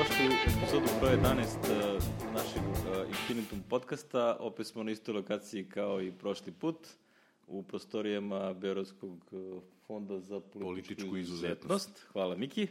[0.00, 2.02] dobrodošli u epizodu broj 11 uh,
[2.34, 4.36] našeg uh, Infinitum podcasta.
[4.40, 6.88] Opet smo na istoj lokaciji kao i prošli put
[7.46, 11.88] u prostorijama Beogradskog uh, fonda za političku, Političku izuzetnost.
[11.88, 12.06] izuzetnost.
[12.12, 12.68] Hvala Miki.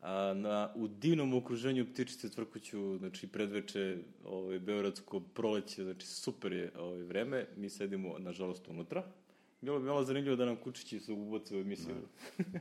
[0.00, 6.72] A, na, u divnom okruženju ptičice tvrkuću, znači predveče ovaj, Beogradsko proleće, znači super je
[6.78, 7.46] ovaj, vreme.
[7.56, 9.04] Mi sedimo, nažalost, unutra.
[9.60, 11.94] Bilo bi malo zanimljivo da nam kučići se uboce u emisiju.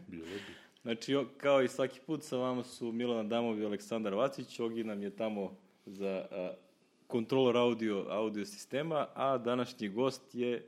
[0.07, 0.62] Bilo bi.
[0.83, 4.59] Znači, kao i svaki put, sa vama su Milan Adamov i Aleksandar Vacić.
[4.59, 6.53] Ogi nam je tamo za a,
[7.07, 10.67] kontrolor audio, audio sistema, a današnji gost je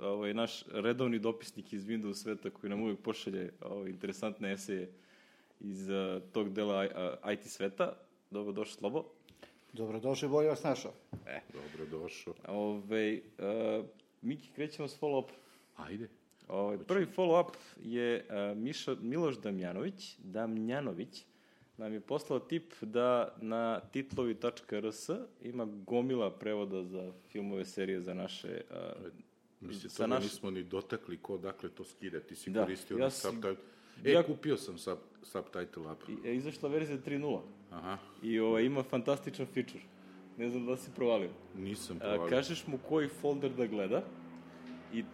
[0.00, 4.92] ovaj, naš redovni dopisnik iz Windows sveta koji nam uvijek pošalje ovaj, interesantne eseje
[5.60, 6.88] iz a, tog dela
[7.22, 7.92] a, IT sveta.
[8.30, 9.04] Dobro došao, Slobo.
[9.72, 10.92] Dobrodošli, bolje vas našao.
[11.52, 12.34] Dobro došao.
[12.48, 13.84] Ove, uh,
[14.22, 15.28] Miki, krećemo s follow-up.
[15.76, 16.08] Ajde.
[16.48, 21.24] Ovaj, prvi follow-up je uh, Mišo, Miloš Damjanović, Damjanović,
[21.76, 25.08] nam je poslao tip da na titlovi.rs
[25.42, 28.60] ima gomila prevoda za filmove, serije za naše...
[28.70, 29.06] Uh,
[29.60, 32.20] Mislim, toga naš- nismo ni dotakli ko dakle to skida.
[32.20, 33.56] Ti si Da, koristio ja sam- subtitle.
[34.04, 36.02] E, ja- kupio sam sub, subtitle app.
[36.24, 39.80] i, izašla verzija 3.0 Aha, i ovaj, ima fantastičan feature.
[40.38, 41.30] Ne znam da si provalio.
[41.56, 42.26] nisam A, provalio.
[42.28, 44.02] kažeš mu koji folder da gleda
[44.92, 45.04] i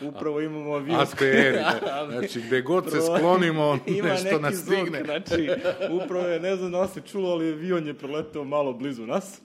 [0.00, 1.00] upravo imamo avion.
[1.00, 1.56] ASPR,
[2.10, 5.02] znači gde god se sklonimo, Ima nešto nas zvuk, stigne.
[5.04, 5.50] znači,
[5.90, 9.40] upravo je, ne znam da se čulo, ali avion je preleteo malo blizu nas.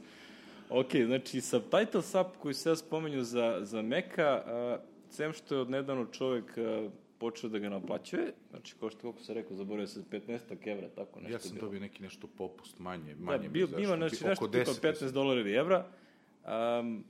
[0.70, 4.78] Ok, znači, Subtitles app koji se ja spomenju za, za Maca, a,
[5.10, 9.34] sem što je odnedavno čovek a, počeo da ga naplaćuje, znači, ko što, kako se
[9.34, 11.36] rekao, zaboravio se 15 evra, tako nešto.
[11.36, 11.66] Ja sam bilo.
[11.66, 13.84] dobio neki nešto popust manje, Da, manje bil, mi zašlo.
[13.84, 15.86] ima znači, nešto tipa 10 15 dolara ili evra.
[16.80, 17.04] Um,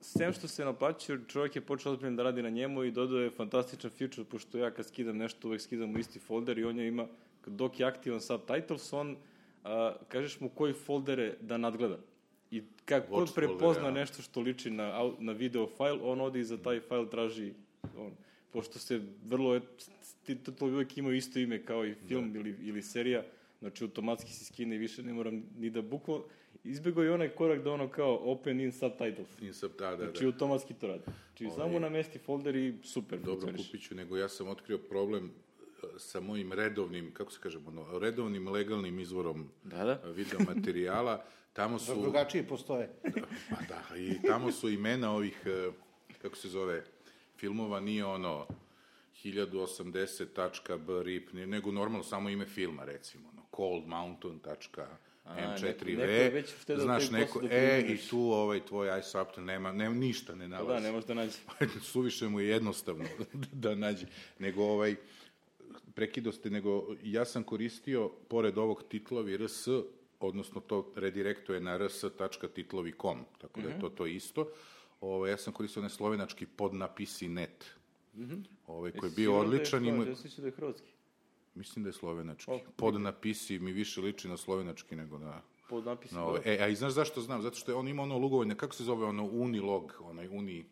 [0.00, 3.30] sem što se naplaćuje, čovjek je počeo ozbiljno da radi na njemu i dodao je
[3.30, 6.88] fantastičan feature, pošto ja kad skidam nešto, uvek skidam u isti folder i on je
[6.88, 7.06] ima,
[7.46, 9.16] dok je aktivan subtitles, on,
[9.64, 11.98] a, kažeš mu koji foldere da nadgleda.
[12.50, 13.90] I kako Watch prepozna folder, ja.
[13.90, 17.52] nešto što liči na, na video file, on odi i za taj file traži
[17.96, 18.12] on,
[18.52, 19.60] pošto se vrlo,
[20.22, 23.24] ti to uvijek imaju isto ime kao i film ili, ili serija,
[23.60, 26.24] znači automatski se skine i više ne moram ni da bukvalno,
[26.64, 29.40] izbjegao je onaj korak da ono kao open in subtitles.
[29.40, 30.26] In sub, da, da, Znači da.
[30.26, 31.02] automatski to radi.
[31.04, 35.24] Znači Ovaj- samo namesti folder i super Dobro, kupit ću, nego ja sam otkrio problem
[35.24, 35.30] e,
[35.98, 39.94] sa mojim redovnim, kako se kaže, ono, redovnim legalnim izvorom Da, da.
[40.06, 41.24] video materijala.
[41.52, 42.00] Tamo su...
[42.02, 42.88] Drugačiji postoje.
[43.50, 45.70] Pa da, i tamo su imena ovih, e,
[46.22, 46.84] kako se zove,
[47.36, 48.46] filmova nije ono
[49.24, 53.42] 1080.brip, ni- nego normalno samo ime filma, recimo, ono,
[55.34, 59.72] coldmountain.m4v, neko je već uštedeo znaš, neko, da e, i tu ovaj tvoj iSubtitle nema,
[59.72, 60.68] nema, ništa ne Pa nalazi.
[60.68, 61.32] da, ne može da nađe.
[61.82, 63.04] Suviše mu je jednostavno
[63.52, 64.06] da nađe.
[64.38, 64.96] Nego ovaj,
[65.94, 69.68] prekido ste, nego ja sam koristio, pored ovog titlovi RS,
[70.20, 74.48] odnosno to redirektuje na rs.titlovi.com, tako da je to to isto.
[75.00, 77.64] Ovaj, ja sam koristio onaj slovenački podnapisi net.
[78.66, 79.86] Ovaj, koji je bio odličan.
[79.86, 79.96] Ima...
[79.96, 80.97] Ima, Ja da je hrvatski.
[81.58, 82.50] Mislim da je slovenački.
[82.50, 85.40] O, Podnapisi mi više liči na slovenački nego na...
[85.68, 86.14] Pod napisi.
[86.14, 86.40] na ovaj.
[86.44, 87.42] E, a i znaš zašto znam?
[87.42, 90.64] Zato što je on ima ono lugovanje, kako se zove ono Unilog, onaj Uni...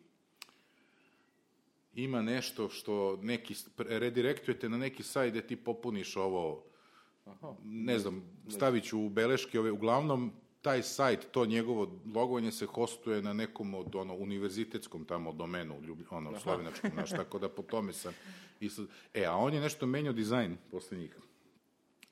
[1.95, 6.63] Ima nešto što neki, redirektujete na neki sajt gde ti popuniš ovo,
[7.25, 7.55] Aha.
[7.63, 10.31] ne znam, stavit ću u beleške ove, uglavnom
[10.67, 16.03] taj sajt, to njegovo logovanje se hostuje na nekom od ono univerzitetskom tamo domenu, ljublj,
[16.09, 18.13] ono slavinačkom, znaš, tako da po tome sam
[18.59, 18.69] i
[19.13, 21.15] e, a on je nešto menjao dizajn poslednjih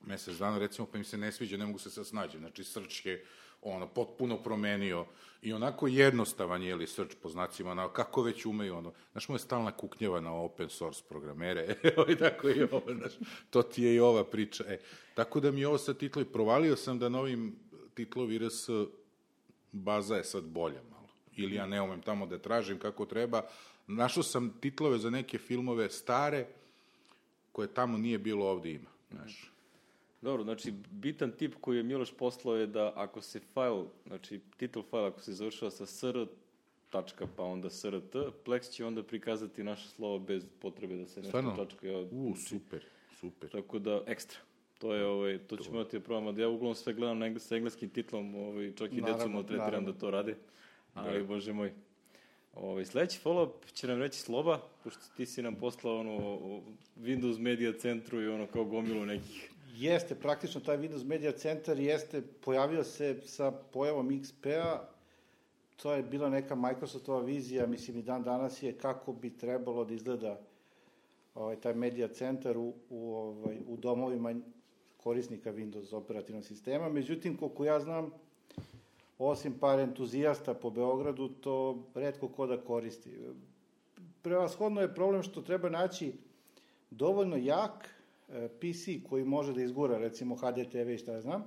[0.06, 3.06] mesec dana, recimo, pa mi se ne sviđa, ne mogu se sad snađe, znači search
[3.06, 3.26] je
[3.62, 5.06] ono, potpuno promenio
[5.42, 9.36] i onako jednostavan je li search po znacima, na, kako već umeju, ono, znaš, mu
[9.36, 13.14] je stalna kuknjava na open source programere, evo i tako i ovo, znaš,
[13.50, 14.80] to ti je i ova priča, e,
[15.14, 17.66] tako da mi je ovo sad titlovi, provalio sam da novim
[17.96, 18.70] titlovi RS
[19.72, 23.42] baza je sad bolja malo, ili ja ne umem tamo da tražim kako treba,
[23.88, 26.46] našao sam titlove za neke filmove stare,
[27.52, 29.52] koje tamo nije bilo, ovde ima, znaš,
[30.22, 34.84] Dobro, znači, bitan tip koji je Miloš poslao je da ako se file, znači, titel
[34.90, 36.28] file, ako se završava sa sr,
[36.90, 38.16] tačka, pa onda srt,
[38.46, 41.66] Plex će onda prikazati naše slovo bez potrebe da se nešto Stvarno?
[41.66, 41.88] tačka.
[41.88, 42.86] Ja, U, super,
[43.20, 43.50] super.
[43.50, 44.40] Tako da, ekstra.
[44.86, 46.32] To je, ovaj, to ćemo imati da probamo.
[46.32, 49.30] Da ja uglavnom sve gledam na engles, sa engleskim titlom, ovaj, čak i Naravno, decu
[49.30, 49.92] maltretiram naravno.
[49.92, 50.36] da to rade.
[50.94, 51.74] Ali, bože moj.
[52.54, 56.18] Ovaj, sledeći follow-up će nam reći Sloba, pošto ti si nam poslao ono,
[57.00, 62.22] Windows Media Centru i ono kao gomilu nekih Jeste, praktično taj Windows Media Center jeste,
[62.22, 64.88] pojavio se sa pojavom XP-a,
[65.76, 69.94] to je bila neka Microsoftova vizija, mislim i dan danas je kako bi trebalo da
[69.94, 70.40] izgleda
[71.36, 74.36] ovaj, taj media centar u, u, ovaj, u domovima
[75.06, 76.90] korisnika Windows operativnog sistema.
[76.90, 78.12] Međutim, koliko ja znam,
[79.20, 83.10] osim par entuzijasta po Beogradu, to redko ko da koristi.
[84.22, 86.14] Prevashodno je problem što treba naći
[86.92, 87.90] dovoljno jak
[88.30, 91.44] e, PC koji može da izgura, recimo HDTV i šta ja znam,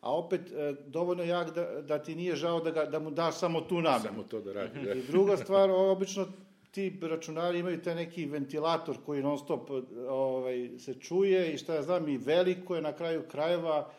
[0.00, 3.38] a opet e, dovoljno jak da, da ti nije žao da, ga, da mu daš
[3.38, 4.08] samo tu namenu.
[4.08, 4.84] Samo to da radi.
[4.84, 4.92] Da.
[4.92, 6.26] I druga stvar, obično
[6.76, 9.70] ti računari imaju taj neki ventilator koji non stop
[10.08, 13.90] ovaj, se čuje i šta ja znam i veliko je na kraju krajeva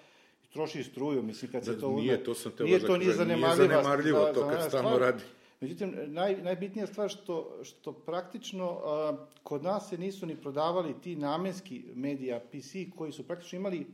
[0.50, 1.92] troši struju, mislim kad se Da, to...
[1.92, 4.90] nije, to sam teo nije to nije kažem, nije zanemarljivo za- to kad mene stalno
[4.90, 5.02] stvar.
[5.02, 5.24] radi.
[5.62, 11.16] Međutim, naj, najbitnija stvar što, što praktično a, kod nas se nisu ni prodavali ti
[11.16, 13.86] namenski medija PC koji su praktično imali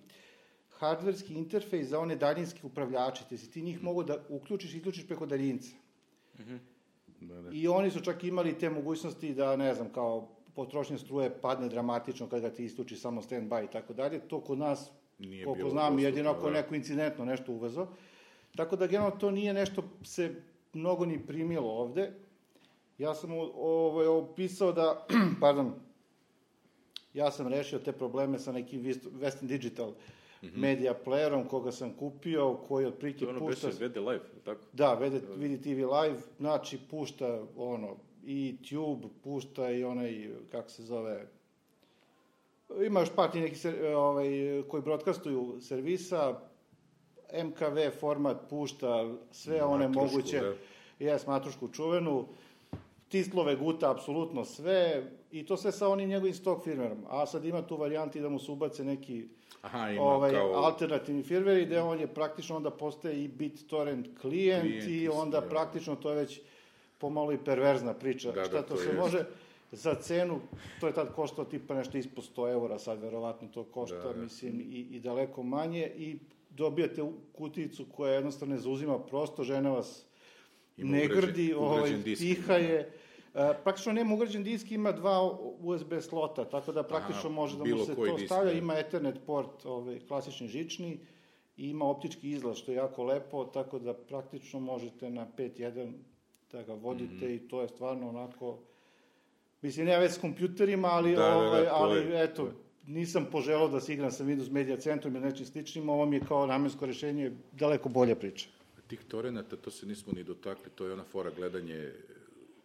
[0.70, 5.08] hardverski interfejs za one daljinske upravljače, te si ti njih mogu da uključiš i isključiš
[5.08, 5.72] preko daljinca.
[7.24, 7.50] Da, da.
[7.54, 12.28] I oni su čak imali te mogućnosti da, ne znam, kao potrošnja struje padne dramatično
[12.28, 14.20] kada ga ti isključi samo stand-by i tako dalje.
[14.20, 16.52] To kod nas, Nije koliko znam, dostupno, jedino ako da.
[16.52, 17.88] neko incidentno nešto uvezo.
[18.56, 20.36] Tako da, generalno, to nije nešto se
[20.74, 22.12] mnogo ni primilo ovde.
[22.98, 25.06] Ja sam ovaj, opisao da,
[25.42, 25.74] pardon,
[27.14, 29.94] ja sam rešio te probleme sa nekim West- Western Digital
[30.56, 33.68] media playerom koga sam kupio, koji To je ono pušta...
[33.68, 34.62] beše VD Live, tako?
[34.74, 37.96] Da, vede, vidi TV live, znači pušta ono,
[38.26, 41.28] i Tube, pušta i onaj, kako se zove,
[42.86, 43.58] ima još par ti neki
[43.96, 44.30] ovaj,
[44.68, 46.40] koji broadcastuju servisa,
[47.44, 50.54] MKV format pušta sve one Matrušku, moguće, da.
[51.06, 52.26] jes, matrušku čuvenu,
[53.10, 56.98] tislove guta apsolutno sve, i to sve sa onim njegovim stock firmerom.
[57.10, 59.28] A sad ima tu varijanti da mu se ubace neki
[59.64, 60.54] Aha, ima ovaj, kao...
[60.54, 65.48] alternativni firmware gde on je praktično onda postaje i BitTorrent klijent, Klijent i onda da.
[65.48, 66.42] praktično to je već
[66.98, 68.28] pomalo i perverzna priča.
[68.28, 68.98] Da, da, Šta to, to se jest.
[68.98, 69.26] može
[69.72, 70.40] za cenu,
[70.80, 74.22] to je tad koštao tipa nešto ispod 100 eura, sad verovatno to košta, Da, da.
[74.22, 76.18] mislim, i, i daleko manje i
[76.50, 77.02] dobijate
[77.34, 80.06] kuticu koja jednostavno ne zauzima prosto, žena vas
[80.78, 82.80] Ima ne ugrađen- grdi, ovaj, piha je.
[82.80, 82.90] E,
[83.34, 85.22] praktično nema ugrađen disk, ima dva
[85.60, 88.58] USB slota, tako da praktično Aha, može da mu se to disk, stavlja, da.
[88.58, 91.00] ima Ethernet port, ovaj, klasični žični,
[91.58, 95.92] i ima optički izlaz, što je jako lepo, tako da praktično možete na 5.1
[96.52, 97.34] da ga vodite Mhm.
[97.36, 98.58] i to je stvarno onako...
[99.62, 102.52] Mislim, nema već s kompjuterima, ali, Da, da, da, ovaj, ali je- eto,
[102.86, 106.22] nisam poželao da se igram sa Windows Media Centrum ili nečim sličnim, ovo mi je
[106.22, 108.48] kao namensko rešenje daleko bolja priča.
[108.88, 111.92] Tih torenata, to se nismo ni dotakli, to je ona fora gledanje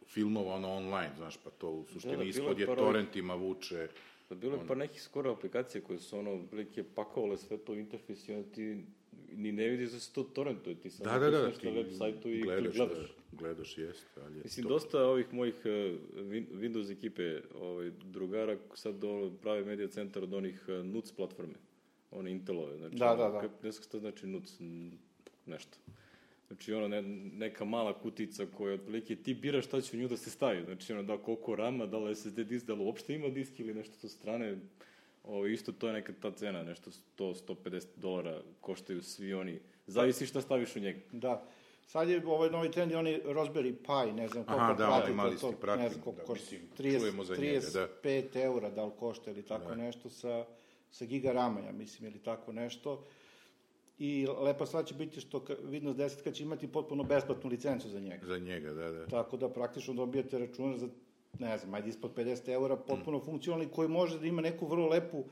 [0.08, 3.88] filmova ono online, znaš, pa to u suštini Da, da, ispod je par torrentima vuče.
[4.28, 7.76] Da bilo je par nekih skoro aplikacije koje su ono, prilike pakovale sve to u
[7.76, 8.84] interfejs i onda ti
[9.32, 11.92] ni ne vidiš da se to torrentuje, ti samo Da, da, da, klikneš na web
[11.98, 12.96] sajtu i gledaš, gledaš.
[12.98, 14.68] Da, gledaš, jeste, ali je Mislim, to...
[14.68, 15.70] dosta ovih mojih uh,
[16.24, 21.54] Win- Windows ekipe ovaj, drugara sad ono, prave media centar od onih uh, NUC platforme,
[22.10, 22.76] one Intelove.
[22.76, 23.42] Znači, Da, da, da.
[23.62, 24.52] Ne znam šta znači NUC,
[25.46, 25.78] nešto.
[26.48, 27.02] Znači, ono, ne,
[27.32, 30.64] neka mala kutica koja otprilike ti biraš šta će u nju da se stavi.
[30.64, 33.74] Znači, ono, da koliko rama, da li SSD disk, da li uopšte ima disk ili
[33.74, 34.58] nešto sa strane.
[35.24, 39.58] Ovo, isto to je neka ta cena, nešto 100-150 dolara koštaju svi oni.
[39.86, 41.00] Zavisi šta staviš u njega.
[41.12, 41.44] Da.
[41.86, 45.12] Sad je ovaj novi trend, je oni Raspberry Pi, ne znam koliko Aha, da, pratite
[45.12, 47.88] imali to, ste, pratim, ne znam koliko da, košta, mislim, 30, čujemo za njega, da.
[48.04, 50.44] 35 eura da li košta ili tako nešto sa,
[50.90, 53.04] sa giga rama, ja mislim, ili tako nešto.
[53.98, 58.00] I lepa stvar će biti što Windows 10 kad će imati potpuno besplatnu licencu za
[58.00, 58.26] njega.
[58.26, 59.06] Za njega, da, da.
[59.06, 60.88] Tako da praktično dobijate računar za,
[61.38, 65.24] ne znam, ajde ispod 50 eura, potpuno funkcionalni, koji može da ima neku vrlo lepu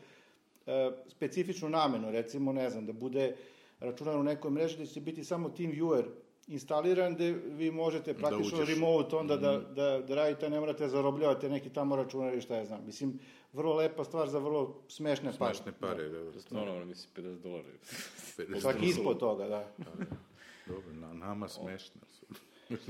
[0.66, 3.36] e, specifičnu namenu, recimo, ne znam, da bude
[3.80, 6.04] računar u nekoj mreži da će biti samo TeamViewer
[6.48, 8.74] instaliran, gde vi možete praktično uđeš.
[8.74, 12.64] remote onda da, da, da radite, ne morate zarobljavati neki tamo računar ili šta ja
[12.64, 12.84] znam.
[12.86, 13.18] Mislim,
[13.56, 15.54] vrlo lepa stvar za vrlo smešne pare.
[15.54, 16.40] Smešne pare, da, da.
[16.40, 17.68] Stvarno, ono, mislim, 50 dolara.
[18.62, 19.68] Čak ispod toga, da.
[20.66, 22.26] Dobro, na, nama smešno su.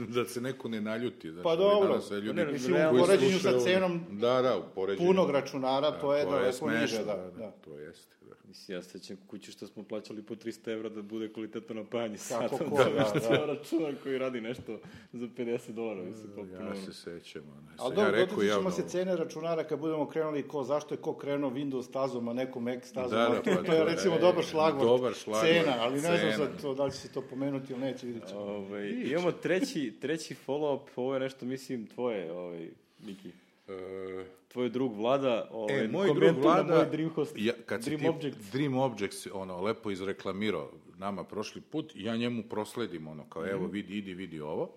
[0.08, 1.30] da se neko ne naljuti.
[1.30, 1.88] Znači, Pa dobro.
[1.88, 5.08] danas, e, ljudi Ne, Mislim, u poređenju sa cenom Da, da, u poređenju.
[5.08, 7.30] punog računara, to je Da, daleko niže, smešno, da.
[7.30, 7.50] da.
[7.50, 8.15] To jeste, da.
[8.48, 12.16] Mislim, ja se sećam kući što smo plaćali po 300 evra da bude kvalitetno napajanje
[12.28, 12.64] Kako sata.
[12.64, 13.46] ko, da, da, da, da.
[13.54, 14.78] računar koji radi nešto
[15.12, 16.02] za 50 dolara.
[16.02, 16.68] Mislim, potpuno.
[16.68, 17.42] Ja se sećam.
[17.42, 17.68] Ono.
[17.76, 20.98] Ali ja dobro, rekao dotičemo javno, se cene računara kad budemo krenuli ko, zašto je
[20.98, 23.18] ko krenuo Windows stazom, a neko Mac stazom.
[23.18, 24.86] Da, da, to, pa to je recimo dobar šlagvort.
[24.86, 27.80] dobar šlagvort, Cena, ali ne znam sad to, da li će se to pomenuti ili
[27.80, 28.40] neće, vidjet ćemo.
[28.40, 32.70] Ovaj, imamo treći, treći follow-up, ovo je nešto, mislim, tvoje, ovaj,
[33.06, 33.45] Miki.
[33.68, 38.00] E, Tvoj drug Vlada, ovaj, E, moj drug Vlada, moj Dreamhost, ja, kad si Dream
[38.02, 38.50] ti Objects.
[38.52, 43.50] Dream Objects ono, lepo izreklamirao nama prošli put, ja njemu prosledim ono, kao Mhm.
[43.50, 44.70] evo vidi, idi, vidi ovo.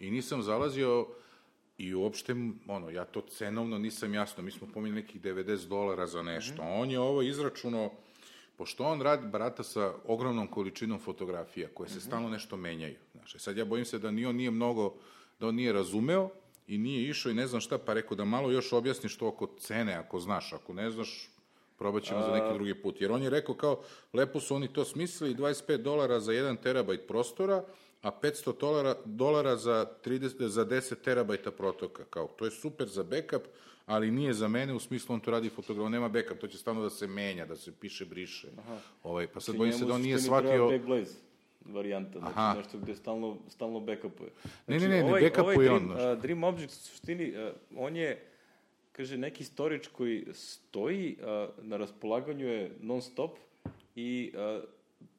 [0.00, 1.06] I nisam zalazio
[1.78, 2.34] i uopšte,
[2.68, 6.54] ono, ja to cenovno nisam jasno, mi smo pominjali nekih 90 dolara za nešto.
[6.54, 6.62] Mhm.
[6.62, 7.90] A On je ovo izračunao
[8.56, 12.94] pošto on radi barata sa ogromnom količinom fotografija koje se stalno nešto menjaju.
[13.12, 14.94] Znaš, e sad ja bojim se da ni on nije mnogo,
[15.40, 16.30] da on nije razumeo
[16.66, 19.48] i nije išao i ne znam šta, pa rekao da malo još objasniš to oko
[19.58, 21.30] cene, ako znaš, ako ne znaš,
[21.78, 23.00] probat ćemo za neki drugi put.
[23.00, 27.06] Jer on je rekao kao, lepo su oni to smislili, 25 dolara za 1 terabajt
[27.08, 27.64] prostora,
[28.02, 32.04] a 500 dolara, dolara za, 30, za 10 terabajta protoka.
[32.04, 33.42] Kao, to je super za backup,
[33.86, 36.82] ali nije za mene, u smislu on to radi fotograf, nema backup, to će stalno
[36.82, 38.48] da se menja, da se piše, briše.
[38.58, 38.78] Aha.
[39.02, 40.70] Ovaj, pa sad bojim se da on nije shvatio...
[41.66, 42.54] Varijanta, znači Aha.
[42.58, 44.30] nešto gde stalno, stalno backupuje.
[44.64, 45.88] Znači, ne, ne, ne, ovaj, ne backupuje ovaj on.
[45.88, 48.26] Dream, uh, Dream Object, u suštini, uh, on je,
[48.92, 53.38] kaže, neki storage koji stoji, uh, na raspolaganju je non stop
[53.96, 54.64] i uh,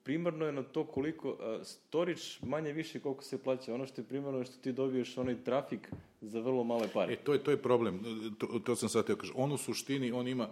[0.04, 3.74] primarno je na to koliko, uh, storage manje više koliko se plaća.
[3.74, 7.14] Ono što je primarno je što ti dobiješ onaj trafik za vrlo male pare.
[7.14, 8.04] E, to je, to je problem.
[8.38, 9.36] To, to sam sad teo kažem.
[9.38, 10.50] On u suštini, on ima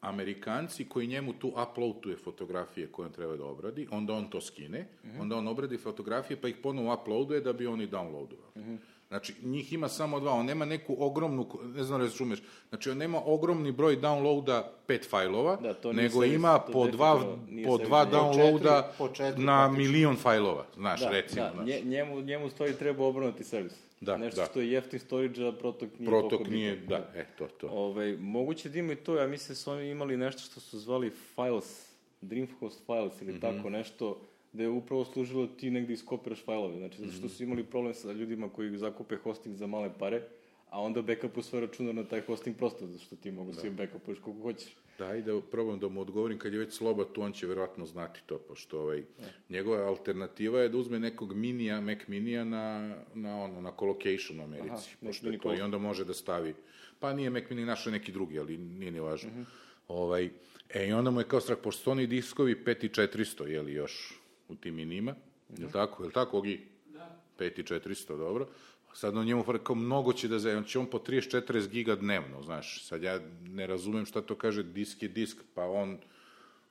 [0.00, 4.80] Amerikanci koji njemu tu uploaduje fotografije koje on treba da obradi, onda on to skine,
[4.80, 5.20] mm -hmm.
[5.20, 8.56] onda on obradi fotografije pa ih ponovo uploaduje da bi oni downloadovali.
[8.56, 8.78] Mm -hmm.
[9.08, 13.22] Znači, njih ima samo dva, on nema neku ogromnu, ne znam razumeš, znači on nema
[13.24, 17.36] ogromni broj downloada pet fajlova, da, to nego servis, ima po dva,
[17.66, 21.44] po dva downloada po četiri, po četiri, na milion fajlova, znaš, da, recimo.
[21.44, 21.84] Da, znaš.
[21.84, 23.87] njemu, njemu stoji treba obrnuti servis.
[24.00, 24.46] Da, Nešto da.
[24.46, 26.88] što je jeftin storage, a protok nije protok nije, bitan.
[26.88, 27.68] da, e, to, to.
[27.68, 30.78] Ove, moguće da ima i to, ja mislim da su oni imali nešto što su
[30.78, 31.88] zvali files,
[32.20, 33.40] Dreamhost files ili mm -hmm.
[33.40, 34.20] tako nešto,
[34.52, 36.78] da je upravo služilo da ti negde iskopiraš fajlove.
[36.78, 40.22] Znači, zato što su imali problem sa ljudima koji zakupe hosting za male pare,
[40.70, 43.60] a onda backupu sve računa na taj hosting prosto, zato što ti mogu da.
[43.60, 44.76] svi backupuješ koliko hoćeš.
[44.98, 47.86] Da, i da probam da mu odgovorim, kad je već sloba tu, on će verovatno
[47.86, 49.26] znati to, pošto ovaj, ja.
[49.48, 54.44] njegova alternativa je da uzme nekog minija, Mac minija na, na, ono, na colocation u
[54.44, 56.54] Americi, Aha, pošto je to, i onda može da stavi,
[56.98, 59.30] pa nije Mac mini našao neki drugi, ali nije ni važno.
[59.30, 59.36] Uh.
[59.36, 59.44] -huh.
[59.88, 60.30] ovaj,
[60.68, 64.20] e, i onda mu je kao strah, pošto su oni diskovi 5400, je li još,
[64.48, 65.60] u tim minima, mm -hmm.
[65.60, 66.60] je li tako, je li tako, Ogi?
[66.86, 67.20] Da.
[67.38, 68.48] 5400, dobro.
[68.92, 72.84] Sad on njemu kao mnogo će da zajedno, će on po 30-40 giga dnevno, znaš,
[72.84, 75.98] sad ja ne razumem šta to kaže, disk je disk, pa on,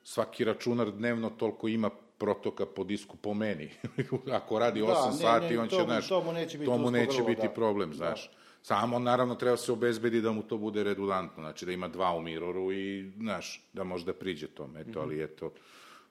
[0.02, 3.70] svaki računar dnevno toliko ima protoka po disku po meni.
[4.38, 6.70] Ako radi 8 da, sati, ne, ne, on će, to, znaš, to mu neće biti,
[6.70, 7.52] to mu neće biti da.
[7.54, 8.30] problem, znaš.
[8.30, 8.38] Da.
[8.62, 12.22] Samo, naravno, treba se obezbedi da mu to bude redundantno, znači da ima dva u
[12.22, 15.02] miroru i, znaš, da možda priđe tome, eto, mm -hmm.
[15.02, 15.52] ali eto,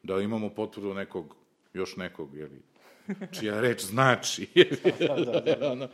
[0.04, 1.36] da imamo potvrdu nekog
[1.74, 2.62] još nekog, jeli,
[3.40, 4.48] čija reč znači.
[5.08, 5.90] da, da, da, da.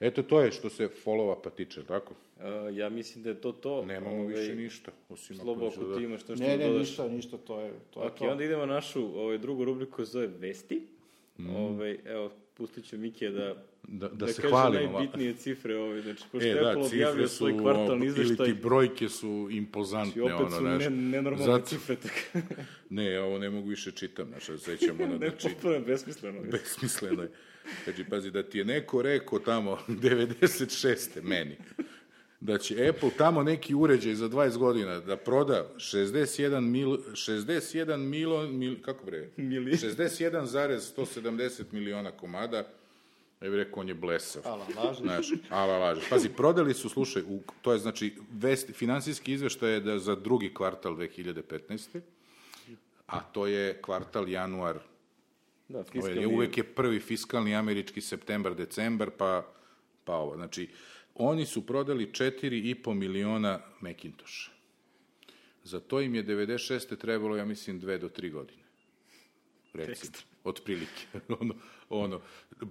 [0.00, 2.14] Eto, to je što se follow pa tiče, tako?
[2.36, 2.44] Uh,
[2.76, 3.84] ja mislim da je to to.
[3.84, 4.90] Nemamo ovaj, više ništa.
[5.08, 5.96] Osim Slobo, ako da...
[5.96, 6.88] ti imaš što što ne, ne, dodaš.
[6.88, 8.02] ništa, ništa, to je to.
[8.02, 8.30] Je okay, to.
[8.30, 10.82] onda idemo na našu ovaj, drugu rubriku, zove Vesti.
[11.38, 11.56] Mm.
[11.56, 13.54] Ovaj, evo, pustit ću Mikija da,
[13.90, 14.92] da, da, da se hvalimo.
[14.92, 15.76] najbitnije cifre.
[15.76, 18.46] Ovaj, znači, pošto e, da, Apple objavio svoj kvartalni izveštaj.
[18.46, 20.22] Ili ti brojke su impozantne.
[20.22, 21.96] Znači, opet su ono, ne, nenormalne zato, cifre.
[21.96, 22.46] Tako.
[22.90, 25.52] ne, ovo ne mogu više čitam, znači, sećamo na da čitam.
[25.52, 26.42] Potpuno besmisleno.
[26.50, 27.30] Besmisleno je.
[27.84, 31.22] Znači, pazi, da ti je neko rekao tamo 96.
[31.22, 31.56] meni,
[32.40, 38.46] da će Apple tamo neki uređaj za 20 godina da proda 61 mil, 61 milo,
[38.46, 39.28] mil, kako bre?
[39.36, 39.72] Mili.
[39.72, 42.64] 61,170 miliona komada,
[43.40, 44.42] ja bih rekao, on je blesav.
[44.44, 45.02] Ala, laži.
[45.02, 46.00] Znaš, ala, laži.
[46.10, 50.54] Pazi, prodali su, slušaj, u, to je znači, vest, finansijski izveštaj je da za drugi
[50.54, 52.00] kvartal 2015.
[53.06, 54.78] A to je kvartal januar
[55.68, 56.24] Da, fiskalni...
[56.24, 59.46] Ovaj, uvek je prvi fiskalni američki septembar, decembar, pa,
[60.04, 60.36] pa ovo.
[60.36, 60.68] Znači,
[61.14, 64.50] oni su prodali 4,5 miliona Macintosha.
[65.64, 66.96] Za to im je 96.
[66.96, 68.62] trebalo, ja mislim, dve do tri godine.
[69.74, 70.12] Recimo,
[70.44, 71.06] otprilike.
[71.40, 71.54] ono,
[71.90, 72.20] ono,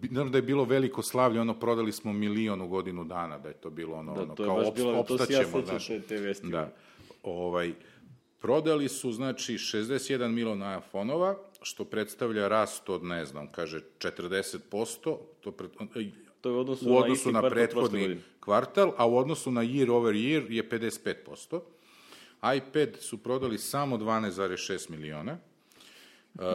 [0.02, 3.54] naravno da je bilo veliko slavlje, ono, prodali smo milion u godinu dana, da je
[3.54, 5.88] to bilo ono, da, ono to kao op, bilo, opstaćemo, to znaš.
[6.08, 6.48] Te vesti.
[6.48, 6.74] Da.
[7.24, 7.74] Ovaj,
[8.40, 15.52] prodali su, znači, 61 miliona iPhone-ova, što predstavlja rast od, ne znam, kaže, 40%, to
[15.52, 15.72] pred,
[16.42, 19.92] To je u odnosu, u odnosu na, na prethodni kvartal, a u odnosu na year
[19.92, 21.62] over year je 55%.
[22.58, 25.38] iPad su prodali samo 12,6 miliona,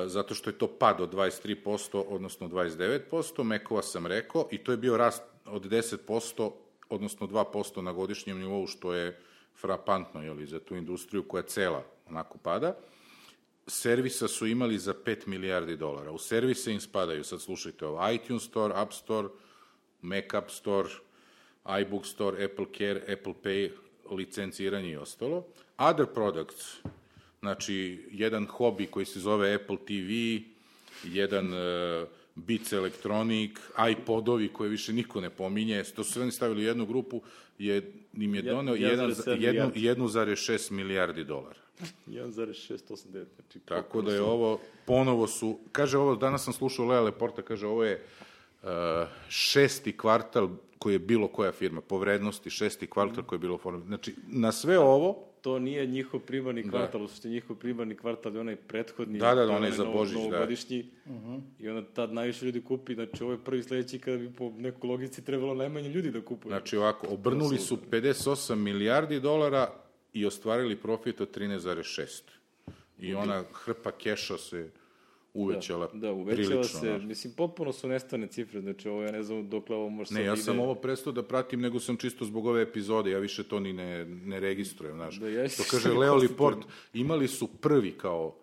[0.07, 4.77] zato što je to pad od 23%, odnosno 29%, Mekova sam rekao, i to je
[4.77, 6.51] bio rast od 10%,
[6.89, 9.21] odnosno 2% na godišnjem nivou, što je
[9.61, 12.77] frapantno jeli, za tu industriju koja cela onako pada.
[13.67, 16.11] Servisa su imali za 5 milijardi dolara.
[16.11, 19.29] U servise im spadaju, sad slušajte ovo, iTunes Store, App Store,
[20.01, 20.89] Mac App Store,
[21.81, 23.71] iBook Store, Apple Care, Apple Pay,
[24.11, 25.47] licenciranje i ostalo.
[25.79, 26.83] Other products,
[27.43, 30.11] znači jedan hobi koji se zove Apple TV,
[31.05, 33.51] jedan uh, Beats Electronic,
[33.93, 37.23] iPodovi koje više niko ne pominje, to su sve oni stavili u jednu grupu,
[37.59, 41.61] je, im je doneo 1,6 milijardi dolara.
[42.07, 43.25] 1,689.
[43.37, 47.67] Znači, Tako da je ovo, ponovo su, kaže ovo, danas sam slušao Lea Leporta, kaže
[47.67, 48.01] ovo je uh,
[49.29, 53.87] šesti kvartal koji je bilo koja firma, po vrednosti šesti kvartal koji je bilo formirano.
[53.89, 58.41] Znači, na sve ovo, to nije njihov primarni kvartal, u suštini njihov primarni kvartal je
[58.41, 60.23] onaj prethodni, Da, da, da, to je onaj za Božić, da.
[60.23, 60.87] novogodišnji,
[61.59, 64.89] I onda tad najviše ljudi kupi, znači ovo je prvi sledeći kada bi po nekoj
[64.91, 66.51] logici trebalo najmanje ljudi da kupuju.
[66.51, 69.71] znači ovako, obrnuli su 58 milijardi dolara
[70.13, 72.23] i ostvarili profit od 13,6.
[72.99, 74.71] I ona hrpa keša se
[75.35, 76.81] uvećala da, uvećava prilično.
[76.81, 77.03] se, znaš.
[77.03, 80.33] mislim, potpuno su nestane cifre, znači ovo ja ne znam dokle ovo može Ne, ja
[80.33, 80.43] ide.
[80.43, 83.73] sam ovo prestao da pratim, nego sam čisto zbog ove epizode, ja više to ni
[83.73, 85.17] ne, ne registrujem, znaš.
[85.17, 86.15] Da, ja to kaže Leo.
[86.15, 86.59] Liport,
[86.95, 88.37] imali su prvi kao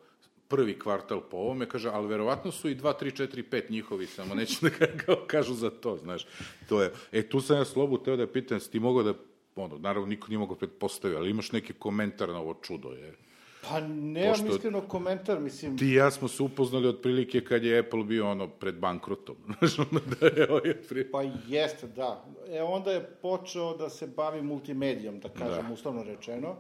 [0.48, 4.36] prvi kvartal po ovome, kaže, ali verovatno su i 2, 3, 4, 5 njihovi, samo
[4.36, 6.26] neće da ka- kao kažu za to, znaš.
[6.70, 9.14] To je, e, tu sam ja slobu teo da pitam, si ti mogao da,
[9.56, 13.14] ono, naravno niko nije mogao pretpostaviti, ali imaš neki komentar na ovo čudo, je.
[13.62, 17.80] Pa nemam Pošto- iskreno komentar, mislim, Ti i ja smo se upoznali otprilike kad je
[17.80, 19.36] Apple bio ono pred bankrotom.
[19.60, 21.12] Znaš, ono da je ovaj pri...
[21.12, 22.26] Pa jeste, da.
[22.50, 25.74] E, onda je počeo da se bavi multimedijom, da kažem, Da.
[25.74, 26.56] uslovno rečeno.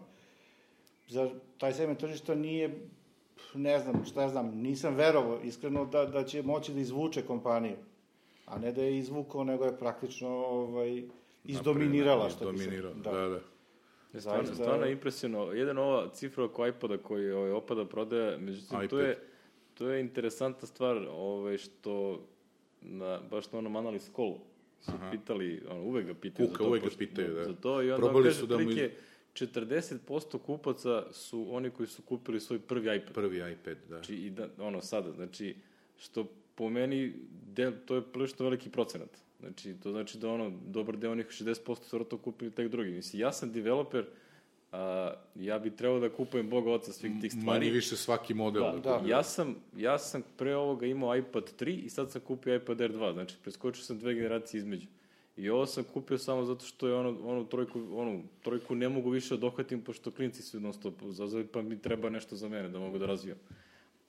[1.07, 2.79] Za taj segment tržišta nije,
[3.53, 7.75] ne znam, šta ja znam, nisam verovao iskreno da, da će moći da izvuče kompaniju.
[8.45, 11.03] A ne da je izvukao, nego je praktično ovaj,
[11.43, 12.63] izdominirala, što bi se...
[12.63, 13.39] Izdominirala, da, da.
[14.13, 15.43] Ne, Stvarno, Zaista- stvarno je impresivno.
[15.45, 18.99] Jedan ova cifra oko iPoda koji ovaj, opada prodaja, međutim, to iPad.
[18.99, 19.17] je,
[19.73, 22.21] to je interesantna stvar ovaj, što
[22.81, 24.39] na, baš na onom Analyst Callu
[24.81, 26.69] su pitali, ono, uvek ga pitaju Kuka, za to.
[26.69, 27.43] uvek ga pitaju, da.
[27.43, 28.95] Za to i onda Probali kaže, su da mu iz- otprilike,
[29.33, 33.13] 40% kupaca su oni koji su kupili svoj prvi iPad.
[33.13, 33.87] Prvi iPad, da.
[33.87, 35.55] Znači, i da, ono, sada, znači,
[35.97, 36.25] što
[36.55, 37.13] po meni,
[37.45, 39.09] del, to je prilično veliki procenat.
[39.39, 42.91] Znači, to znači da ono, dobar deo onih 60% su vjerojatno kupili tek drugi.
[42.91, 44.05] Mislim, ja sam developer,
[44.71, 47.59] a, ja bi trebao da kupujem Boga oca svih tih stvari.
[47.59, 48.61] Manje više svaki model.
[48.61, 49.09] Da, Da, da.
[49.09, 53.13] Ja, sam, ja sam pre ovoga imao iPad 3 i sad sam kupio iPad R2,
[53.13, 54.87] znači preskočio sam dve generacije između.
[55.37, 59.09] I ovo sam kupio samo zato što je ono, ono trojku, onu trojku ne mogu
[59.09, 62.69] više da dohvatim, pošto klinci su non stop zazove, pa mi treba nešto za mene
[62.69, 63.37] da mogu da razvijam.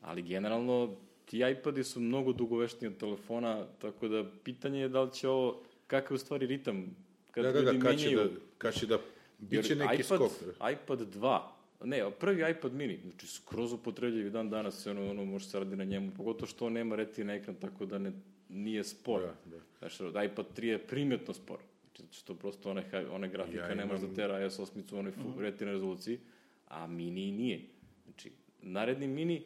[0.01, 0.97] Ali generalno,
[1.31, 5.63] ti iPadi su mnogo dugoveštniji od telefona, tako da pitanje je da li će ovo,
[5.87, 6.97] kakav je u stvari ritam
[7.31, 8.25] kad da, da, da, ljudi kad će menjaju.
[8.25, 8.99] da, kad će da,
[9.41, 10.33] bit će Jer neki iPad, skok.
[10.75, 11.41] iPad 2,
[11.85, 15.77] ne, prvi iPad mini, znači skroz upotrebljiv i dan danas ono, ono može se radi
[15.77, 18.13] na njemu, pogotovo što on nema retina ekran, tako da ne,
[18.49, 19.21] nije spor.
[19.21, 19.89] Da, da.
[19.89, 21.59] Znači, iPad 3 je primetno spor.
[21.97, 24.63] Znači, što prosto one, one grafika Ja ne može imam- da tera S8
[24.93, 26.19] u onoj fu- retina rezoluciji,
[26.67, 27.61] a mini nije.
[28.05, 28.31] Znači,
[28.63, 29.43] naredni mini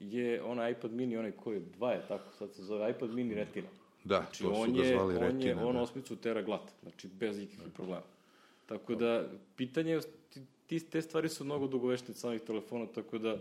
[0.00, 3.34] je onaj iPad mini, onaj koji je 2 je tako, sad se zove iPad mini
[3.34, 3.68] retina.
[4.04, 5.44] Da, Znači, to su on ga je, zvali on retina.
[5.50, 5.80] je, on da.
[5.80, 8.02] osmicu tera glat, znači bez ikakvih problema.
[8.66, 10.00] Tako da, pitanje je,
[10.66, 13.36] ti, te stvari su mnogo dugovečne od samih telefona, tako da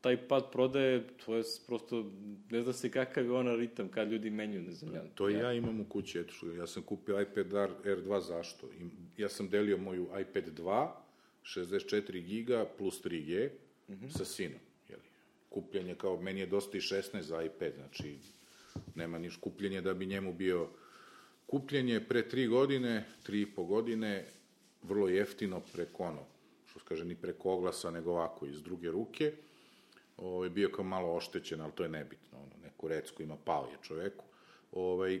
[0.00, 2.10] taj pad prodaje, to je prosto,
[2.50, 5.02] ne zna se kakav je ona ritam, kad ljudi menjuju, ne znam ja.
[5.14, 8.66] To i ja imam u kući, eto što, ja sam kupio iPad R, R2, zašto?
[9.16, 10.88] Ja sam delio moju iPad 2,
[11.44, 13.48] 64 giga plus 3G
[13.88, 14.08] Mhm.
[14.08, 14.58] sa sinom.
[15.50, 15.62] Jeli.
[15.62, 18.18] Kupljenje kao, meni je dosta i 16 za iPad, znači
[18.94, 20.68] nema niš kupljenje da bi njemu bio
[21.46, 24.26] kupljenje pre tri godine, tri i po godine,
[24.82, 26.24] vrlo jeftino preko ono,
[26.66, 29.32] što kaže, ni preko oglasa, nego ovako, iz druge ruke.
[30.16, 33.68] Ovo je bio kao malo oštećen, ali to je nebitno, ono, neku recku ima pao
[33.72, 34.24] je čoveku.
[34.72, 35.20] Ovaj,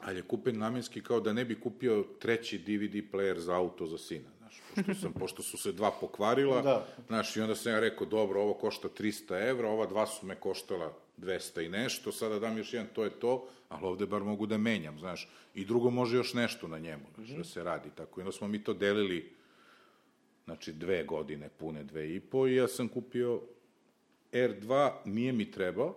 [0.00, 3.98] ali je kupen namenski kao da ne bi kupio treći DVD player za auto za
[3.98, 4.28] sina,
[4.74, 6.86] znaš, pošto, sam, pošto su se dva pokvarila, Da.
[7.06, 10.34] znaš, i onda sam ja rekao, dobro, ovo košta 300 evra, ova dva su me
[10.34, 14.46] koštala 200 i nešto, sada dam još jedan, to je to, ali ovde bar mogu
[14.46, 18.20] da menjam, znaš, i drugo može još nešto na njemu, znaš, da se radi, tako,
[18.20, 19.32] i onda smo mi to delili,
[20.44, 23.40] znači, dve godine, pune dve i po, i ja sam kupio
[24.32, 25.96] R2, nije mi trebao,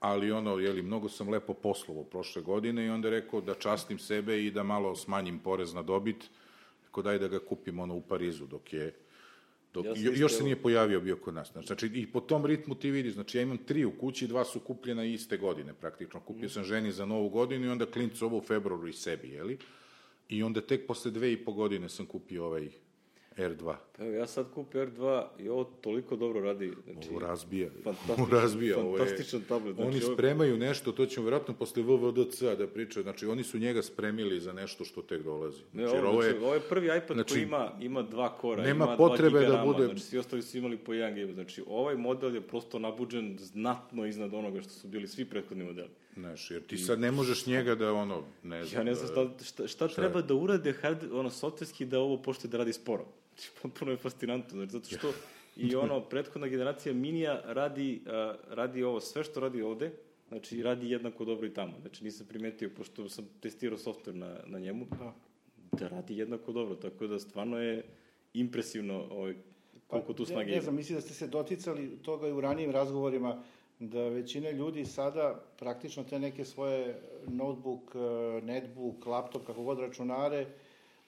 [0.00, 4.44] ali ono, jeli, mnogo sam lepo poslovao prošle godine i onda rekao da častim sebe
[4.44, 6.30] i da malo smanjim porez na dobit,
[6.94, 8.94] rekao daj da ga kupim ono u Parizu dok je
[9.74, 11.50] Dok, Ja još se nije pojavio bio kod nas.
[11.66, 14.60] Znači, i po tom ritmu ti vidiš, znači ja imam tri u kući, dva su
[14.60, 16.20] kupljena iste godine praktično.
[16.20, 19.58] Kupio sam ženi za novu godinu i onda klincu ovo u februaru i sebi, jeli?
[20.28, 22.68] I onda tek posle dve i po godine sam kupio ovaj
[23.36, 23.74] R2.
[23.92, 25.02] Pa evo, ja sad kupio R2
[25.38, 26.72] i ovo toliko dobro radi.
[26.84, 27.68] Znači, Ovo razbija.
[27.84, 28.78] fantastičan- Ovo razbija.
[28.78, 32.66] Ovo je, fantastičan tablet, znači, oni ovo- spremaju nešto, to ćemo verovatno posle VVDC da
[32.66, 33.02] pričaju.
[33.02, 35.60] Znači, oni su njega spremili za nešto što tek dolazi.
[35.72, 36.30] Ne, Znači, ovo, jer ovo je...
[36.30, 39.40] znači, ovo je prvi iPad znači, koji ima, ima dva kora, nema ima potrebe 2
[39.40, 41.32] giga da bude- znači svi ostali su imali po 1 GB.
[41.32, 45.88] Znači ovaj model je prosto nabuđen znatno iznad onoga što su bili svi prethodni modeli.
[46.14, 48.80] Znaš, jer ti sad ne možeš njega da, ono, ne znam...
[48.80, 52.48] Ja ne znam šta, šta, šta, treba da urade hard, ono, softverski da ovo pošte
[52.48, 53.04] da radi sporo.
[53.34, 55.12] Znači, potpuno je fascinantno, znači, zato što
[55.56, 59.90] i ono, prethodna generacija Minija radi, a, radi ovo, sve što radi ovde,
[60.28, 61.72] znači radi jednako dobro i tamo.
[61.80, 65.14] Znači nisam primetio, pošto sam testirao software na, na njemu, Da.
[65.72, 67.84] da radi jednako dobro, tako da stvarno je
[68.34, 69.34] impresivno ovaj,
[69.86, 72.40] koliko tu Pa, snage ne, ne znam, mislim da ste se doticali toga i u
[72.40, 73.42] ranijim razgovorima,
[73.78, 80.46] da većina ljudi sada praktično te neke svoje notebook, eh, netbook, laptop, kako god računare,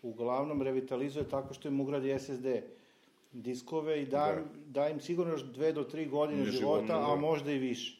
[0.02, 2.46] uglavnom revitalizuje tako što im ugradi SSD
[3.32, 4.42] diskove i da, Da.
[4.66, 4.88] da.
[4.88, 7.12] im sigurno još dve do tri godine Ne života, života, da.
[7.12, 7.98] a možda i više.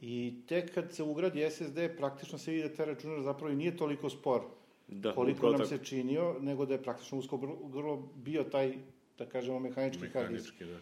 [0.00, 3.76] I tek kad se ugradi SSD, praktično se vidi da taj računar zapravo i nije
[3.76, 4.40] toliko spor
[4.88, 5.68] Da, koliko nam tako.
[5.68, 8.74] se činio, nego da je praktično usko grlo, bio taj,
[9.18, 10.52] da kažemo, mehanički hard disk.
[10.60, 10.78] Mehanički, da.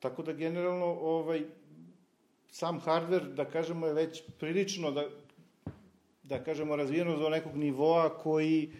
[0.00, 1.42] Tako da generalno ovaj
[2.50, 5.08] sam hardver da kažemo je već prilično da
[6.22, 8.72] da kažemo razvijeno do nekog nivoa koji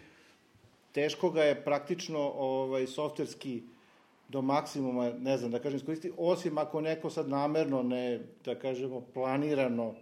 [0.95, 3.63] teško ga je praktično ovaj softverski
[4.29, 9.01] do maksimuma, ne znam, da kažem, iskoristiti, osim ako neko sad namerno ne, da kažemo,
[9.13, 9.95] planirano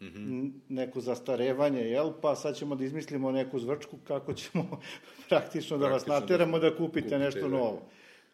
[0.00, 2.12] n- neko zastarevanje, jel?
[2.22, 4.80] Pa sad ćemo da izmislimo neku zvrčku kako ćemo
[5.28, 7.48] praktično da vas Praktično da nateramo da kupite, kupite, nešto da.
[7.48, 7.82] novo.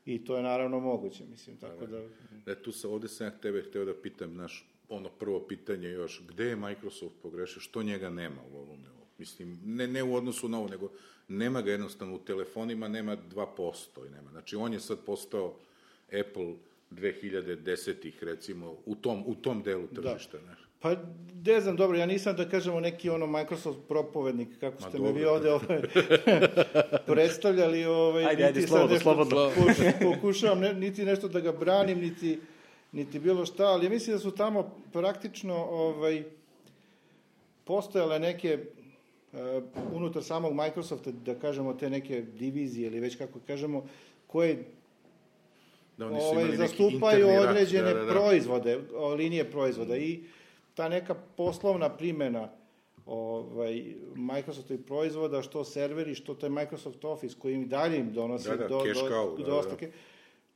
[0.06, 1.98] I to je naravno moguće, mislim, tako da...
[2.46, 6.22] E, tu sam, ovde sam ja tebe hteo da pitam, naš, ono prvo pitanje još,
[6.28, 8.78] gde je Microsoft pogrešio, što njega nema u ovom,
[9.18, 10.88] mislim, ne, ne u odnosu na ovo, nego
[11.28, 14.30] nema ga jednostavno u telefonima, nema 2% i nema.
[14.30, 15.54] Znači, on je sad postao
[16.10, 16.52] Apple
[16.92, 20.54] 2010-ih, recimo, u tom, u tom delu tržišta, da.
[20.80, 20.96] Pa,
[21.44, 25.12] ne znam, dobro, ja nisam, da kažemo, neki ono Microsoft propovednik, kako Ma ste me
[25.12, 25.80] vi ovde ovaj,
[27.06, 29.36] predstavljali, ovaj, Ajde, ajde, slobodno, nešto slobodno.
[29.56, 32.40] pokuš- Pokušavam, ne, niti nešto da ga branim, niti,
[32.92, 36.24] niti bilo šta, ali ja mislim da su tamo praktično ovaj,
[37.64, 38.58] postojale neke
[39.92, 43.86] unutar samog Microsofta, da kažemo, te neke divizije ili već kako kažemo,
[44.26, 44.64] koje
[45.96, 48.12] Da oni su ovaj, imali neki zastupaju rat, određene da, da, da.
[48.12, 48.80] proizvode,
[49.16, 50.20] linije proizvoda i
[50.74, 52.48] ta neka poslovna primena
[53.06, 58.56] ovaj, Microsoftovih proizvoda, što serveri, što taj Microsoft Office koji im dalje im donosi Da,
[58.56, 59.56] da, do, do, cow, da, do da.
[59.56, 59.90] ostake,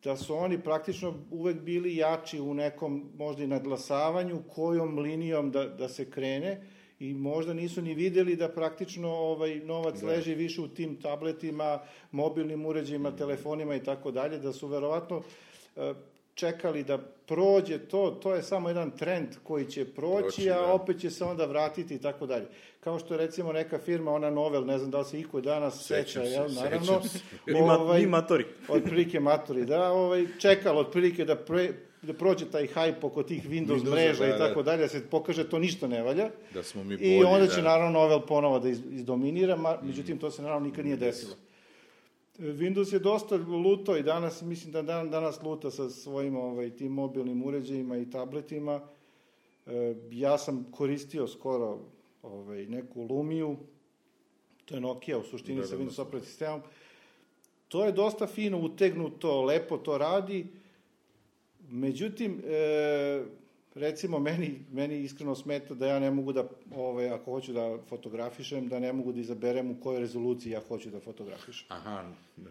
[0.04, 5.64] da su oni praktično uvek bili jači u nekom možda i nadlasavanju kojom linijom da,
[5.64, 6.66] da se krene
[7.00, 10.06] i možda nisu ni videli da praktično ovaj novac Da.
[10.06, 11.78] leži više u tim tabletima,
[12.12, 15.22] mobilnim uređajima, telefonima i tako dalje, da su verovatno
[15.76, 15.94] e,
[16.34, 20.72] čekali da prođe to, to je samo jedan trend koji će proći, Proći, a da.
[20.72, 22.46] opet će se onda vratiti i tako dalje.
[22.80, 26.04] Kao što recimo neka firma, ona Novel, ne znam da li se iko danas Sećam
[26.04, 27.18] seća, se, jel, naravno, se.
[27.66, 28.44] Ma, mi matori.
[28.68, 33.80] otprilike maturi, da, ovaj, čekalo otprilike da, pre, da prođe taj hype oko tih Windows,
[33.80, 34.70] Windowsa, mreža da, i tako da.
[34.70, 36.30] dalje, da se pokaže to ništa ne valja.
[36.54, 37.54] Da smo mi I bolji, onda da.
[37.54, 41.34] će naravno Novel ponovo da iz, izdominira, ma, međutim to se naravno nikad nije desilo.
[42.38, 46.92] Windows je dosta luto i danas, mislim da dan, danas luta sa svojim ovaj, tim
[46.92, 48.80] mobilnim uređajima i tabletima.
[49.66, 51.78] E, ja sam koristio skoro
[52.22, 53.56] ovaj, neku Lumiju,
[54.64, 56.02] to je Nokia u suštini Da, sa da, Windows da.
[56.02, 56.61] operating sistemom.
[57.68, 60.46] To je dosta fino utegnuto, lepo to radi.
[61.70, 63.24] Međutim, e,
[63.74, 68.68] recimo, meni, meni iskreno smeta da ja ne mogu da, ovaj, ako hoću da fotografišem,
[68.68, 71.66] da ne mogu da izaberem u kojoj rezoluciji ja hoću da fotografišem.
[71.70, 72.04] Aha,
[72.37, 72.50] da.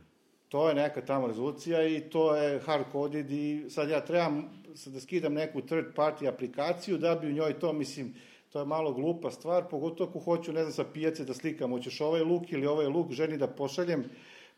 [0.49, 4.99] To je neka tamo rezolucija i to je hard-coded i sad ja trebam sad da
[4.99, 8.13] skidam neku third party aplikaciju da bi u njoj to, mislim,
[8.49, 12.01] to je malo glupa stvar, pogotovo ako hoću, ne znam, sa pijace da slikam, hoćeš
[12.01, 14.03] ovaj luk ili ovaj luk ženi da pošaljem,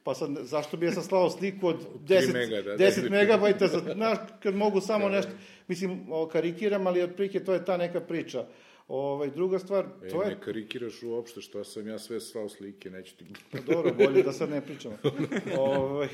[0.04, 3.10] pa sad, zašto bi ja sad slao sliku od 10, mega, da, 10 da.
[3.10, 5.16] megabajta, za, znaš, kad mogu samo Da, da.
[5.18, 5.32] nešto,
[5.68, 8.46] mislim, o, karikiram, ali otprilike to je ta neka priča.
[8.88, 10.30] Ovaj, druga stvar, E, to je...
[10.30, 13.26] ne karikiraš uopšte, što sam ja sve slao slike, neću ti...
[13.52, 14.98] Pa dobro, bolje da sad ne pričamo.
[15.58, 16.08] ovaj,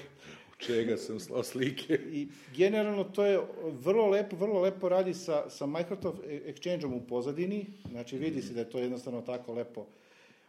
[0.57, 1.93] Čega sam slao slike?
[1.93, 7.65] I generalno to je vrlo lepo, vrlo lepo radi sa, sa Microsoft Exchange-om u pozadini,
[7.89, 9.85] znači vidi se da je to jednostavno tako lepo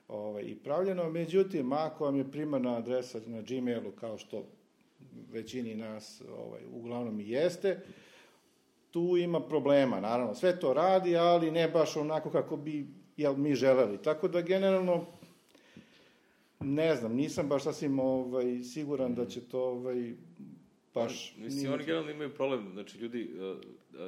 [0.08, 4.44] ovaj, i pravljeno, međutim, ako vam je primarna adresa na Gmailu, kao što
[5.32, 7.80] većini nas ovaj, uglavnom i jeste,
[8.90, 10.34] tu ima problema, naravno.
[10.34, 14.02] Sve to radi, ali ne baš onako kako bi jel, mi želeli.
[14.02, 15.06] Tako da, generalno,
[16.60, 20.12] ne znam, nisam baš sasvim ovaj, siguran da će to ovaj,
[20.94, 21.34] baš...
[21.38, 23.58] Mislim, oni generalno imaju problem, znači ljudi, uh,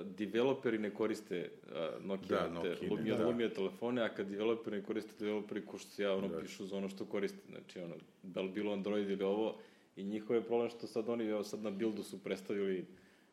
[0.04, 3.26] developeri ne koriste uh, Nokia, Da, te Nokine, Lumia, da.
[3.26, 6.40] Lumia telefone, a kad developeri ne koriste developeri, ko što se ja, ono, Da.
[6.40, 9.58] pišu za ono što koriste, znači, ono, da li bilo Android ili ovo,
[9.96, 12.86] i njihov je problem što sad oni, evo sad na buildu su predstavili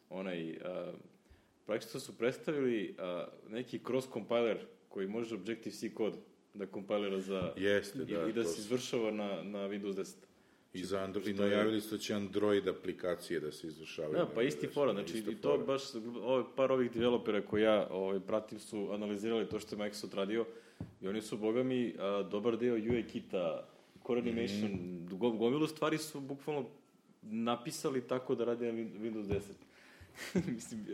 [0.09, 0.57] onaj, uh,
[1.65, 4.57] praktično su predstavili uh, neki cross compiler
[4.89, 6.17] koji može Objective-C kod
[6.53, 7.53] da kompilira za...
[7.57, 10.15] Jeste, i, da, i da se izvršava na, na Windows 10.
[10.75, 14.13] I, za Android, i najavili su da će Android aplikacije da se izvršavaju.
[14.13, 15.81] Da, pa isti fora, znači i to baš,
[16.21, 20.45] ovaj, par ovih developera koji ja ovaj, pratim su analizirali to što je Microsoft radio
[21.01, 23.67] i oni su, boga mi, a, dobar deo UI kita,
[24.07, 26.65] Core Animation, mm gomilu stvari su bukvalno
[27.21, 29.41] napisali tako da radi na Windows
[30.35, 30.43] 10.
[30.55, 30.85] Mislim,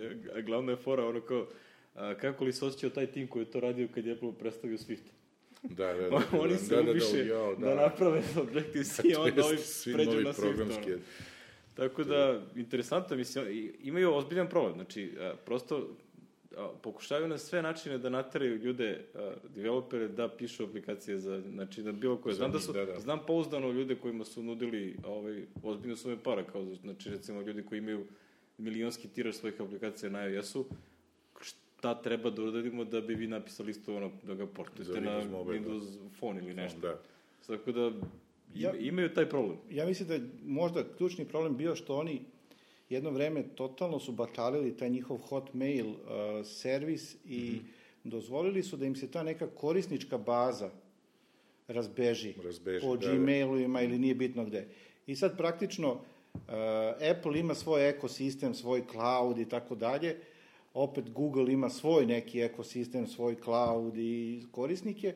[0.46, 1.48] glavna je fora ono kao,
[1.96, 4.78] a, kako li se osjećao taj tim koji je to radio kad je Apple predstavio
[4.78, 5.21] Swift?
[5.64, 6.22] Da, da, da.
[6.40, 9.58] Oni se da, da, ubiše da, da, da, da naprave Objective-C i onda ovi
[9.94, 10.98] pređu na Swift.
[11.74, 14.74] Tako da, interesantno, mislim, imaju ozbiljan problem.
[14.74, 15.90] Znači, a, prosto
[16.58, 21.84] a, pokušavaju na sve načine da nateraju ljude, a, developere, da pišu aplikacije za, znači,
[21.84, 22.36] da bilo koje.
[22.36, 23.00] Znam da su, da, da.
[23.00, 27.80] znam pouzdano ljude kojima su nudili ovaj, ozbiljno sume para, kao, znači, recimo, ljudi koji
[27.80, 28.06] imaju
[28.58, 30.66] milionski tiraž svojih aplikacija na iOS-u,
[31.82, 35.60] šta treba da uradimo da bi vi napisali isto ono, da ga portujete na Mobile,
[35.60, 35.70] da.
[35.70, 36.80] Windows Phone ili nešto.
[36.80, 37.00] Da.
[37.48, 37.92] Tako da,
[38.56, 39.58] Ja- imaju taj problem.
[39.72, 42.22] Ja mislim da je možda ključni problem bio što oni
[42.90, 45.96] jedno vreme totalno su batalili taj njihov Hotmail uh,
[46.46, 47.60] servis i
[48.04, 50.70] dozvolili su da im se ta neka korisnička baza
[51.68, 53.16] razbeži, Razbeži, po da, da.
[53.16, 54.68] Gmailu-ima ili nije bitno gde.
[55.08, 56.42] I sad praktično uh,
[57.12, 60.18] Apple ima svoj ekosistem, svoj cloud i tako dalje,
[60.74, 65.14] opet Google ima svoj neki ekosistem, svoj cloud i korisnike.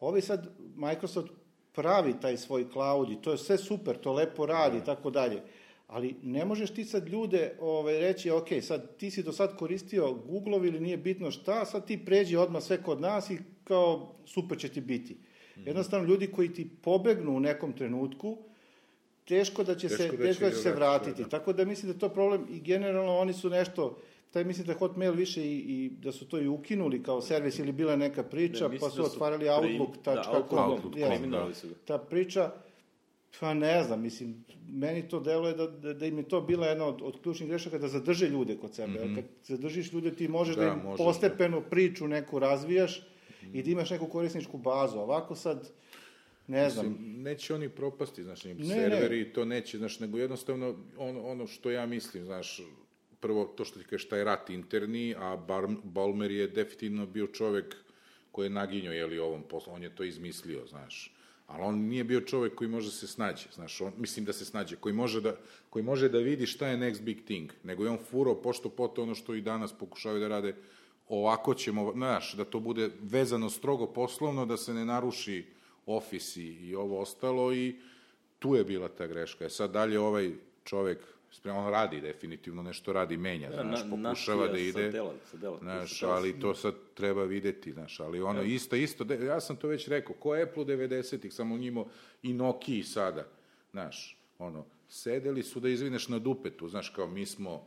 [0.00, 1.32] Ovi sad, Microsoft
[1.72, 5.42] pravi taj svoj cloud i to je sve super, to lepo radi i tako dalje.
[5.86, 10.12] Ali ne možeš ti sad ljude ovaj, reći, ok, sad ti si do sad koristio
[10.12, 14.58] Google ili nije bitno šta, sad ti pređi odmah sve kod nas i kao super
[14.58, 15.16] će ti biti.
[15.56, 18.38] Jednostavno, ljudi koji ti pobegnu u nekom trenutku,
[19.24, 21.28] teško da će Teško se, da će teško da će ga se vratiti, da.
[21.28, 23.98] Tako da mislim da to problem i generalno oni su nešto,
[24.32, 27.72] taj mislim da Hotmail više i, i da su to i ukinuli kao servis ili
[27.72, 30.14] bila neka priča, Ne, pa su da su otvarali outlook.com.
[30.14, 31.74] da, Outlook.com, eliminovali su ga.
[31.84, 32.52] Ta priča,
[33.40, 36.84] pa ne znam, mislim, meni to deluje da, da, da im je to bila jedna
[36.86, 38.92] od, od ključnih grešaka da zadrže ljude kod sebe.
[38.92, 39.14] Mm -hmm.
[39.14, 43.06] Kad zadržiš ljude, ti možeš da, Da, im možeš, postepeno priču neku razvijaš
[43.52, 44.98] i da imaš neku korisničku bazu.
[44.98, 45.70] Ovako sad,
[46.46, 51.26] ne znam, Mislim, neće oni propasti, znaš, Ne, serveri, to neće, znaš, nego jednostavno ono,
[51.26, 52.60] ono što ja mislim, znaš,
[53.22, 57.76] prvo to što ti kažeš, taj rat interni, a Bar, Balmer je definitivno bio čovek
[58.32, 61.14] koji je naginjao, jeli, ovom poslu, on je to izmislio, znaš.
[61.46, 64.44] Ali on nije bio čovek koji može da se snađe, znaš, on, mislim da se
[64.44, 65.36] snađe, koji može da,
[65.70, 69.02] koji može da vidi šta je next big thing, nego je on furao pošto poto
[69.02, 70.54] ono što i danas pokušavaju da rade,
[71.08, 75.44] ovako ćemo, znaš, da to bude vezano strogo poslovno, da se ne naruši
[75.86, 77.74] ofis i, i ovo ostalo i
[78.38, 79.44] tu je bila ta greška.
[79.44, 80.30] E sad dalje ovaj
[80.64, 80.98] čovek,
[81.46, 85.36] on radi definitivno, nešto radi, menja, Da, znaš, na- pokušava da ide, sa dela- sa
[85.36, 89.56] dela, znaš, ali to sad treba videti, znaš, ali ono, isto, isto, de- ja sam
[89.56, 91.86] to već rekao, ko Apple 90-ih, samo njimo
[92.22, 93.26] i Nokia sada,
[93.70, 97.64] znaš, ono, sedeli su da izvineš na dupetu, znaš, kao mi smo,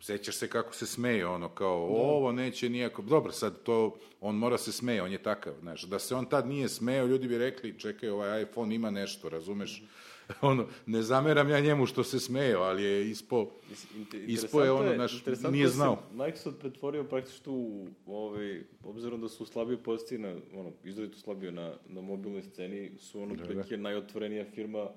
[0.00, 3.80] sećaš se kako se smeje, ono, kao, ovo neće nijako, dobro, sad to,
[4.20, 7.28] on mora se smeje, on je takav, znaš, da se on tad nije smeo, ljudi
[7.28, 9.82] bi rekli, čekaj, ovaj iPhone ima nešto, razumeš,
[10.40, 13.50] ono, ne zameram ja njemu što se smeo, ali je ispo,
[14.26, 16.02] ispo je ono, interesantno nije da znao.
[16.12, 21.74] Microsoft pretvorio praktično u, ovaj, obzirom da su slabije poziciji na, ono, izrazito slabije na,
[21.88, 23.76] na mobilnoj sceni, su ono, da, da.
[23.76, 24.88] najotvorenija firma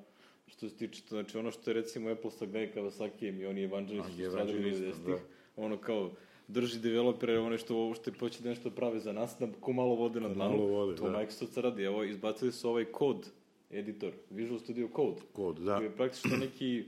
[0.48, 3.64] što se tiče, to, znači ono što je recimo Apple sa Glenn Kawasakijem i oni
[3.64, 5.22] evangelisti A, što su radili evangelista, 90-ih,
[5.56, 6.12] ono kao
[6.48, 10.20] drži developere, one što uopšte poće da nešto prave za nas, da ko malo vode
[10.20, 10.58] na dlanu,
[10.98, 11.20] to da.
[11.20, 11.84] Microsoft radi.
[11.84, 13.30] Evo, izbacili su ovaj kod
[13.72, 15.22] editor, Visual Studio Code.
[15.34, 15.76] Kod, da.
[15.76, 16.86] Koji je praktično neki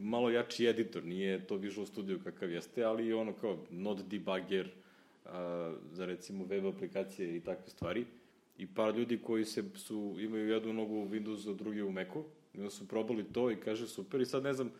[0.00, 4.70] malo jači editor, nije to Visual Studio kakav jeste, ali je ono kao node debugger
[5.24, 8.04] a, za recimo web aplikacije i takve stvari.
[8.58, 12.58] I par ljudi koji se su, imaju jednu nogu u Windowsu, drugi u Macu, i
[12.58, 14.72] onda su probali to i kaže super, i sad ne znam,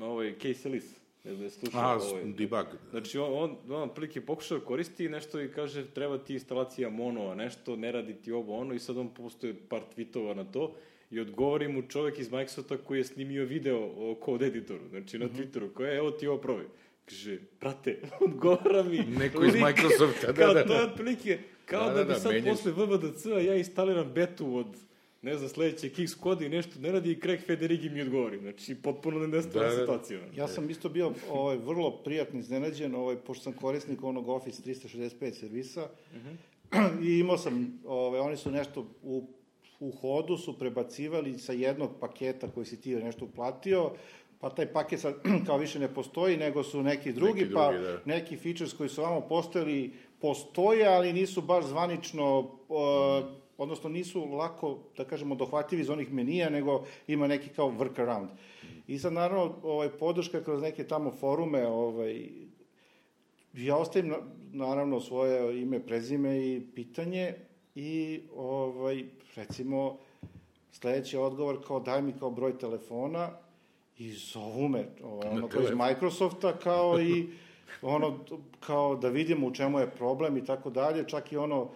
[0.00, 2.66] ovaj, Casey Ellis, ne da je slušao ovaj, debug.
[2.90, 7.26] Znači, on, on, on prilike pokušao da koristi nešto i kaže treba ti instalacija mono,
[7.30, 10.74] a nešto, ne radi ti ovo ono i sad on postoje par tweetova na to
[11.10, 15.26] i odgovori mu čovek iz Microsofta koji je snimio video o code editoru, znači na
[15.28, 16.64] Twitteru, koja je, evo ti ovo probaj.
[17.04, 20.84] Kaže, brate, odgovara mi Neko iz Microsofta, da, kao da, to je da.
[20.84, 22.50] otprilike, kao Da, da, da, bi da, sad menjaš.
[22.50, 24.76] posle VVDC-a ja instaliram betu od
[25.24, 28.38] ne znam, sledećeg X koda i nešto ne radi i Craig Federighi mi odgovori.
[28.38, 29.80] Znači, potpuno nestavna Da, da, da.
[29.80, 30.20] situacija.
[30.36, 35.32] Ja sam isto bio ovaj, vrlo prijatno iznenađen, ovaj, pošto sam korisnik onog Office 365
[35.32, 35.88] servisa
[37.06, 39.26] i imao sam, ovaj, oni su nešto u,
[39.80, 43.90] u hodu su prebacivali sa jednog paketa koji si ti nešto uplatio,
[44.40, 45.14] pa taj paket sad
[45.46, 48.00] kao više ne postoji, nego su neki drugi, Neki pa drugi, da.
[48.04, 54.78] neki features koji su vamo postojali postoje, ali nisu baš zvanično uh, odnosno nisu lako,
[54.96, 58.26] da kažemo, dohvativi iz onih menija, nego ima neki kao workaround.
[58.86, 62.28] I sad, naravno, ovaj, podrška kroz neke tamo forume, ovaj,
[63.52, 67.34] ja ostavim, na- naravno, svoje ime, prezime i pitanje
[67.74, 69.04] i, ovaj,
[69.36, 69.98] recimo,
[70.72, 73.30] sledeći odgovor kao daj mi kao broj telefona
[73.98, 75.68] i zovu me, ovaj, ono kao iz.
[75.70, 77.26] Microsofta, kao i
[77.82, 78.18] ono,
[78.60, 81.70] kao da vidimo u čemu je problem i tako dalje, čak i ono,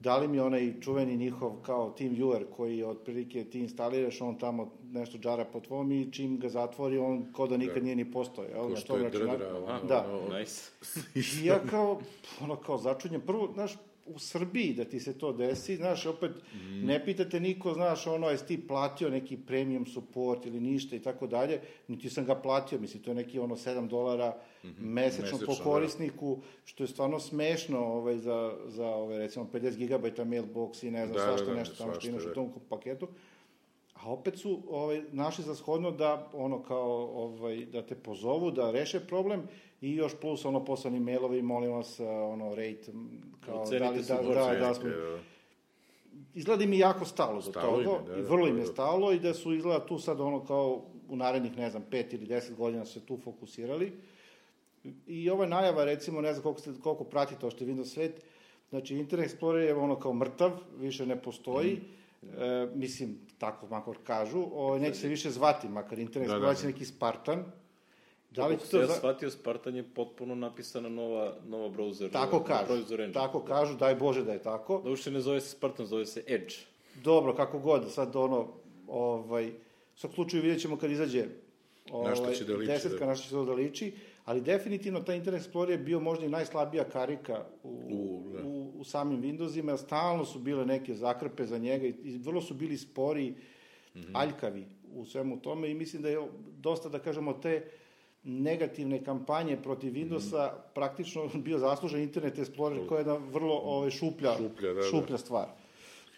[0.00, 5.18] dali mi onaj čuveni njihov kao team viewer koji otprilike ti instaliraš, on tamo nešto
[5.18, 8.70] džara po tvom i čim ga zatvori, on ko da nikad nije ni postao, jel?
[8.70, 9.10] Ko što je.
[9.10, 10.06] Drdra, ono, Da.
[10.12, 10.70] ono, Nice.
[11.42, 12.00] I ja kao,
[12.40, 13.72] ono kao začunjem, prvo, znaš,
[14.06, 16.86] u Srbiji da ti se to desi, znaš, opet Mhm.
[16.86, 21.26] ne pitate niko, znaš, ono, jesi ti platio neki premium support ili ništa i tako
[21.26, 24.36] dalje, niti sam ga platio, mislim, to je neki ono 7 dolara
[24.78, 24.82] mesečno,
[25.30, 25.62] po Mesečno, da.
[25.62, 31.06] korisniku, što je stvarno smešno ovaj, za, za ovaj, recimo 50 gigabajta mailbox i ne
[31.06, 32.30] znam, Da, svašta da, da, nešto tamo što imaš da.
[32.30, 33.08] u tom paketu.
[33.94, 38.70] A opet su ovaj, našli za shodno da ono kao ovaj, da te pozovu, da
[38.70, 39.42] reše problem
[39.80, 42.92] i još plus ono poslani mailovi, molim vas, ono rate
[43.46, 43.90] kao Ocenite da
[44.20, 45.18] li da, da, da, smo da.
[46.34, 49.34] izgleda mi jako stalo do Stalo toga, da, da, vrlo im je stalo i da
[49.34, 53.00] su izgleda tu sad ono kao u narednih, ne znam, pet ili deset godina se
[53.00, 53.92] tu fokusirali.
[55.06, 58.22] I ova najava, recimo, ne znam koliko, ste, koliko pratite je Windows svet,
[58.70, 61.80] znači Internet Explorer je ono kao mrtav, više ne postoji,
[62.22, 62.42] Mhm.
[62.42, 66.54] e, mislim, tako makar kažu, o, neće se više zvati, makar Internet Da, Explorer da.
[66.54, 67.44] će neki Spartan.
[68.30, 68.92] Da li to ja za...
[68.94, 72.10] shvatio, Spartan je potpuno napisana nova, nova browser.
[72.12, 74.80] Tako kažu, browser tako kažu, daj Bože da je tako.
[74.84, 76.54] Da uopšte ne zove se Spartan, zove se Edge.
[77.04, 78.48] Dobro, kako god, sad ono,
[78.88, 79.52] ovaj, u
[79.94, 81.24] svakom slučaju vidjet ćemo kad izađe
[81.92, 83.06] ovaj, Na šta će da liči, desetka, da.
[83.06, 83.92] na šta će to da liči,
[84.24, 88.42] ali definitivno taj Internet Explorer je bio možda i najslabija karika u, U, da.
[88.44, 92.54] u, u samim Windowsima, stalno su bile neke zakrpe za njega i, i vrlo su
[92.54, 93.34] bili spori,
[93.94, 94.16] Mhm.
[94.16, 94.64] aljkavi
[94.94, 96.18] u svemu tome i mislim da je
[96.58, 97.70] dosta, da kažemo, te
[98.24, 100.56] negativne kampanje protiv Windowsa Mhm.
[100.74, 104.82] praktično bio zaslužen Internet Explorer koja je jedna vrlo ovaj, šuplja, Šuplja, da, da.
[104.82, 105.46] šuplja stvar.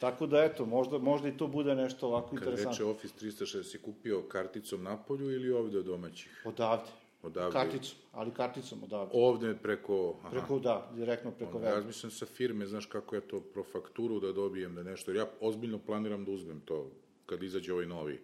[0.00, 2.70] Tako da, eto, možda, možda i to bude nešto ovako Kad interesantno.
[2.70, 6.42] reče Office 360, si kupio karticom napolju ili ovde od domaćih?
[6.46, 6.90] Odavde.
[7.22, 7.52] Odavde.
[7.52, 9.10] Karticom, ali karticom odavde.
[9.14, 10.14] Ovde preko...
[10.20, 10.30] Aha.
[10.30, 11.62] Preko, da, direktno preko weba.
[11.64, 15.78] razmišljam sa firme, znaš kako ja to pro fakturu da dobijem da nešto, ja ozbiljno
[15.78, 16.90] planiram da uzmem to
[17.26, 18.20] kad izađe ovaj novi.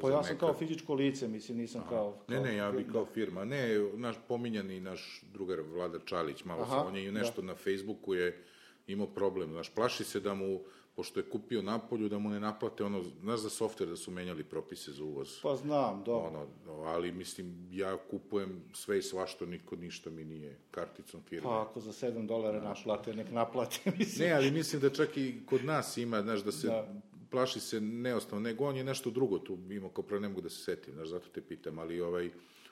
[0.00, 0.38] Pa ja sam Nekad.
[0.38, 2.14] kao fizičko lice, mislim, nisam kao...
[2.28, 2.92] Ne, kao ne, ja bi da.
[2.92, 3.44] kao firma.
[3.44, 7.54] Ne, naš pominjani naš drugar Vladar Čalić, malo Aha, sam, on je i nešto na
[7.54, 8.44] Facebooku je
[8.86, 10.60] imao problem, znaš, plaši se da mu,
[10.96, 14.44] pošto je kupio napolju, da mu ne naplate ono, znaš za softver da su menjali
[14.44, 15.40] propise za uvoz.
[15.42, 16.28] Pa znam, dobro.
[16.28, 21.42] Ono, ali mislim, ja kupujem sve i svašto, niko ništa mi nije karticom firme.
[21.42, 24.28] Pa ako za 7 dolara naplate, nek naplate, mislim.
[24.28, 26.88] Ne, ali mislim da čak i kod nas ima, znaš, da se Da.
[27.26, 30.48] Plaši se neosnovno, nego on je nešto drugo tu imao, kao prvo ne mogu da
[30.48, 32.30] se setim, znaš, zato te pitam, ali ovaj,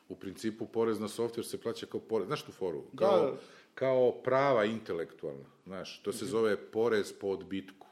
[0.09, 2.85] u principu porez na softver se plaća kao porez, znaš tu foru?
[2.93, 2.99] Da.
[2.99, 3.37] Kao,
[3.75, 6.19] kao prava intelektualna, znaš, to Mhm.
[6.19, 7.87] se zove porez po odbitku.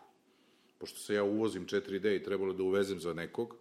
[0.79, 3.57] Pošto se ja uvozim 4D i trebalo da uvezem za nekog,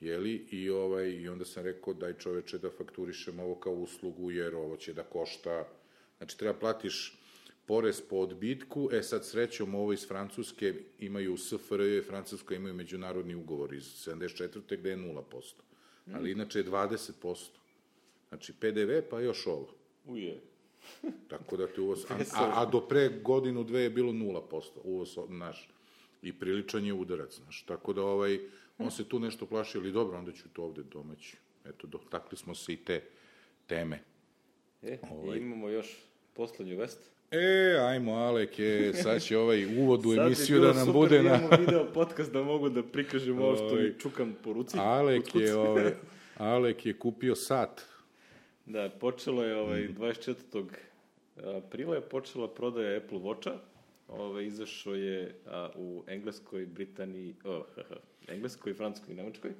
[0.00, 4.54] jeli, i, ovaj, i onda sam rekao daj čoveče da fakturišem ovo kao uslugu, jer
[4.54, 5.68] ovo će da košta,
[6.18, 7.18] znači treba platiš
[7.66, 13.74] porez po odbitku, e sad srećom ovo iz Francuske imaju SFRJ, Francuska imaju međunarodni ugovor
[13.74, 14.78] iz 74.
[14.78, 15.22] gde je 0%,
[16.12, 17.48] ali inače je 20%.
[18.28, 19.68] Znači PDV pa još ovo.
[20.04, 20.40] Uje.
[21.28, 22.04] Tako da te uvoz...
[22.10, 25.68] A, a, a do pre godinu, dve je bilo 0% uvoz naš.
[26.22, 27.62] I priličan je udarac, znaš.
[27.62, 28.40] Tako da ovaj,
[28.78, 31.36] on se tu nešto plaši, ali dobro, onda ću to ovde domaći.
[31.64, 33.02] Eto, dotakli smo se i te
[33.66, 34.02] teme.
[34.82, 35.38] E, Ovaj.
[35.38, 35.96] imamo još
[36.34, 37.15] poslednju vest.
[37.30, 40.86] E, ajmo, Alek, je, sad će ovaj uvod u Sad bi emisiju bilo da nam
[40.86, 41.36] super bude da na...
[41.36, 44.76] imamo video podcast da mogu da prikažem ovo što mi čukam po ruci.
[44.80, 45.92] Alek je, ovaj,
[46.36, 47.82] Alek je kupio sat.
[48.66, 50.02] Da, počelo je ovaj, Mhm.
[50.02, 50.64] 24.
[51.56, 53.52] aprila je počela prodaja Apple Watcha.
[54.08, 57.62] Ovaj, izašao je a, u Engleskoj, Britaniji, oh,
[58.28, 59.50] Engleskoj, Francuskoj i Nemačkoj.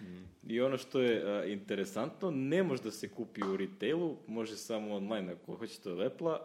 [0.00, 0.22] Mhm.
[0.48, 4.94] I ono što je a, interesantno, ne može da se kupi u retailu, može samo
[4.94, 6.38] online ako hoćete od Apple-a,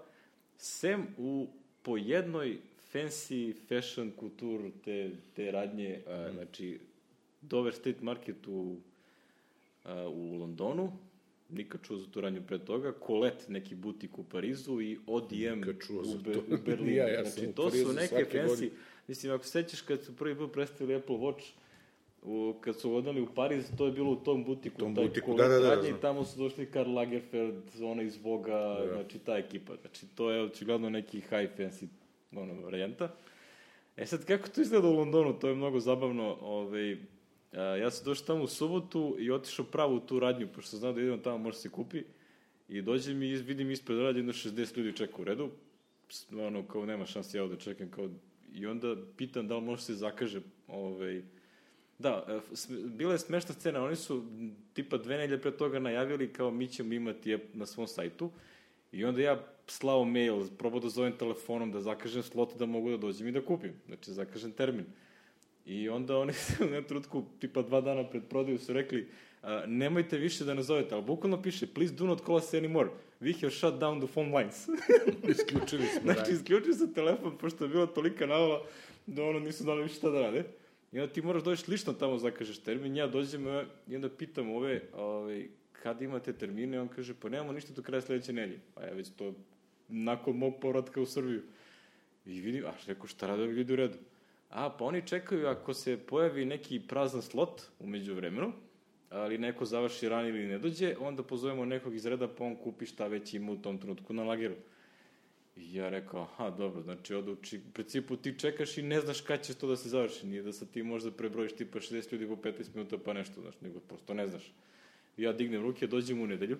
[0.60, 1.47] sem u
[1.82, 2.57] po jednoj
[2.93, 6.34] fancy fashion kultur te, te radnje, a, Mhm.
[6.34, 6.80] znači
[7.41, 8.78] Dover Street Market u,
[9.84, 10.91] a, u Londonu,
[11.49, 16.18] nikad čuo za tu radnju pre toga, Colette, neki butik u Parizu i ODM u,
[16.18, 16.91] Be, u Berlinu.
[16.97, 18.72] Ja, ja znači, to su neke fancy, godine.
[19.07, 21.43] mislim, ako se sećaš kad su prvi put predstavili Apple Watch,
[22.22, 25.34] u, kad su odnali u Pariz, to je bilo u tom butiku, Tom taj butiku,
[25.34, 25.96] da, da, da, znam.
[25.96, 29.74] i tamo su došli Karl Lagerfeld, ona iz Voga, znači ta ekipa.
[29.82, 31.88] Znači, to je očigledno neki high fancy
[32.36, 33.16] ono, varijanta.
[33.98, 36.38] E sad, kako to izgleda u Londonu, to je mnogo zabavno.
[36.42, 36.98] Ovaj,
[37.52, 40.94] a, ja sam došao tamo u subotu i otišao pravo u tu radnju, pošto znao
[40.94, 42.04] da idemo tamo, može se kupi.
[42.70, 45.50] I dođem i vidim ispred radnje jedno 60 ljudi čeka u redu.
[46.32, 48.10] Ono, kao nema šanse ja da čekam, kao...
[48.54, 51.22] I onda pitam da li može se zakaže, ovaj,
[52.00, 52.39] Da, e,
[52.86, 54.26] bila je smešna scena, oni su
[54.74, 58.32] tipa dve nedelje pre toga najavili kao mi ćemo imati na svom sajtu
[58.91, 62.97] i onda ja slao mail, probao da zovem telefonom da zakažem slot da mogu da
[62.97, 64.86] dođem i da kupim, znači zakažem termin.
[65.66, 69.08] I onda oni u jednom trenutku, tipa dva dana pred prodaju su rekli
[69.68, 72.89] nemojte više da nas zovete, ali bukvalno piše please do not call us anymore,
[73.22, 74.68] we have shut down the phone lines.
[75.32, 76.14] Isključili smo.
[76.14, 78.62] Znači, isključio sam telefon, pošto je bilo tolika navala
[79.06, 80.43] da ono nisu znali više šta da rade.
[80.92, 84.52] I onda ti moraš doći lično tamo zakažeš termin, ja dođem e, i onda pitam
[84.52, 88.60] ove, ovaj, kad imate termine, on kaže, pa nemamo ništa do kraja sledeće nedelje.
[88.74, 89.34] Pa ja već to,
[89.88, 91.42] nakon mog povratka u Srbiju.
[92.26, 93.98] I vidim, a rekao, šta rade ljudi u redu?
[94.50, 98.52] A, pa oni čekaju ako se pojavi neki prazan slot umeđu vremenu,
[99.10, 102.86] ali neko završi ran ili ne dođe, onda pozovemo nekog iz reda pa on kupi
[102.86, 104.56] šta već ima u tom trenutku na lageru.
[105.60, 107.38] I ja rekao, aha, dobro, znači od u
[107.74, 110.70] principu ti čekaš i ne znaš kad će to da se završi, nije da sad
[110.70, 114.28] ti možda prebrojiš tipa 60 ljudi po 15 minuta pa nešto, znaš, nego prosto ne
[114.28, 114.53] znaš.
[115.18, 116.57] I ja dignem ruke, dođem u nedelju.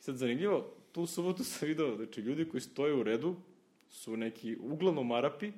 [0.00, 3.36] I sad zanimljivo, tu subotu sam video, znači ljudi koji stoje u redu
[3.90, 5.52] su neki uglavnom Arapi,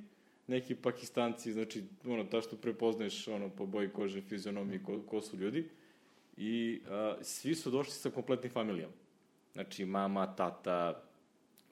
[0.47, 5.37] neki Pakistanci, znači ono, ta što prepoznaješ ono, po boji kože, fizionomiji, ko, ko su
[5.37, 5.69] ljudi.
[6.37, 8.93] I a, svi su došli sa kompletnim familijama.
[9.53, 11.06] Znači mama, tata,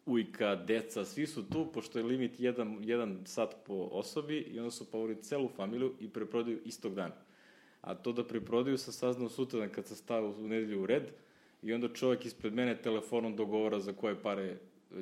[0.06, 4.70] ujka, deca, svi su tu, pošto je limit jedan, jedan sat po osobi i onda
[4.70, 7.14] su povoli celu familiju i preprodaju istog dana.
[7.80, 11.02] A to da preprodaju sam saznao sutradan kad sam stao u nedelju u red
[11.62, 14.56] i onda čovjek ispred mene telefonom dogovora za koje pare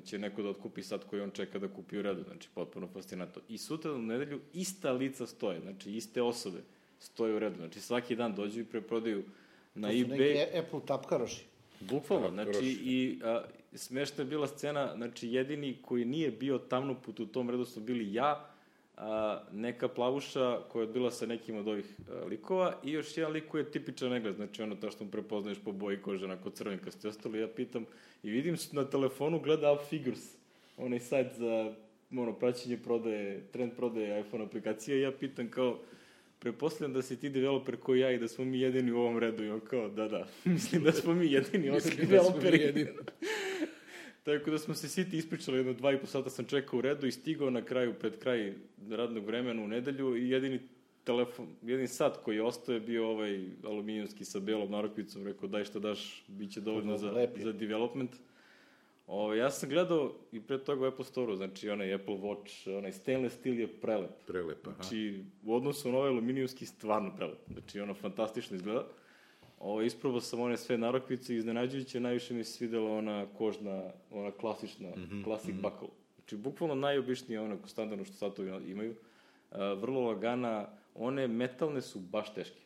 [0.04, 2.22] će neko da otkupi sad koji on čeka da kupi u redu.
[2.22, 3.42] Znači, potpuno fascinantno.
[3.48, 6.58] I sutra u nedelju ista lica stoje, znači iste osobe
[6.98, 7.56] stoje u redu.
[7.56, 9.24] Znači, svaki dan dođu i preprodaju
[9.74, 10.36] na To su neki eBay.
[10.36, 11.44] E- Apple tapkaroši.
[11.80, 13.42] Bukvalno, znači i a,
[13.74, 17.80] smešna je bila scena, znači jedini koji nije bio tamno put u tom redu su
[17.80, 18.48] bili ja,
[18.96, 23.32] a, neka plavuša koja je bila sa nekim od ovih a, likova i još jedan
[23.32, 26.50] lik koji je tipičan Englez, znači ono to što mu prepoznaješ po boji kože, onako
[26.50, 27.86] crvenkasti ostali, ja pitam
[28.22, 30.36] i vidim na telefonu gleda Up Figures,
[30.76, 31.74] onaj sajt za
[32.16, 35.78] ono, praćenje prodaje, trend prodaje iPhone aplikacije i ja pitam kao,
[36.38, 39.44] prepostavljam da si ti developer koji ja i da smo mi jedini u ovom redu
[39.44, 42.90] i on kao, da, da, mislim da smo mi jedini Mislim da smo mi jedini.
[44.22, 46.82] Tako da smo se svi ti ispričali, jedno dva i po sata sam čekao u
[46.82, 48.54] redu i stigao na kraju, pred kraj
[48.90, 50.60] radnog vremena u nedelju i jedini
[51.04, 55.64] telefon, jedini sat koji je ostao je bio ovaj aluminijumski sa belom narukvicom, rekao daj
[55.64, 58.10] šta daš, bit će dovoljno za, za development.
[59.06, 62.92] Ovo, ja sam gledao i pre toga u Apple Store-u, znači onaj Apple Watch, onaj
[62.92, 64.10] stainless steel je prelep.
[64.26, 64.70] Prelepa.
[64.70, 64.82] aha.
[64.82, 67.38] Znači, u odnosu na ovaj aluminijumski stvarno prelep.
[67.52, 68.86] Znači, ono fantastično izgleda.
[69.62, 74.30] Ovo, isprobao sam one sve narokvice i iznenađujuće najviše mi se svidela ona kožna, ona
[74.30, 75.62] klasična, mm -hmm, classic mm -hmm.
[75.62, 75.88] buckle.
[76.16, 78.94] Znači, bukvalno najobičnija ono standardno što satovi imaju.
[79.50, 82.60] A, vrlo lagana, one metalne su baš teške.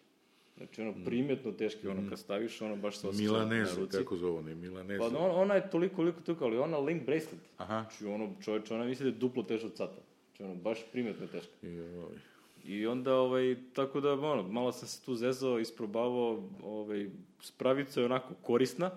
[0.56, 3.96] Znači, ono, primetno teške, ono, kad staviš, ono, baš se osjeća na Milanezu, ruci.
[3.96, 5.00] kako zovu ne, Milanezu.
[5.00, 7.44] Pa on, ona je toliko, toliko, toliko, ali ona link bracelet.
[7.56, 7.84] Aha.
[7.88, 10.00] Znači, ono, čoveče, ona misli da je duplo teža od sata.
[10.26, 11.66] Znači, ono, baš primetno teška.
[11.66, 12.18] Joj.
[12.66, 17.10] I onda, ovaj, tako da, ono, malo sam se tu zezao, isprobavao, ovaj,
[17.40, 18.90] spravica je onako korisna,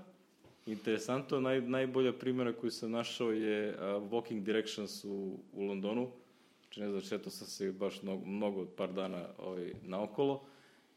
[0.66, 3.78] interesantno, naj, najbolja primjera koju sam našao je uh,
[4.12, 6.12] Walking Directions u, u Londonu,
[6.62, 10.44] znači ne znam, šetao sam se baš mnogo, mnogo par dana ovaj, naokolo,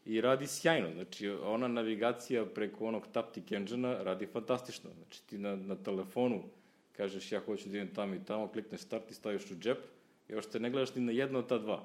[0.05, 5.55] i radi sjajno, znači ona navigacija preko onog Taptic engine radi fantastično, znači ti na,
[5.55, 6.43] na telefonu
[6.91, 9.77] kažeš ja hoću da idem tamo i tamo, klikneš start i staviš u džep,
[10.29, 11.83] još te ne gledaš ni na jedno od ta dva.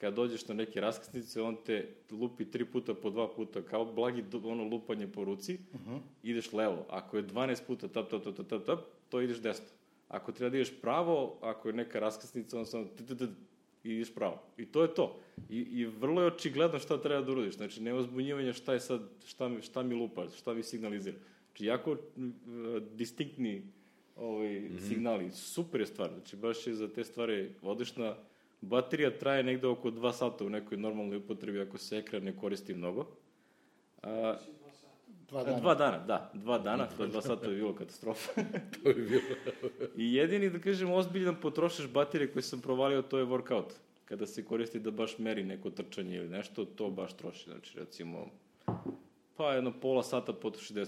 [0.00, 4.24] Kad dođeš na neke raskrsnice, on te lupi tri puta po dva puta, kao blagi
[4.44, 5.98] ono lupanje po ruci, uh -huh.
[6.22, 6.86] ideš levo.
[6.88, 8.78] Ako je 12 puta tap, tap, tap, tap, tap, tap,
[9.08, 9.66] to ideš desno.
[10.08, 13.26] Ako treba da ideš pravo, ako je neka raskrsnica, on samo t, t, t,
[13.84, 14.42] i ideš pravo.
[14.56, 15.20] I to je to.
[15.50, 17.56] I, I vrlo je očigledno šta treba da uradiš.
[17.56, 21.18] Znači, nema zbunjivanja šta je sad, šta mi, šta mi lupa, šta mi signalizira.
[21.46, 21.98] Znači, jako uh,
[22.92, 23.62] distinktni
[24.16, 24.88] ovaj, mm -hmm.
[24.88, 25.30] signali.
[25.30, 26.10] Super je stvar.
[26.10, 28.16] Znači, baš je za te stvari odlična.
[28.60, 32.74] Baterija traje negde oko 2 sata u nekoj normalnoj upotrebi ako se ekran ne koristi
[32.74, 33.06] mnogo.
[34.02, 34.36] A,
[35.30, 35.58] Dva dana.
[35.60, 36.30] Dva dana, da.
[36.34, 38.32] Dva dana, to je dva sata je bilo katastrofa.
[38.82, 39.22] To bi bilo.
[39.96, 43.70] I jedini, da kažem, ozbiljan potrošaš baterije koje sam provalio, to je workout.
[44.04, 47.50] Kada se koristi da baš meri neko trčanje ili nešto, to baš troši.
[47.50, 48.26] Znači, recimo,
[49.36, 50.86] pa jedno pola sata potroši 10%.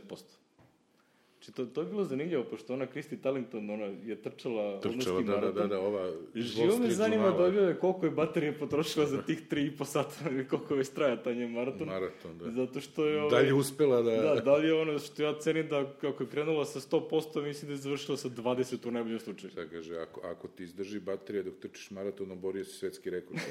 [1.43, 5.27] Znači, to, to je bilo zanimljivo, pošto ona Christy Tallington, ona je trčala, Trčala, da,
[5.27, 5.55] da, maraton.
[5.55, 6.13] da, da, ova...
[6.35, 10.15] Živo me zanima da objave koliko je baterije potrošila za tih tri i po sata
[10.31, 11.87] ili koliko već traja taj njen maraton.
[11.87, 12.51] Maraton, da.
[12.51, 13.17] Zato što je...
[13.17, 14.11] Da Ovaj, li je uspela da...
[14.11, 17.69] Da, da li je ono što ja cenim da kako je krenula sa 100%, mislim
[17.69, 19.51] da je završila sa 20 u najboljem slučaju.
[19.51, 23.41] Šta kaže, ako, ako ti izdrži baterija dok trčiš maraton, oborio si svetski rekord.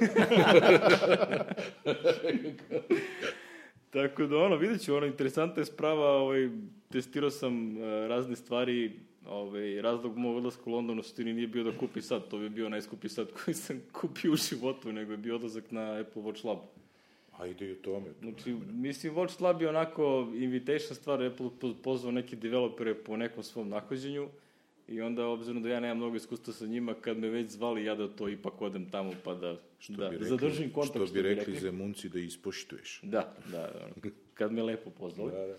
[3.92, 6.50] Tako da ono, vidjet ću, ono, interesantna je sprava, ovaj,
[6.92, 8.92] testirao sam uh, razne stvari,
[9.28, 12.50] ovaj, razlog mog odlaska u London u suštini nije bio da kupi sad, to bi
[12.50, 16.48] bio najskupi sad koji sam kupio u životu, nego je bio odlazak na Apple Watch
[16.48, 16.60] Lab.
[17.38, 18.06] Ajde i o tome.
[18.22, 23.44] Znači, mislim, Watch Lab je onako invitation stvar, Apple po- pozvao neke developere po nekom
[23.44, 24.28] svom nahođenju
[24.92, 27.96] i onda, obzirom da ja nemam mnogo iskustva sa njima, kad me već zvali, ja
[27.96, 31.06] da to ipak odem tamo pa da, Što da bi rekli, zadržim kontakt.
[31.06, 33.00] Što bi rekli zemunci da ispoštuješ.
[33.04, 35.32] Da, da, ono, kad me lepo pozvali.
[35.32, 35.56] Da, da.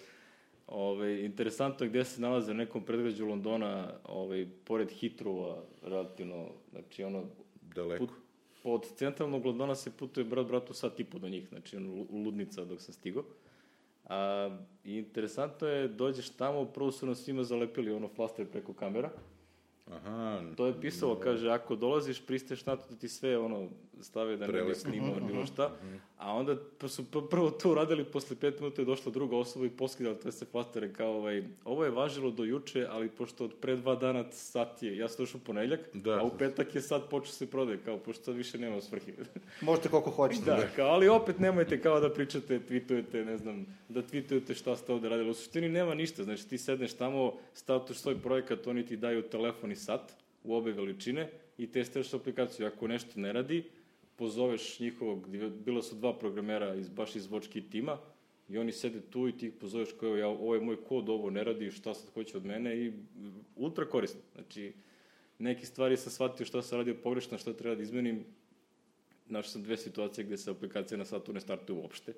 [0.66, 7.04] Ove, interesantno je gde se nalaze u nekom predgrađu Londona, ovaj, pored Hitrova, relativno, znači
[7.04, 7.24] ono,
[7.74, 8.06] Daleko.
[8.06, 8.16] put,
[8.64, 12.06] od centralnog Londona se putuje brat bratu sat i po do njih, znači ono, lu-
[12.24, 13.24] ludnica dok sam stigao.
[14.04, 14.50] A,
[14.84, 19.10] interesantno je, dođeš tamo, prvo su nas svima zalepili ono flaster preko kamera,
[19.90, 20.42] Aha.
[20.56, 23.68] to je pisalo, kaže, ako dolaziš, pristaješ na to da ti sve ono
[24.02, 25.70] stave da ne bi snimao bilo šta,
[26.18, 29.66] a onda pa su pr- prvo to uradili, posle pet minuta je došla druga osoba
[29.66, 33.54] i poskidala te se flastere kao, ovaj, ovo je važilo do juče, ali pošto od
[33.60, 36.10] pre dva dana sat je, ja sam došao u ponedljak, Da.
[36.12, 39.12] a u petak je sad počeo se prodaje, kao, pošto sad više nema svrhe.
[39.60, 40.44] Možete koliko hoćete.
[40.44, 44.92] da, kao, ali opet nemojte kao da pričate, tweetujete, ne znam, da tweetujete šta ste
[44.92, 45.30] ovde radili.
[45.30, 49.72] U suštini nema ništa, znači ti sedneš tamo, stavtuš svoj projekat, oni ti daju telefon
[49.72, 50.12] i sat
[50.44, 52.66] u obe veličine i testiraš aplikaciju.
[52.66, 53.64] Ako nešto ne radi,
[54.22, 55.28] pozoveš njihovog,
[55.64, 57.98] bila su dva programera iz, baš iz Watchkey tima,
[58.48, 61.30] i oni sede tu i ti ih pozoveš kao, ja, ovo je moj kod, ovo
[61.30, 62.92] ne radi, šta sad hoće od mene i
[63.56, 64.20] ultra korisno.
[64.34, 64.72] Znači,
[65.38, 68.24] neke stvari sam shvatio šta sam radio pogrešno, šta treba da izmenim,
[69.26, 72.12] Našao sam dve situacije gde se aplikacija na satu ne startuje uopšte.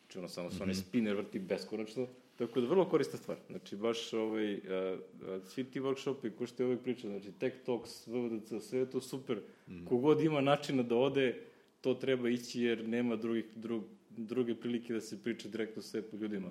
[0.00, 2.08] Znači, ono, samo se onaj spinner vrti beskonačno.
[2.38, 3.36] Tako da, vrlo korisna stvar.
[3.50, 7.56] Znači, baš ovaj, a, a, svi ti workshopi, ko što je uvek pričao, znači, Tech
[7.66, 9.40] Talks, VVDC, sve je to super.
[9.88, 11.40] Kogod ima načina da ode,
[11.80, 16.18] to treba ići jer nema drugih, drug, druge prilike da se priča direktno sa Apple
[16.18, 16.48] ljudima.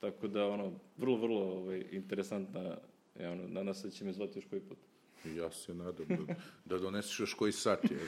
[0.00, 2.76] Tako da, ono, vrlo, vrlo ovaj, interesantna,
[3.18, 4.78] ono, nadam se da će me zvati još koji put.
[5.24, 7.98] Ja se nadam da, da doneseš još koji sat, je.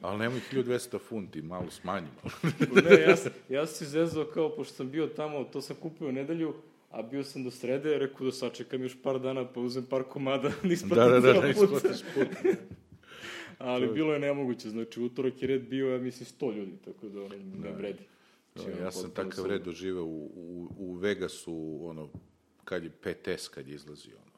[0.00, 2.20] Ali nemoj 1200 funti, malo smanjimo.
[2.84, 3.16] ne, ja,
[3.48, 6.54] ja sam se zezao kao, pošto sam bio tamo, to sam kupio u nedelju,
[6.90, 10.52] a bio sam do srede, rekao da sačekam još par dana, pa uzem par komada,
[10.62, 11.62] nisam da, da, da, ceo ne put.
[11.62, 12.28] isplatiš put.
[13.58, 17.22] Ali bilo je nemoguće, znači utorak je red bio, ja mislim, 100 ljudi, tako da
[17.22, 18.02] ono, ne vredi.
[18.54, 22.08] Znači, ono, Ja sam takav red doživeo u, u, u Vegasu, ono,
[22.64, 24.29] kad je PTS, kad je izlazio, ono,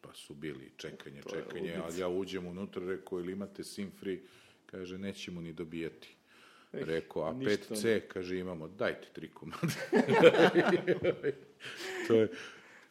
[0.00, 4.18] pa su bili čekanje, je čekanje, ali ja uđem unutra, rekao, ili imate sim free,
[4.66, 6.14] kaže, nećemo ni dobijati.
[6.72, 9.58] Rekao, a ništa 5C, kaže, imamo, dajte tri komada.
[12.08, 12.28] to je,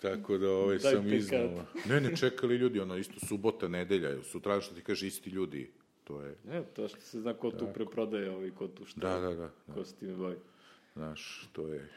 [0.01, 1.65] tako da ovaj Daj sam iznao.
[1.85, 5.71] Ne, ne, čekali ljudi, ono, isto subota, nedelja, sutra što ti kaže isti ljudi,
[6.03, 9.21] to je, Ne, to što se zna ko tu preprodaje, ovaj, ko tu šta, da,
[9.29, 10.37] da, da, ko se time bavi.
[10.95, 11.89] Znaš, to je...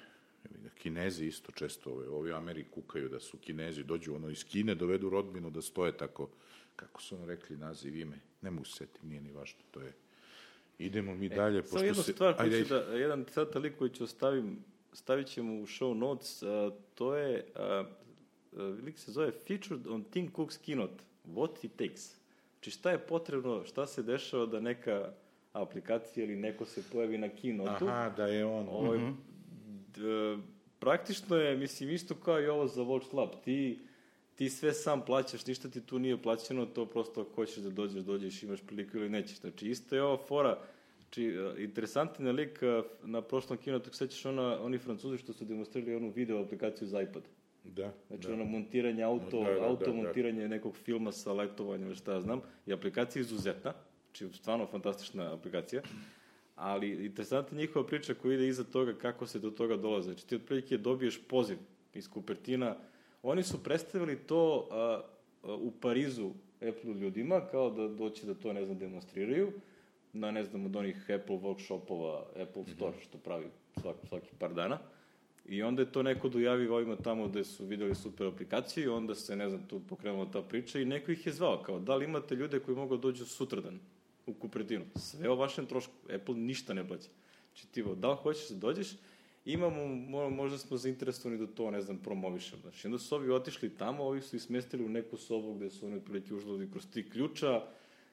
[0.44, 4.44] ga, Kinezi isto često, ove, ovi u Ameriki kukaju da su Kinezi, dođu ono iz
[4.44, 6.28] Kine, dovedu rodbinu da stoje tako,
[6.76, 9.92] kako su ono rekli naziv ime, ne mogu se setim, nije ni važno, to je...
[10.78, 12.12] Idemo mi dalje, E, Samo jednu se...
[12.12, 14.58] stvar, Ajde, da, jedan lik koji ću ostavim,
[14.92, 17.84] stavit ćemo u show notes, a, to je, a,
[18.56, 22.16] a, lik se zove Featured on Tim Cook's Keynote, What it takes.
[22.52, 25.12] Znači šta je potrebno, šta se dešava da neka
[25.52, 28.66] aplikacija ili neko se pojavi na keynote-u, Aha, da je on...
[28.70, 29.14] Ovaj, d-
[30.78, 33.28] praktično je, mislim, isto kao i ovo za Watch Lab.
[33.44, 33.78] Ti,
[34.34, 38.02] ti sve sam plaćaš, ništa ti tu nije plaćeno, to prosto ako hoćeš da dođeš,
[38.02, 39.40] dođeš, imaš priliku ili nećeš.
[39.40, 40.58] Znači, isto je ova fora,
[40.98, 45.94] znači, interesantan je lik e, na prošlom kinotu, sećaš ona, oni francuzi što su demonstrirali
[45.94, 47.22] onu video aplikaciju za iPad.
[47.64, 48.34] Da, Znači, da.
[48.34, 49.92] ono montiranje auto, Da, da, da, auto da.
[49.92, 52.40] montiranje nekog filma sa letovanjem, ili šta ja znam.
[52.66, 53.72] I aplikacija je izuzetna,
[54.04, 55.82] znači, stvarno fantastična aplikacija.
[56.60, 60.12] Ali interesantna njihova priča koja ide iza toga kako se do toga dolaze.
[60.12, 61.56] Znači, ti otprilike dobiješ poziv
[61.94, 62.76] iz Kupertina.
[63.22, 65.00] Oni su predstavili to a,
[65.42, 66.30] a, u Parizu
[66.68, 69.52] Apple ljudima, kao da doći da to, ne znam, demonstriraju
[70.12, 73.46] na, ne znam, od onih Apple workshopova, Apple Store, što pravi
[73.80, 74.78] svaki, svaki par dana.
[75.46, 79.14] I onda je to neko dojavi ovima tamo gde su videli super aplikaciju i onda
[79.14, 82.04] se, ne znam, tu pokrenula ta priča i neko ih je zvao, kao da li
[82.04, 83.80] imate ljude koji mogu da dođu sutradan
[84.26, 84.84] u Kupertinu.
[84.96, 85.92] Sve o vašem trošku.
[86.14, 87.08] Apple ništa ne plaća.
[87.48, 88.88] Znači ti, da li hoćeš da dođeš
[89.44, 92.62] imamo, mo- možda smo zainteresovani da to, ne znam, promovišemo.
[92.62, 95.86] Znači, onda su ovi otišli tamo, ovi su ih smestili u neku sobu gde su
[95.86, 97.62] oni otprilike užlali kroz tri ključa,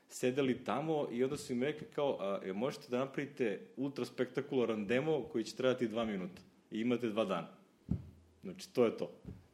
[0.10, 4.88] sedeli tamo i onda su im rekli kao, a, e, možete da napravite ultra spektakularan
[4.88, 6.41] demo koji će trajati dva minuta
[6.72, 7.47] i imate dva dana.
[8.43, 9.12] Znači, to je to.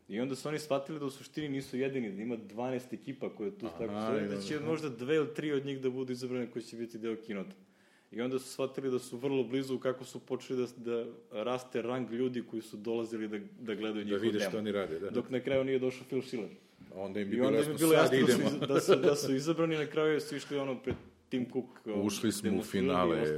[0.08, 3.52] I onda su oni shvatili da u suštini nisu jedini, da ima 12 ekipa koje
[3.52, 4.66] tu Aha, tako stoje, da da, će da.
[4.66, 7.56] možda dve ili tri od njih da budu izabrane koji će biti deo kinota.
[8.12, 11.06] I onda su shvatili da su vrlo blizu kako su počeli da, da
[11.44, 14.50] raste rang ljudi koji su dolazili da, da gledaju Da njihov vide demo.
[14.50, 15.10] što oni rade, da.
[15.10, 16.50] Dok na kraju nije došao Phil Schiller.
[16.96, 18.50] Onda im je bilo jasno, bilo jasno da idemo.
[18.50, 20.96] su, da, su, da su izabrani, na kraju su išli ono pred
[21.30, 21.66] Tim Cook.
[21.86, 23.38] um, Ušli smo u finale.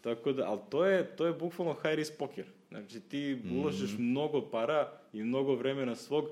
[0.00, 2.44] Tako da, ali to je, to je bukvalno high risk poker.
[2.72, 3.58] Znači ti Mhm.
[3.58, 6.24] ulažeš mnogo para i mnogo vremena svog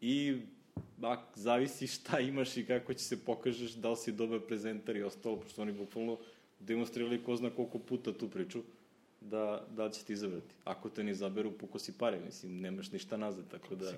[0.00, 0.36] i
[1.02, 5.02] a, zavisi šta imaš i kako će se pokažeš, da li si dobar prezentar i
[5.02, 6.18] ostalo, pošto oni bukvalno
[6.60, 8.62] demonstrirali ko zna koliko puta tu priču,
[9.20, 10.54] da, da će ti izabrati.
[10.64, 13.92] Ako te ne izaberu, puko si pare, mislim, nemaš ništa nazad, tako da...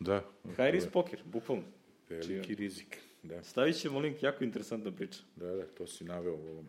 [0.00, 0.24] Da.
[0.46, 1.64] High risk poker, bukvalno.
[2.08, 3.42] Veliki rizik, da.
[3.42, 5.18] Stavit ćemo link, jako interesantna priča.
[5.36, 6.66] Da, da, to si naveo u ovom.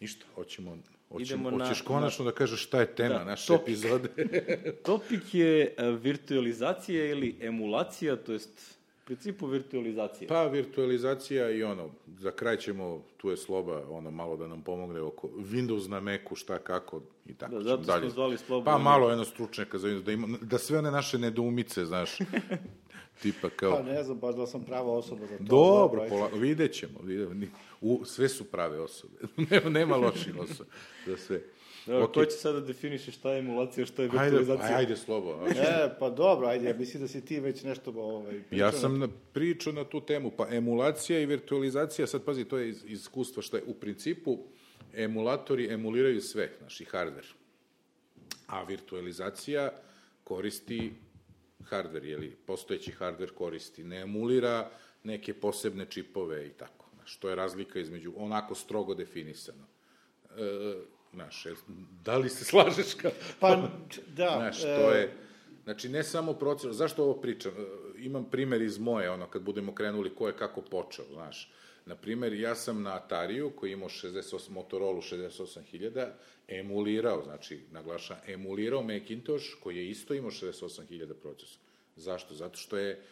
[0.00, 0.78] Ništa, hoćemo,
[1.18, 3.62] Idemo na- hoćeš konačno da kažeš šta je tema Da, naše topik.
[3.62, 4.08] epizode.
[4.86, 10.28] Topik je e, virtualizacija ili emulacija, to jest principu virtualizacija.
[10.28, 15.00] Pa, virtualizacija i ono, za kraj ćemo, tu je sloba, ono, malo da nam pomogne
[15.00, 17.54] oko Windows na Macu, šta, kako i tako.
[17.54, 20.58] Da, zato smo zvali Slobu Pa, na malo jedno stručnjaka za Windows, da, ima, da
[20.58, 22.10] sve one naše nedoumice, znaš,
[23.22, 23.72] tipa kao...
[23.76, 25.44] Pa ne znam baš da sam prava osoba za to.
[25.44, 26.98] Dobro, pola, vidjet ćemo.
[27.02, 27.28] Vidjet,
[27.80, 29.14] u, sve su prave osobe.
[29.50, 30.70] nema, nema loših osoba
[31.06, 31.42] za sve.
[31.86, 32.14] Evo, Ok.
[32.14, 34.68] ko će sada da definiše šta je emulacija, šta je Ajde, virtualizacija?
[34.68, 35.46] aj- ajde, slobo.
[35.48, 38.98] E, pa dobro, ajde, ja mislim da si ti već nešto ovaj, pričao Ja sam
[38.98, 43.00] na, pričao na tu temu, pa emulacija i virtualizacija, sad pazi, to je iz, iz
[43.00, 44.38] iskustva što je u principu
[44.94, 47.32] emulatori emuliraju sve, znači hardware.
[48.46, 49.70] A virtualizacija
[50.24, 50.92] koristi
[51.70, 54.70] hardware, jeli, postojeći hardware koristi, ne emulira
[55.04, 56.85] neke posebne čipove i tako.
[57.06, 59.66] Znaš, to je razlika između onako strogo definisano.
[60.36, 60.74] E,
[61.12, 61.46] znaš,
[62.04, 63.10] da li se slažeš kao...
[63.40, 63.68] Pa,
[64.16, 64.34] da.
[64.36, 65.12] Znaš, e, to je...
[65.64, 66.72] Znači, ne samo proces...
[66.72, 67.52] Zašto ovo pričam?
[67.52, 67.64] E,
[67.98, 71.52] Imam primer iz moje, ono, kad budemo krenuli ko je kako počeo, znaš.
[71.86, 76.08] Na primer, ja sam na Atariju, koji imao 68, Motorola 68.000,
[76.48, 81.62] emulirao, znači, naglašam, emulirao Macintosh, koji je isto imao 68.000 procesora.
[81.96, 82.34] Zašto?
[82.34, 83.02] Zato što je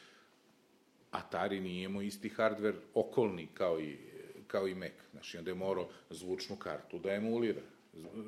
[1.14, 3.96] Atari nije imao isti hardware okolni kao i,
[4.46, 4.92] kao i Mac.
[5.12, 7.60] Znači, onda je morao zvučnu kartu da emulira.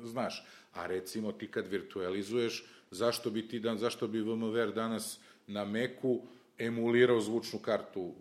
[0.03, 5.65] Znaš, a recimo ti kad virtualizuješ, zašto bi ti dan, zašto bi VMware danas na
[5.65, 6.21] Macu
[6.57, 8.13] emulirao zvučnu kartu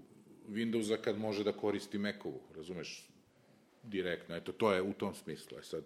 [0.48, 3.08] Windowsa kad može da koristi Macovu, razumeš?
[3.82, 5.58] Direktno, eto, to je u tom smislu.
[5.58, 5.84] E sad,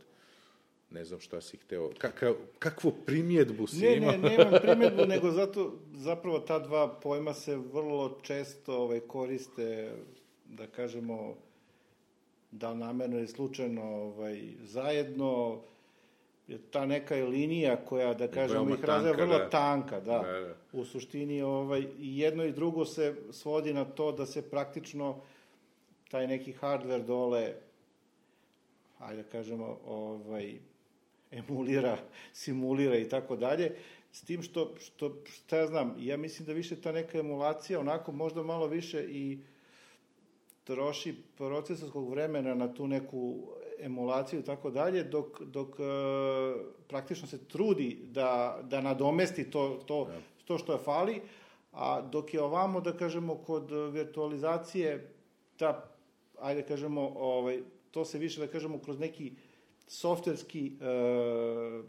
[0.91, 4.13] ne znam šta si hteo, kakav, kakvu primjedbu si Ne, imao?
[4.13, 9.93] ne, nemam primjedbu, nego zato, zapravo ta dva pojma se vrlo često ovaj, koriste,
[10.45, 11.35] da kažemo,
[12.51, 15.61] da namerno ili slučajno ovaj, zajedno,
[16.49, 19.51] je ta neka je linija koja, da kažemo, ih razvoja vrlo da.
[19.51, 20.19] tanka, da.
[20.19, 20.55] Da, da.
[20.73, 25.21] U suštini ovaj, i jedno i drugo se svodi na to da se praktično
[26.11, 27.55] taj neki hardware dole,
[28.99, 30.59] ajde da kažemo, ovaj,
[31.31, 31.99] emulira,
[32.33, 33.77] simulira i tako dalje,
[34.13, 38.13] s tim što, što, šta ja znam, ja mislim da više ta neka emulacija onako
[38.13, 39.39] možda malo više i
[40.65, 43.39] troši procesorskog vremena na tu neku
[43.81, 45.83] emulaciju i tako dalje, dok, dok e,
[46.89, 50.09] praktično se trudi da, da nadomesti to, to,
[50.45, 51.21] to što je fali,
[51.73, 55.13] a dok je ovamo, da kažemo, kod virtualizacije,
[55.57, 55.91] ta,
[56.41, 59.33] ajde kažemo, ovaj, to se više, da kažemo, kroz neki
[59.91, 61.83] softverski, e,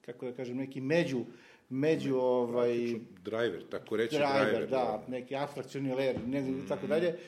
[0.00, 1.20] kako da kažem, neki među,
[1.68, 2.76] među, ovaj,
[3.24, 4.68] Driver, tako reći driver, driver.
[4.68, 7.18] da, neki abstrakcioni layer, ne znam, i tako dalje,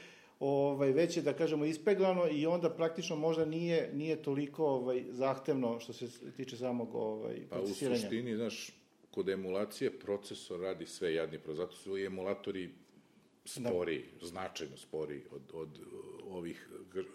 [0.40, 5.80] ovaj, već je, da kažemo, ispeglano i onda praktično možda nije, nije toliko ovaj, zahtevno
[5.80, 6.06] što se
[6.36, 7.96] tiče samog ovaj, Pa u procesiranja.
[7.98, 8.70] suštini, znaš,
[9.10, 12.70] kod emulacije procesor radi sve jadni, pro- zato su i emulatori
[13.44, 15.78] spori, značajno spori od, od
[16.30, 16.68] ovih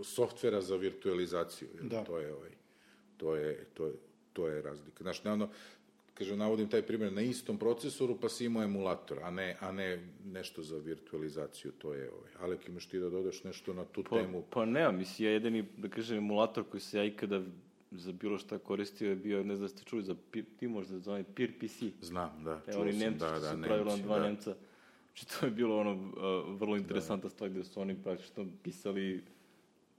[0.03, 1.67] softvera za virtualizaciju.
[1.81, 2.03] Da.
[2.03, 2.49] To je ovaj,
[3.23, 3.93] to je, to je,
[4.33, 5.03] to je razlika.
[5.03, 5.49] Znaš, naravno,
[6.13, 10.07] kažem, navodim taj primjer, na istom procesoru pa si imao emulator, a ne, a ne
[10.25, 12.31] nešto za virtualizaciju, to je ovaj.
[12.39, 14.43] Alek, imaš ti da dodaš nešto na tu Pa, temu?
[14.49, 17.41] pa nema, mislim, ja jedini, da kažem, emulator koji se ja ikada
[17.91, 20.15] za bilo šta koristio je bio, ne znam da ste čuli, za,
[20.59, 21.83] ti možda za onaj Peer PC.
[22.01, 24.25] Znam, da, Evo, čuo oni sam, Nemci da, da, su pravila Nemci, dva da.
[24.25, 24.55] Nemca.
[25.05, 29.23] Znači, to je bilo ono uh, vrlo interesantna stvar gde su oni praktično pisali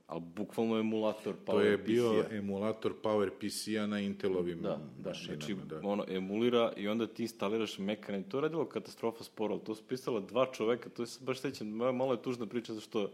[0.07, 5.41] ali bukvalno emulator Power To je bio emulator Power PC-a na Intelovim Da, da, mašinama.
[5.41, 5.79] znači, da.
[5.83, 8.23] ono, emulira i onda ti instaliraš Mekane.
[8.29, 11.67] To je radilo katastrofa sporo, to su pisala dva čoveka, to je se baš sećam,
[11.67, 13.11] moja malo je tužna priča, zašto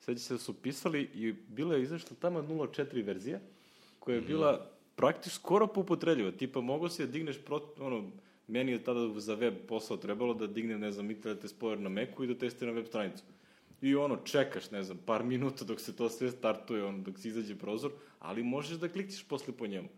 [0.00, 3.40] seća se da su pisali i bila je izašla tamo 0.4 verzija,
[3.98, 8.10] koja je bila praktično skoro popotrebljiva, tipa mogo si da digneš, pro, ono,
[8.46, 12.24] meni je tada za web posao trebalo da dignem, ne znam, Internet Explorer na Macu
[12.24, 13.22] i da testiram web stranicu.
[13.82, 17.28] I ono, čekaš, ne znam, par minuta dok se to sve startuje, ono, dok se
[17.28, 19.88] izađe prozor, ali možeš da klikćeš posle po njemu.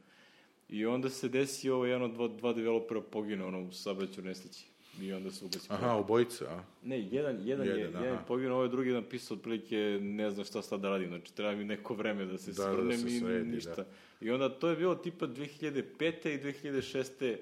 [0.68, 4.66] I onda se desi ovo, jedan od dva, dva developera pogine, ono, u sabraću nesreći.
[5.00, 6.62] I onda se ugasi Aha, obojica, a?
[6.84, 8.24] Ne, jedan, jedan, je, Jedan, jedan aha.
[8.28, 11.64] poginuo, ovaj drugi je napisao otprilike ne znam šta sad da radim, znači treba mi
[11.64, 13.74] neko vreme da se Da, da, da svrnem se i sredi, ništa.
[13.74, 13.84] da.
[14.20, 16.28] I onda to je bilo tipa 2005.
[16.28, 17.36] i 2006.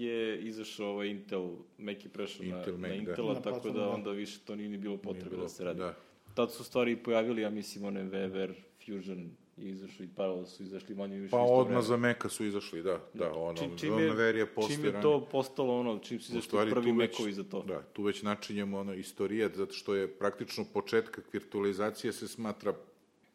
[0.00, 2.94] je izašao ovaj Intel, Mac je prešao Intel na, Mac, na da.
[2.94, 3.88] Intela, Na tako da da.
[3.88, 5.78] onda više to nije ni bilo potrebe da se radi.
[5.78, 5.94] da.
[6.34, 8.52] Tad su stvari pojavili, ja mislim, one VVR,
[8.86, 12.82] Fusion je izašao i Parallel su izašli manje više Pa odmah za Meka su izašli,
[12.82, 16.32] da, da, ono, čim, čim, VMware je, je čim je to postalo ono, čim su
[16.32, 17.62] izašli stvari, prvi Macovi za to.
[17.62, 22.74] Da, tu već načinjemo ono istorijat, zato što je praktično početak virtualizacije se smatra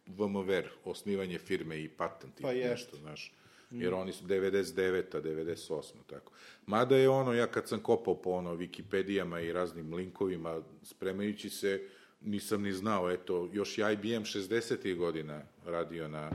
[0.07, 2.69] VMware, osnivanje firme i patent i Pa jest.
[2.71, 3.33] nešto, znaš.
[3.71, 6.31] Jer oni su 99-a, 98 tako.
[6.65, 11.87] Mada je ono, ja kad sam kopao po ono Wikipedijama i raznim linkovima, spremajući se,
[12.21, 14.95] nisam ni znao, eto, još je IBM 60.
[14.95, 16.31] godina radio na,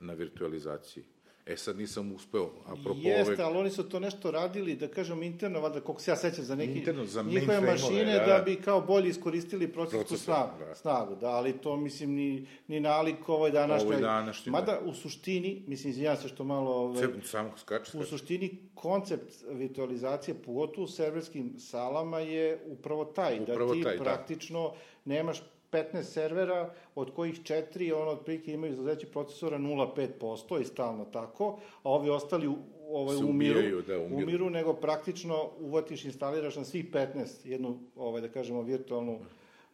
[0.00, 1.04] na virtualizaciji.
[1.50, 3.42] E sad nisam uspeo, apropo Jeste, ove...
[3.42, 6.54] ali oni su to nešto radili, da kažem, interno, valjda, koliko se ja sećam za
[6.54, 8.26] neki Interno, za njihove mašine, da.
[8.26, 8.42] da.
[8.44, 10.74] bi kao bolje iskoristili procesnu Procesor, snagu, da.
[10.74, 13.94] snagu, da, ali to, mislim, ni, ni nalik ovoj današnjoj.
[13.94, 16.70] Ovoj današnjoj, Mada, u suštini, mislim, izvinjam se što malo...
[16.70, 23.40] Ovaj, Ce- Samo skače, U suštini, koncept virtualizacije, pogotovo u serverskim salama, je upravo taj,
[23.40, 24.04] Upravo da ti taj, da.
[24.04, 24.72] praktično
[25.04, 25.42] nemaš
[25.72, 31.48] 15 servera, od kojih četiri, ono, otprilike imaju izuzeći procesora 0,5% i stalno tako,
[31.82, 32.56] a ovi ostali u-
[32.88, 34.16] ovaj, Se umiru, ubijaju, da, umiru.
[34.18, 37.06] umiru, nego praktično uvatiš, instaliraš na svih 15
[37.44, 39.18] jednu, ovaj, da kažemo, virtualnu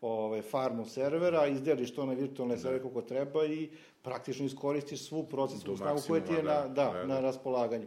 [0.01, 3.69] ovaj, farmu servera, izdeliš to na virtualne servere kako treba i
[4.03, 7.07] praktično iskoristiš svu procesnu snagu koja ti je na, da, da, da, da.
[7.07, 7.87] na raspolaganju.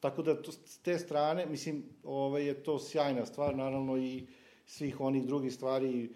[0.00, 4.26] Tako da to, s te strane, mislim, ovaj, je to sjajna stvar, naravno i
[4.66, 6.10] svih onih drugih stvari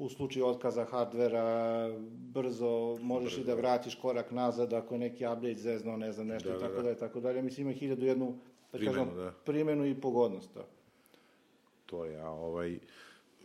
[0.00, 1.88] u slučaju otkaza hardvera,
[2.32, 6.48] brzo možeš i da vratiš korak nazad ako je neki update zezno, ne znam, nešto
[6.48, 6.82] Da, i da, tako da.
[6.82, 7.42] dalje, tako dalje.
[7.42, 8.38] Mislim, ima hiljadu jednu,
[8.72, 9.30] da Primenu, kažem, da.
[9.44, 10.54] primenu i pogodnost.
[10.54, 10.64] Da.
[11.86, 12.78] To je, a ovaj,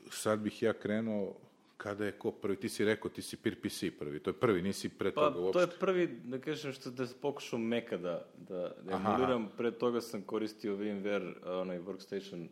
[0.09, 1.33] sad bih ja krenuo,
[1.77, 4.61] kada je ko prvi, ti si rekao, ti si Peer PC prvi, to je prvi,
[4.61, 5.53] nisi pre Pa, toga uopšte.
[5.53, 9.09] to je prvi, da kažem, što da pokušao Meka da, da, da Aha.
[9.09, 9.49] emuliram.
[9.57, 12.47] Pre toga sam koristio VMware, onaj workstation,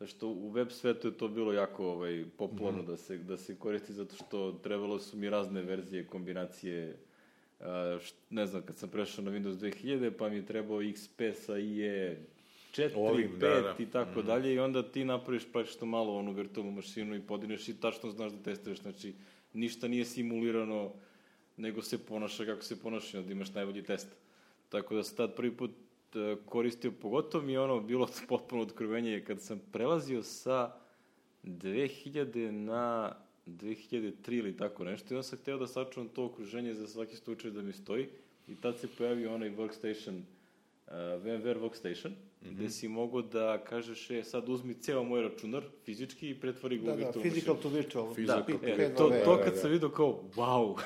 [0.00, 3.92] zašto u web svetu je to bilo jako ovaj, popularno da, se, da se koristi,
[3.92, 6.96] zato što trebalo su mi razne verzije, kombinacije,
[7.60, 11.32] a, št, ne znam, kad sam prešao na Windows 2000, pa mi je trebao XP
[11.32, 12.18] sa IE
[12.72, 13.76] 4, Ovim, 5 da, da.
[13.78, 17.80] i tako dalje i onda ti napraviš praktično malo onu virtualnu mašinu i podineš i
[17.80, 19.14] tačno znaš da testiraš, znači
[19.52, 20.92] ništa nije simulirano,
[21.56, 24.08] nego se ponaša kako se ponaša, onda imaš najbolji test.
[24.68, 25.70] Tako da sam tad prvi put
[26.46, 30.72] koristio, pogotovo mi je ono bilo potpuno otkrivenje kad sam prelazio sa
[31.44, 33.12] 2000 na
[33.46, 37.50] 2003 ili tako nešto i onda sam hteo da sačuvam to okruženje za svaki slučaj
[37.50, 38.08] da mi stoji
[38.48, 40.39] i tad se pojavio onaj workstation, uh,
[40.90, 42.54] VMware workstation, mm -hmm.
[42.54, 46.84] gde si mogao da kažeš, e, sad uzmi ceo moj računar fizički i pretvori ga
[46.84, 48.08] Da, u da, virtualnu physical to virtual.
[48.08, 48.96] Da, Physical P- e, P2V.
[48.96, 49.60] to, to da, kad da.
[49.60, 50.80] sam vidio kao, wow,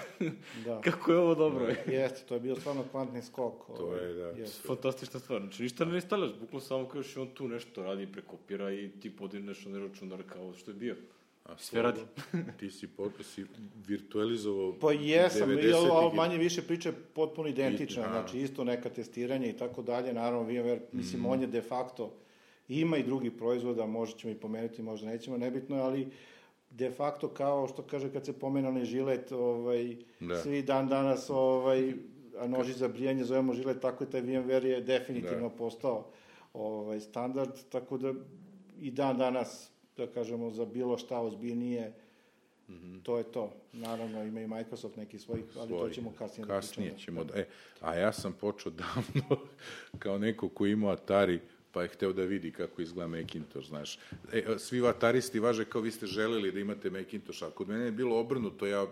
[0.64, 0.80] Da.
[0.90, 1.66] kako je ovo dobro.
[1.86, 3.66] Jeste, to je bio stvarno kvantni skok.
[3.66, 4.26] To ovaj, je, da.
[4.28, 4.68] jeste.
[4.68, 5.40] Fantastična stvar.
[5.40, 9.16] Znači, ništa ne instalaš, bukvalno samo kažeš i on tu nešto radi, prekopira i ti
[9.16, 10.96] podineš onaj računar kao što je bio.
[11.44, 12.00] A Sve radi.
[12.58, 13.44] ti si, pot, si
[13.78, 18.12] virtualizovao Pa jesam, i 90-ih ovo i- manje više priče potpuno identična, Aha.
[18.12, 21.26] znači isto neka testiranja i tako dalje, naravno VMware, mislim, Mm.
[21.26, 22.12] on je de facto,
[22.68, 26.08] ima i drugih proizvoda, možda ćemo i pomenuti, možda nećemo, nebitno, je, ali
[26.70, 30.36] de facto kao što kaže kad se pomene onaj žilet, ovaj, Da.
[30.36, 31.92] svi dan danas ovaj,
[32.38, 35.54] a noži za brijanje zovemo žilet, tako i taj VMware je definitivno Da.
[35.54, 36.06] postao
[36.54, 38.14] ovaj, standard, tako da
[38.80, 41.92] i dan danas, da kažemo, za bilo šta ozbiljnije,
[43.02, 43.52] To je to.
[43.72, 45.94] Naravno, ima i Microsoft neki svojih, ali to Svojih.
[45.94, 47.46] ćemo kasnije, Kasnije da ćemo, da, e,
[47.80, 49.40] a ja sam počeo davno
[50.02, 51.40] kao neko ko imao Atari,
[51.72, 53.98] pa je hteo da vidi kako izgleda Macintosh, znaš.
[54.32, 57.92] E, svi Ataristi važe kao vi ste želeli da imate Macintosh, a kod mene je
[57.92, 58.86] bilo obrnuto, ja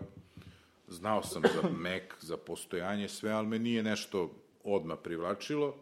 [0.87, 4.31] znao sam za Mac, za postojanje, sve, ali me nije nešto
[4.63, 5.75] odmah privlačilo.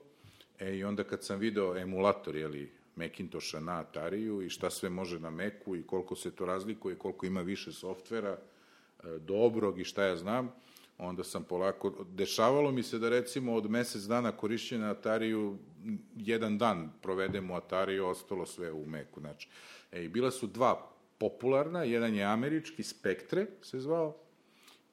[0.59, 2.71] E, i onda kad sam video emulator, jeli,
[3.01, 7.25] Macintosha na Atariju i šta sve može na Macu i koliko se to razlikuje, koliko
[7.25, 10.51] ima više softvera, e, dobrog i šta ja znam,
[10.97, 15.57] onda sam polako, dešavalo mi se da recimo od mesec dana korišćenja Atariju,
[16.15, 19.49] jedan dan provedem u Atariju, ostalo sve u Meku, znači.
[19.91, 24.15] E, bila su dva popularna, jedan je američki, Spectre se zvao,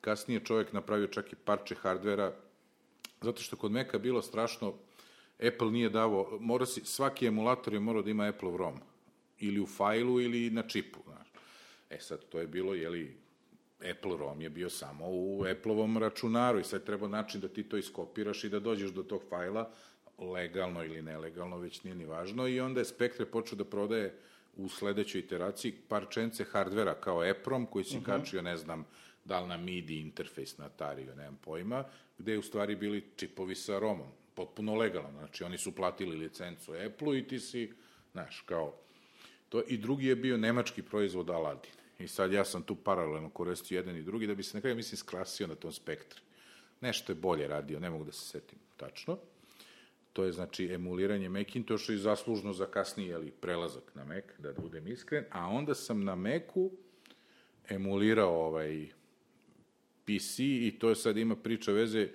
[0.00, 2.32] kasnije čovjek napravio čak i parče hardvera,
[3.20, 4.74] zato što kod Meka bilo strašno,
[5.46, 8.80] Apple nije davo, mora si, svaki emulator je morao da ima Apple ROM,
[9.38, 11.28] ili u fajlu ili na čipu, znaš.
[11.90, 13.16] E sad, to je bilo, jeli,
[13.90, 17.76] Apple ROM je bio samo u Apple-ovom računaru i sad treba način da ti to
[17.76, 19.70] iskopiraš i da dođeš do tog fajla,
[20.18, 24.14] legalno ili nelegalno, već nije ni važno, i onda je Spectre počeo da prodaje
[24.56, 28.10] u sledećoj iteraciji parčence hardvera kao EPROM koji si uh mhm.
[28.10, 28.20] -huh.
[28.20, 28.84] kačio, ne znam,
[29.24, 31.84] da li na MIDI interfejs na Atariju, nemam pojma,
[32.18, 36.72] gde je u stvari bili čipovi sa ROMom, potpuno legalno, znači oni su platili licencu
[36.72, 37.72] Apple-u i ti si,
[38.12, 38.74] znaš, kao,
[39.48, 41.72] to, i drugi je bio nemački proizvod Aladin.
[41.98, 44.96] I sad ja sam tu paralelno koristio jedan i drugi da bi se na mislim,
[44.96, 46.20] skrasio na tom spektru.
[46.80, 49.18] Nešto je bolje radio, ne mogu da se setim tačno.
[50.12, 54.86] To je, znači, emuliranje Macintosha i zaslužno za kasniji, ali, prelazak na Mac, da budem
[54.88, 55.24] iskren.
[55.30, 56.70] A onda sam na Macu
[57.68, 58.86] emulirao ovaj
[60.04, 62.08] PC i to je sad ima priča veze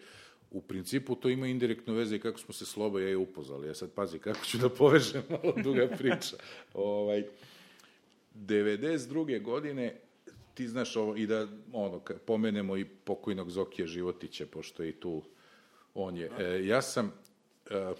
[0.54, 3.68] u principu to ima indirektno veze i kako smo se Slobo ja i upoznali.
[3.68, 6.36] Ja sad pazi kako ću da povežem malo duga priča.
[6.74, 7.24] ovaj,
[8.36, 9.42] 92.
[9.42, 9.96] godine
[10.54, 15.24] ti znaš ovo, i da ono, pomenemo i pokojnog Zokija Životića, pošto je i tu
[15.94, 16.32] on je.
[16.40, 17.14] E, ja sam,
[17.70, 17.94] e,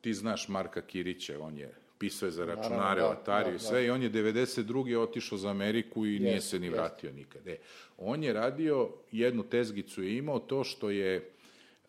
[0.00, 3.80] ti znaš Marka Kirića, on je pisao je za računare, da, Atari da, i sve,
[3.80, 3.86] da.
[3.86, 4.98] i on je 92.
[4.98, 7.14] otišao za Ameriku i yes, nije se ni vratio yes.
[7.14, 7.48] nikad.
[7.48, 7.58] E,
[7.98, 11.30] on je radio, jednu tezgicu je imao, to što je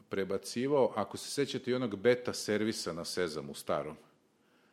[0.09, 3.95] prebacivao, ako se sećate i onog beta servisa na Sezamu starom,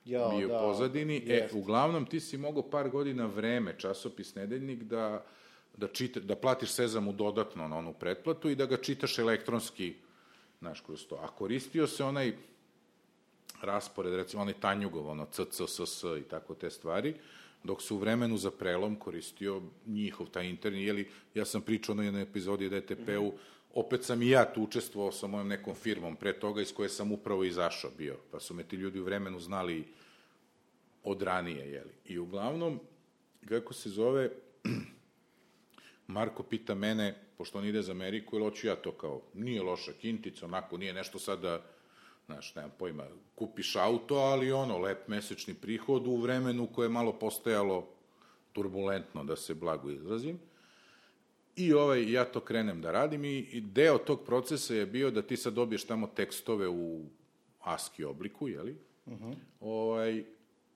[0.05, 1.23] ja, bio da, pozadini.
[1.27, 1.55] Jest.
[1.55, 5.25] E, uglavnom, ti si mogao par godina vreme, časopis Nedeljnik, da,
[5.77, 9.95] da, čita, da platiš Sezamu dodatno na onu pretplatu i da ga čitaš elektronski,
[10.59, 11.15] znaš, kroz to.
[11.17, 12.37] A koristio se onaj
[13.63, 17.15] raspored, recimo onaj Tanjugov, ono CCSS i tako te stvari,
[17.65, 22.05] dok su u vremenu za prelom koristio njihov, taj interni, jeli, ja sam pričao na
[22.05, 23.33] jednoj epizodi DTP-u,
[23.75, 27.13] opet sam i ja tu učestvovao sa mojom nekom firmom pre toga iz koje sam
[27.13, 29.85] upravo izašao bio, pa su me ti ljudi u vremenu znali
[31.05, 31.93] od ranije, jeli.
[32.07, 32.81] I uglavnom,
[33.49, 34.31] kako se zove,
[36.07, 39.93] Marko pita mene, pošto on ide za Ameriku, ili hoću ja to kao, nije loša
[39.93, 41.65] kintica, onako, nije nešto sad da,
[42.27, 43.05] znaš, nemam pojma,
[43.35, 47.89] kupiš auto, ali ono, lep mesečni prihod u vremenu koje je malo postojalo
[48.53, 50.39] turbulentno, da se blago izrazim.
[51.57, 55.37] I ovaj, ja to krenem da radim i deo tog procesa je bio da ti
[55.37, 57.05] sad dobiješ tamo tekstove u
[57.61, 58.77] ASCII obliku, jeli?
[59.07, 59.25] Uh mhm.
[59.25, 59.35] -huh.
[59.61, 60.25] ovaj,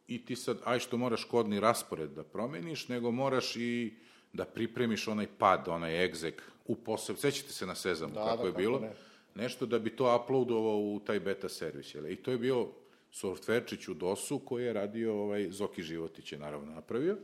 [0.08, 3.94] I ti sad, aj što moraš kodni raspored da promeniš, nego moraš i
[4.32, 8.48] da pripremiš onaj pad, onaj egzek u poseb, sećate se na Sezamu da, kako da,
[8.48, 8.80] je kako bilo?
[8.80, 8.92] Ne.
[9.38, 12.12] Nešto da bi to uploadovao u taj beta servis, jeli?
[12.12, 12.68] I to je bio
[13.10, 17.16] softverčić u DOS-u koji je radio, ovaj, Zoki Životić je naravno napravio.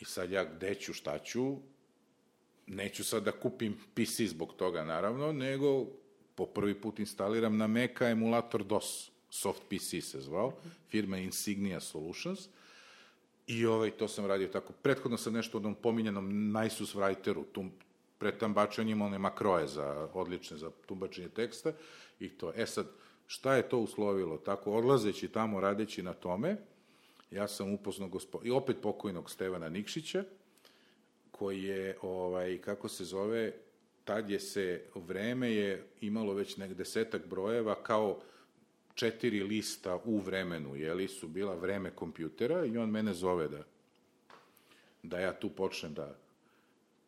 [0.00, 1.56] I sad ja gde ću, šta ću,
[2.66, 5.86] neću sad da kupim PC zbog toga, naravno, nego
[6.34, 10.52] po prvi put instaliram na Maca emulator DOS, Soft PC se zvao,
[10.88, 12.48] firma Insignia Solutions,
[13.46, 14.72] i ovaj, to sam radio tako.
[14.72, 17.64] Prethodno sam nešto onom pominjanom Nisus Writeru, tu
[18.18, 21.72] pretambačio njima one makroje za, odlične za tumbačenje teksta,
[22.20, 22.52] i to.
[22.56, 22.86] E sad,
[23.26, 24.38] šta je to uslovilo?
[24.38, 26.56] Tako, odlazeći tamo, radeći na tome,
[27.30, 28.40] ja sam upoznao gospo...
[28.44, 30.24] i opet pokojnog Stevana Nikšića,
[31.30, 33.52] koji je, ovaj, kako se zove,
[34.04, 38.20] tad je se, vreme je imalo već nek desetak brojeva kao
[38.94, 43.62] četiri lista u vremenu, jeli, su bila vreme kompjutera i on mene zove da,
[45.02, 46.16] da ja tu počnem da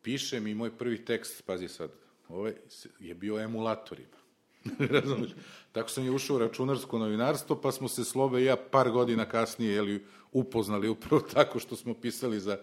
[0.09, 1.91] pišem i moj prvi tekst, pazi sad,
[2.29, 2.53] ovaj,
[2.99, 4.17] je bio emulatorima.
[4.95, 5.31] Razumeš?
[5.71, 9.25] Tako sam je ušao u računarsko novinarstvo, pa smo se Slobe i ja par godina
[9.25, 12.57] kasnije jeli, upoznali upravo tako što smo pisali za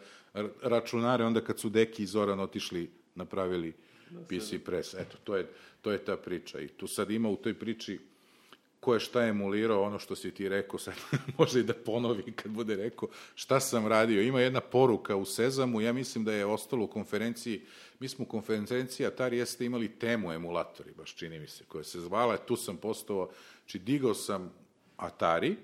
[0.62, 3.72] računare, onda kad su Deki i Zoran otišli, napravili
[4.28, 4.94] PC Press.
[4.94, 5.46] Eto, to je,
[5.82, 6.60] to je ta priča.
[6.60, 7.98] I tu sad ima u toj priči
[8.86, 10.94] ko je šta emulirao, ono što si ti rekao, sad
[11.38, 14.22] može i da ponovi kad bude rekao šta sam radio.
[14.22, 17.62] Ima jedna poruka u Sezamu, ja mislim da je ostalo u konferenciji,
[18.00, 22.00] mi smo u konferenciji Atari jeste imali temu emulatori, baš čini mi se, koja se
[22.00, 23.32] zvala, tu sam postao, či
[23.78, 24.52] znači digao sam
[24.96, 25.56] Atari,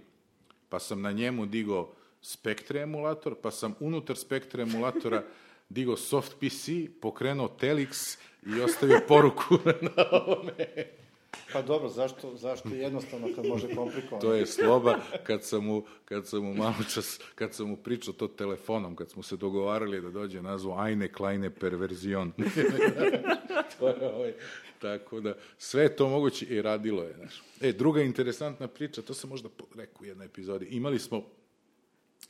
[0.68, 1.92] pa sam na njemu digao
[2.22, 5.22] Spectre emulator, pa sam unutar Spectre emulatora
[5.76, 9.58] digao soft PC, pokrenuo Telix i ostavio poruku
[9.96, 11.01] na ovome.
[11.52, 14.20] Pa dobro, zašto, zašto jednostavno kad može komplikovano?
[14.20, 18.14] To je sloba kad sam mu, kad sam mu malo čas, kad sam mu pričao
[18.14, 22.32] to telefonom, kad smo se dogovarali da dođe nazvu Eine kleine perverzion.
[23.78, 24.34] to je ovaj,
[24.78, 27.42] tako da, sve to moguće i radilo je, znaš.
[27.60, 31.24] E, druga interesantna priča, to sam možda rekao u jednoj epizodi, imali smo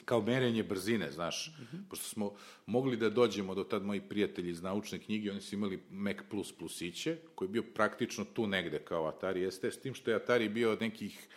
[0.05, 1.53] kao merenje brzine, znaš,
[1.91, 2.33] pošto smo
[2.67, 6.53] mogli da dođemo do tad moji prijatelji iz naučne knjige, oni su imali Mac Plus
[6.53, 10.49] plusiće, koji je bio praktično tu negde kao Atari ST, s tim što je Atari
[10.49, 11.29] bio od nekih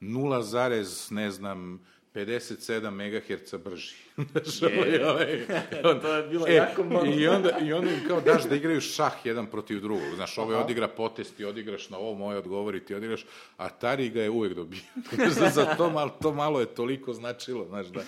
[0.00, 1.80] 0, ne znam,
[2.14, 3.94] 57 MHz brži.
[4.32, 5.46] Znaš, ovaj, ovaj,
[6.02, 7.06] To je bilo E, jako malo.
[7.06, 10.14] I onda, I onda im kao daš da igraju šah jedan protiv drugog.
[10.14, 10.64] Znaš, ovaj Aha.
[10.64, 13.22] odigra potest, ti odigraš na ovo, moje odgovori, ti odigraš,
[13.56, 14.80] a Atari ga je uvek dobio.
[15.38, 18.00] za, za to, malo, to malo je toliko značilo, znaš, da,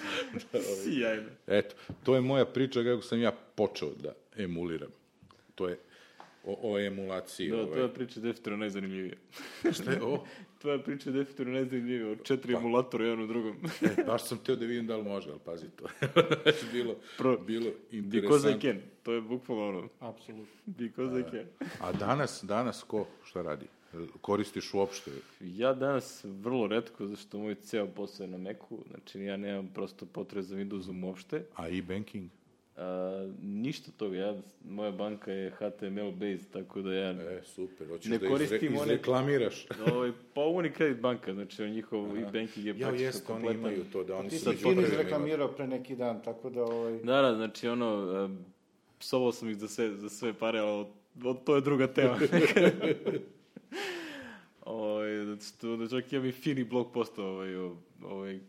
[0.52, 1.28] da ovaj, Sjajno.
[1.46, 4.90] Eto, to je moja priča kako sam ja počeo da emuliram.
[5.54, 5.78] To je
[6.44, 7.50] o, o emulaciji.
[7.50, 7.72] Da, ovaj.
[7.72, 9.16] tvoja priča je definitivno najzanimljivija.
[9.72, 10.26] Šta je ovo?
[10.62, 12.10] Tvoja priča je definitivno najzanimljivija.
[12.10, 13.56] Od četiri emulatora, jedan u drugom.
[13.82, 15.84] E, baš sam teo da vidim da li može, ali pazi to.
[16.46, 18.60] je bilo, Pro- bilo Because I interesantno.
[18.62, 18.80] can.
[19.02, 19.88] To je bukvalno ono.
[20.00, 20.46] Apsolutno.
[20.66, 21.68] Because I can.
[21.80, 23.66] A danas, danas ko šta radi?
[24.20, 25.10] Koristiš uopšte?
[25.40, 30.06] Ja danas vrlo redko, zašto moj ceo posao je na Macu, znači ja nemam prosto
[30.06, 31.44] potrebe za Windowsom uopšte.
[31.56, 32.28] A e-banking?
[32.76, 37.10] A, ništa toga, ja, moja banka je HTML based, tako da ja...
[37.10, 39.66] E, super, hoćeš Ne da koristim izre, one- izreklamiraš.
[39.92, 43.60] Ovaj, pa Unicredit banka, znači njihov e-banking je Ja, praktično jeste, oni kompletan.
[43.60, 44.88] imaju to, da oni Ti su među fino prvima.
[44.88, 46.92] izreklamirao pre neki dan, tako da ovaj...
[46.94, 48.30] Da, da, znači ono,
[48.98, 50.86] psovao sam ih za sve, za sve pare, ali
[51.24, 52.18] od, to je druga tema.
[54.62, 57.54] ovaj, da, što, da čak imam i fini blog post ovaj,
[58.04, 58.40] ovaj,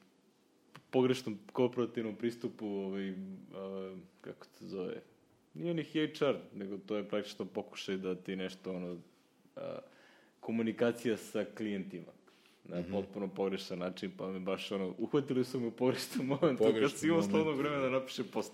[0.93, 5.01] pogrešnom kooperativnom pristupu, ovaj, a, kako se zove,
[5.53, 8.97] nije ni HR, nego to je praktično pokušaj da ti nešto, ono,
[9.55, 9.79] a,
[10.39, 12.11] komunikacija sa klijentima
[12.63, 12.91] na Mhm.
[12.91, 16.99] potpuno pogrešan način, pa me baš ono, uhvatili su me u pogrešnom momentu, Pogrešnom kad
[16.99, 18.53] si imao slobodnog momentu, vremena da napiše post.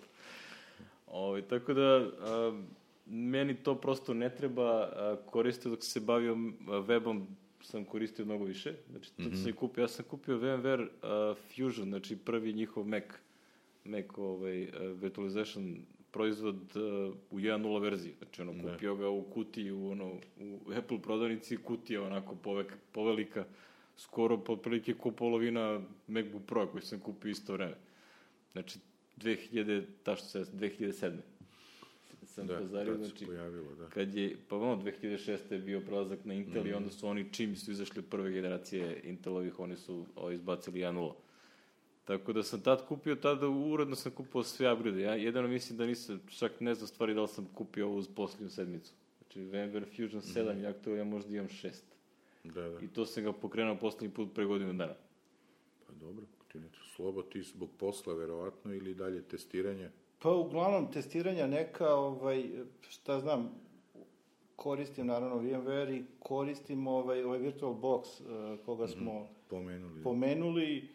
[1.08, 2.62] Ovaj, tako da, a,
[3.06, 6.36] meni to prosto ne treba, a, koristio dok se bavio
[6.66, 7.26] webom,
[7.62, 8.74] sam koristio mnogo više.
[8.90, 13.04] Znači, to sam i kupio, ja sam kupio VMware a, Fusion, znači prvi njihov Mac,
[13.86, 14.68] Mac ovaj, a,
[15.02, 15.78] virtualization
[16.12, 16.80] proizvod a,
[17.32, 18.14] u 1.0 verziji.
[18.18, 23.46] Znači, ono, kupio ga u kutiji, u, ono, u Apple prodavnici, kutija onako povek, povelika,
[23.98, 27.76] skoro potprilike ko polovina MacBook Pro koji sam kupio isto vreme.
[28.52, 28.80] Znači,
[29.18, 31.18] 2000, tašto se, 2007.
[32.30, 33.90] Sam Da, se znači, pojavilo, da.
[33.90, 35.52] kad je, pa ono, 2006.
[35.52, 39.60] je bio prelazak na Intel i onda su oni, čim su izašli prve generacije Intelovih,
[39.60, 41.14] oni su o, izbacili 1.0.
[42.06, 45.02] Tako da sam tad kupio, tada uredno sam kupio sve upgrade.
[45.02, 48.08] Ja jedino mislim da nisam, čak ne znam stvari da li sam kupio ovu uz
[48.16, 48.94] posljednju sedmicu.
[49.20, 51.72] Znači, VMware Fusion 7 je aktual, ja možda imam 6.
[52.44, 52.80] Da, da.
[52.82, 54.96] I to sam ga pokrenuo poslednji put pre godinu dana.
[55.88, 59.90] Pa dobro, ti ne slobo, ti zbog posla verovatno ili dalje testiranje.
[60.20, 62.50] Pa uglavnom testiranja neka, ovaj,
[62.90, 63.52] šta znam,
[64.56, 70.04] koristim naravno VMware i koristim ovaj, ovaj VirtualBox eh, koga smo Pomenuli.
[70.04, 70.90] pomenuli,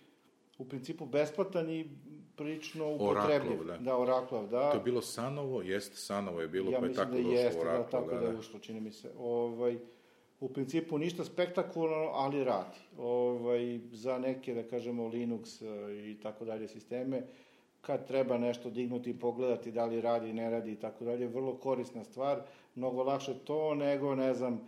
[0.59, 1.91] u principu besplatan i
[2.37, 3.65] prilično Oraklov, upotrebljiv.
[3.67, 3.79] da.
[3.79, 4.71] Da, Oraklov, da.
[4.71, 7.65] To je bilo Sanovo, jeste Sanovo je bilo, ja pa je tako da došlo jeste,
[7.65, 9.13] da, Oracle, tako da, da, je ušlo, čini mi se.
[9.19, 9.79] Ovaj,
[10.41, 12.79] u principu ništa spektakularno, ali radi.
[12.99, 17.27] Ovaj, za neke, da kažemo, Linux eh, i tako dalje sisteme,
[17.87, 21.55] kad treba nešto dignuti i pogledati da li radi, ne radi i tako dalje, vrlo
[21.55, 22.41] korisna stvar,
[22.75, 24.61] mnogo lakše to nego, ne znam,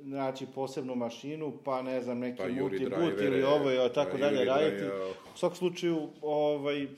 [0.00, 4.36] naći posebnu mašinu, pa ne znam, neki Pa multibut ili ovo i tako pa dalje
[4.36, 4.76] Juri raditi.
[4.76, 4.94] drive,
[5.34, 6.88] U svakom slučaju, ovaj,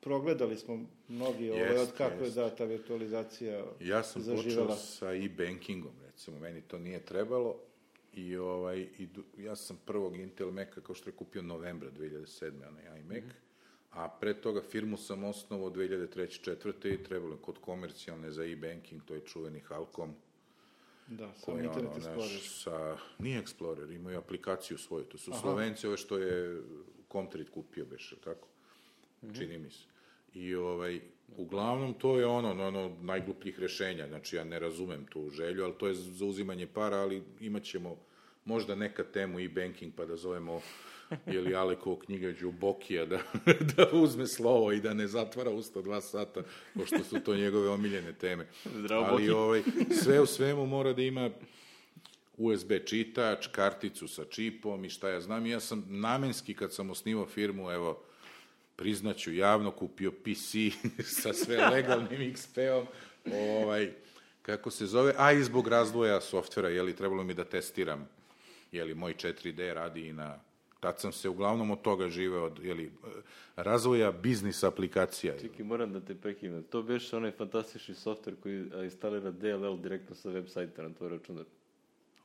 [0.00, 2.36] progledali smo mnogi ovaj, od Jest, kako jest.
[2.36, 4.66] je da ta virtualizacija Ja sam zaživela.
[4.66, 7.56] počeo sa e-bankingom, recimo, meni to nije trebalo.
[8.14, 9.08] I, ovaj, i
[9.38, 12.52] ja sam prvog Intel Maca, kao što je kupio novembra 2007.
[12.68, 13.28] onaj iMac, Mhm.
[13.94, 16.40] A pre toga firmu sam osnovao 2003.
[16.40, 20.14] četvrte i trebalo kod komercijalne za e-banking, to je čuveni Halcom,
[21.08, 22.62] Da, koji Internet ono, Explorer.
[22.62, 26.62] sa, nije Explorer, imaju aplikaciju svoju, to su Slovenci, ove što je
[27.12, 28.48] Comtrit kupio, beš, tako?
[29.22, 29.34] Mhm.
[29.34, 29.84] Čini mi se.
[30.34, 31.00] I ovaj,
[31.36, 35.74] uglavnom to je ono, ono, ono najglupljih rešenja, znači ja ne razumem tu želju, ali
[35.78, 37.96] to je za uzimanje para, ali imat ćemo
[38.44, 40.60] možda neka temu i banking pa da zovemo
[41.26, 43.18] ili Alekovo knjigađu Bokija da,
[43.76, 46.42] da uzme slovo i da ne zatvara usta dva sata,
[46.74, 48.46] pošto su to njegove omiljene teme.
[48.74, 49.30] Zdravo, Ali Boki.
[49.30, 49.62] ovaj,
[50.02, 51.30] sve u svemu mora da ima
[52.36, 55.46] USB čitač, karticu sa čipom i šta ja znam.
[55.46, 58.02] I ja sam namenski kad sam osnivao firmu, evo,
[58.76, 60.54] priznaću javno, kupio PC
[61.22, 62.86] sa sve legalnim XP-om,
[63.32, 63.92] ovaj,
[64.42, 68.08] kako se zove, a i zbog razvoja softvera, jeli, trebalo mi da testiram,
[68.74, 70.40] jeli, moj 4D radi i na
[70.84, 72.92] Tad sam se uglavnom od toga žive, od jeli,
[73.56, 75.38] razvoja biznis aplikacija.
[75.38, 76.62] Čekaj, moram da te prekinem.
[76.62, 81.44] To beš onaj fantastični softver koji instalira DLL direktno sa web sajta na tvoj računar.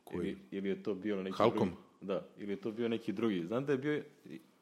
[0.04, 0.28] Koji?
[0.28, 1.70] Ili, ili je to bio neki Halkom?
[1.70, 1.82] drugi?
[2.02, 3.46] Da, ili je to bio neki drugi.
[3.46, 4.04] Znam da je bio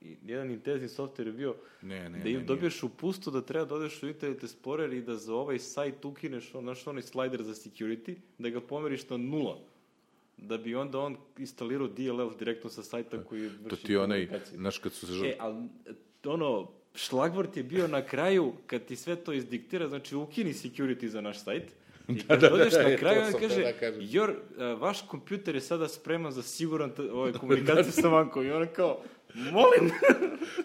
[0.02, 2.46] jedan intenzni softver je bio Ne, ne, da ne, im nije.
[2.46, 6.56] dobiješ upustu da treba da odeš u Internet Explorer i da za ovaj sajt ukineš
[6.56, 9.60] on, znaš, onaj slider za security, da ga pomeriš na nula
[10.38, 14.28] da bi onda on instalirao DLL direktno sa sajta koji vrši To ti je onaj,
[14.56, 15.28] znaš, kad su se...
[15.28, 15.68] E, ali
[16.26, 21.22] ono, šlagvort je bio na kraju, kad ti sve to izdiktira, znači ukini security za
[21.22, 21.72] naš sajt,
[22.08, 24.02] i kad da, da, odeš da, na kraju, on kaže, tada kažem.
[24.02, 28.46] your, uh, vaš kompjuter je sada spreman za siguran ovaj, komunikaciju sa vankom.
[28.46, 29.02] I on kao,
[29.34, 29.92] molim!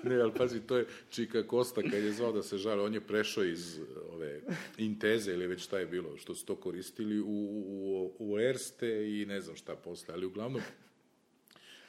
[0.03, 3.01] Ne, ali pazi, to je Čika Kosta kad je zvao da se žale, on je
[3.01, 3.81] prešao iz
[4.13, 4.41] ove
[4.79, 9.27] Inteze ili već šta je bilo, što su to koristili u, u, u Erste i
[9.27, 10.63] ne znam šta posle, ali uglavnom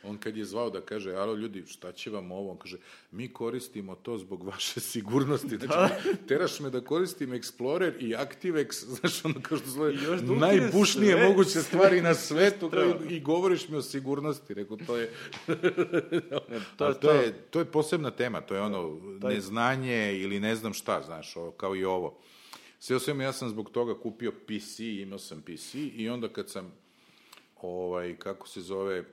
[0.04, 2.52] On kad je zvao da kaže, alo ljudi, šta će vam ovo?
[2.52, 2.78] On kaže,
[3.12, 5.58] mi koristimo to zbog vaše sigurnosti.
[5.58, 5.94] Znači,
[6.28, 11.30] teraš me da koristim Explorer i ActiveX, znaš, ono kao što zove, da najbušnije sve,
[11.30, 14.54] moguće sve stvari na svetu kao i, i govoriš mi o sigurnosti.
[14.54, 15.12] Rekao, to je,
[16.30, 16.40] to,
[16.78, 20.74] to, to, je, to je posebna tema, to je ono Taj- neznanje ili ne znam
[20.74, 22.18] šta, znaš, kao i ovo.
[22.80, 26.50] Sve o svemu ja sam zbog toga kupio PC, imao sam PC i onda kad
[26.50, 26.74] sam
[27.62, 29.04] ovaj, kako se zove,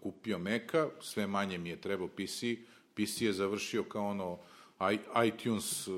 [0.00, 2.42] kupio Maca, sve manje mi je trebao PC,
[2.94, 4.38] PC je završio kao ono
[4.92, 5.94] i- iTunes uh,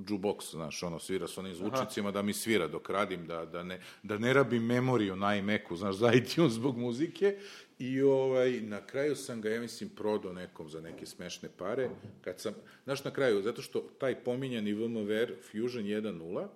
[0.00, 3.80] jukebox, znaš, ono, svira s onim zvučnicima da mi svira dok radim, da, da, ne,
[4.02, 7.36] da ne rabim memoriju na iMacu, znaš, za iTunes zbog muzike.
[7.78, 11.90] I ovaj, na kraju sam ga, ja mislim, prodao nekom za neke smešne pare,
[12.20, 12.54] kad sam,
[12.84, 16.46] znaš, na kraju, zato što taj pominjani VMware Fusion 1.0,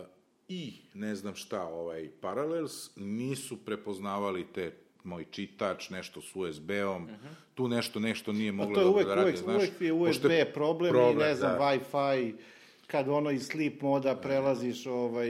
[0.00, 0.06] uh,
[0.48, 4.72] i ne znam šta, ovaj Parallels, nisu prepoznavali te
[5.04, 7.08] moj čitač, nešto s USB-om,
[7.54, 9.56] tu nešto, nešto nije Pa moglo dobro uvek, da radi, uvek, znaš.
[9.56, 11.58] uvek je USB je problem, problem, i ne znam, da.
[11.58, 12.34] Wi-Fi,
[12.86, 15.28] kad ono iz sleep moda prelaziš ovaj,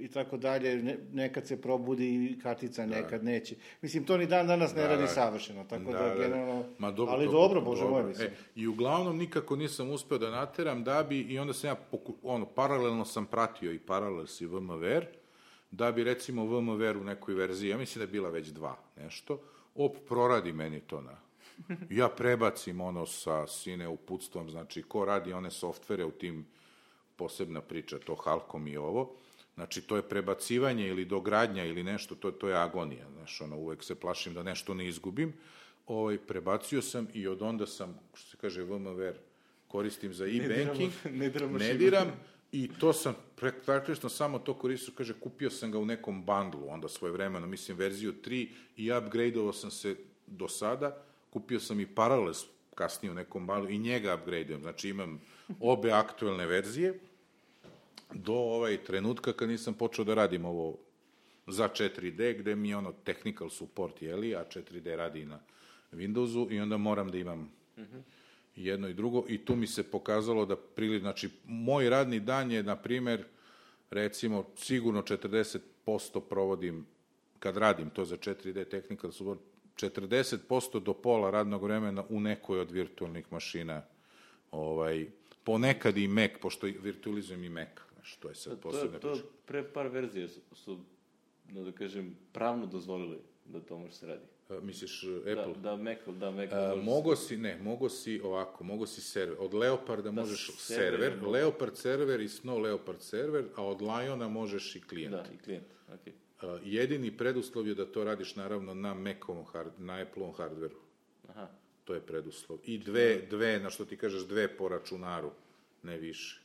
[0.00, 3.54] i tako dalje, ne, nekad se probudi i kartica nekad neće.
[3.82, 5.08] Mislim, to ni dan danas ne Da, radi da.
[5.08, 6.64] savršeno, tako da, generalno...
[6.78, 8.08] Ma dobro, ali to- dobro, bože moj, dobro.
[8.08, 8.28] mislim.
[8.28, 12.14] E, I uglavnom nikako nisam uspeo da nateram da bi, i onda sam ja, poku,
[12.22, 15.06] ono, paralelno sam pratio i Parallels i VMware,
[15.70, 19.40] da bi recimo VMware u nekoj verziji, ja mislim da je bila već dva nešto,
[19.74, 21.16] op, proradi meni to na...
[21.90, 26.46] Ja prebacim ono sa sine uputstvom, znači ko radi one softvere u tim,
[27.16, 29.12] posebna priča, to Halkom i ovo,
[29.54, 33.84] znači to je prebacivanje ili dogradnja ili nešto, to, to je agonija, znaš, ono, uvek
[33.84, 35.32] se plašim da nešto ne izgubim,
[35.86, 39.14] ovaj, prebacio sam i od onda sam, što se kaže, VMware
[39.68, 41.78] koristim za e-banking, diramo- ne diramo ne šibu.
[41.78, 42.12] diram,
[42.52, 43.14] i to sam
[43.64, 47.76] praktično samo to koristio, kaže, kupio sam ga u nekom bandlu, onda svoje vremeno, mislim,
[47.76, 49.96] verziju 3 i upgradeovao sam se
[50.26, 52.44] do sada, kupio sam i Parallels
[52.74, 55.20] kasnije u nekom bandlu i njega upgradeujem, znači imam
[55.60, 57.00] obe aktuelne verzije,
[58.14, 60.76] do ovaj trenutka kad nisam počeo da radim ovo
[61.46, 65.40] za 4D, gde mi je ono technical support, jeli, a 4D radi na
[65.92, 67.52] Windowsu i onda moram da imam
[68.64, 72.62] jedno i drugo i tu mi se pokazalo da prili, znači, moj radni dan je,
[72.62, 73.24] na primer,
[73.90, 76.86] recimo, sigurno 40% provodim,
[77.38, 79.40] kad radim to za 4D technical support,
[79.76, 83.82] 40% do pola radnog vremena u nekoj od virtualnih mašina,
[84.50, 85.06] ovaj,
[85.44, 89.26] ponekad i Mac, pošto virtualizujem i Mac, znaš, to je sad To, posebna to priča.
[89.46, 90.78] pre par verzije su, su
[91.48, 94.24] da, da kažem, pravno dozvolili da to može se radi.
[94.50, 95.54] A, Misliš uh, Apple?
[95.54, 96.52] Da, da Mac, da Mac.
[96.52, 99.36] A, može mogo si, ne, mogo si ovako, mogo si server.
[99.40, 101.28] Od Leoparda možeš server server.
[101.28, 105.14] Leopard server i Snow Leopard server, a od Liona možeš i klijent.
[105.14, 105.66] Da, i klijent.
[105.88, 106.12] Okay.
[106.40, 110.76] A, jedini preduslov je da to radiš naravno na Macovom hard, na Apple-ovom hardveru.
[111.28, 111.48] Aha.
[111.84, 112.58] To je preduslov.
[112.64, 115.30] I dve, dve, na što ti kažeš, dve po računaru,
[115.82, 116.40] ne više.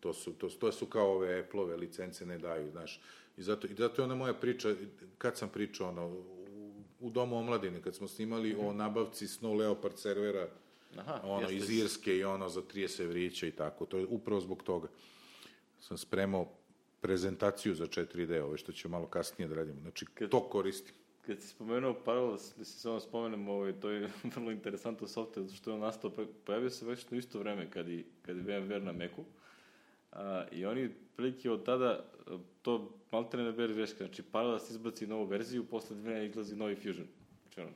[0.00, 3.00] To su, to, to su kao ove Apple-ove licence ne daju, znaš.
[3.36, 4.74] I zato, I zato je ona moja priča,
[5.18, 6.16] kad sam pričao, ono,
[7.00, 10.48] u, Domu omladine, kad smo snimali o nabavci Snow Leopard servera,
[10.96, 11.56] Aha, ono, jeste.
[11.56, 13.86] iz Irske i ono za 30 evrića i tako.
[13.86, 14.88] To je upravo zbog toga.
[15.80, 16.48] Sam spremao
[17.00, 19.80] prezentaciju za 4D, ove što ću malo kasnije da radimo.
[19.80, 20.94] Znači, Kad- to koristim.
[21.26, 25.70] Kad si spomenuo Parallels, da si samo spomenem, ovaj, to je vrlo interesantan software, što
[25.70, 28.80] je on nastao, pa- pojavio se već na isto vreme kad i, kad je VMware
[28.80, 29.24] na Macu.
[30.12, 32.04] A, I oni, prilike od tada,
[32.64, 36.74] to maltene ne bere greška, znači Parallels izbaci novu verziju, posle dve nedelje izlazi novi
[36.76, 37.06] Fusion.
[37.42, 37.70] Znači, ono,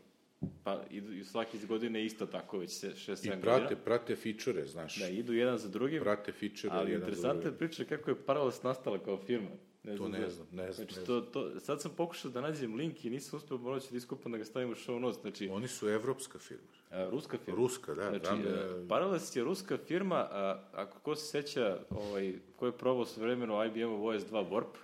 [0.64, 3.40] pa idu, i svake godine isto tako, već 6-7 I godina.
[3.40, 4.98] prate, prate fičure, znaš.
[4.98, 7.54] Da, idu jedan za drugim, Prate fičure ali jedan za interesantna drugim.
[7.54, 9.50] je priča kako je Parallels nastala kao firma.
[9.84, 12.74] Ne To ne znam, ne znam, Znači, ne to, to, sad sam pokušao da nađem
[12.74, 15.20] link i nisam uspeo morat ću da iskopam da ga stavim u show notes.
[15.20, 16.62] Znači, Oni su evropska firma.
[16.90, 17.56] a, ruska firma.
[17.56, 18.08] Ruska, da.
[18.08, 22.66] Znači, znam da- e, Parallels je ruska firma, a ako ko se seća, ovaj, ko
[22.66, 24.74] je probao s vremenu IBM-ov OS2 Warp,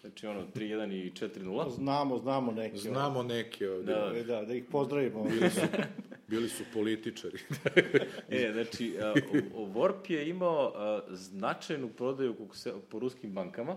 [0.00, 2.76] znači ono 3.1 i 4.0, Znamo, znamo neke.
[2.78, 3.84] Znamo neke ovde.
[3.84, 4.10] Da.
[4.10, 5.24] Da, da, da ih pozdravimo.
[5.24, 5.60] Bili su,
[6.28, 7.38] bili su političari.
[8.30, 13.32] E, znači, a, o- o- Warp je imao a, značajnu prodaju kako se, po ruskim
[13.32, 13.76] bankama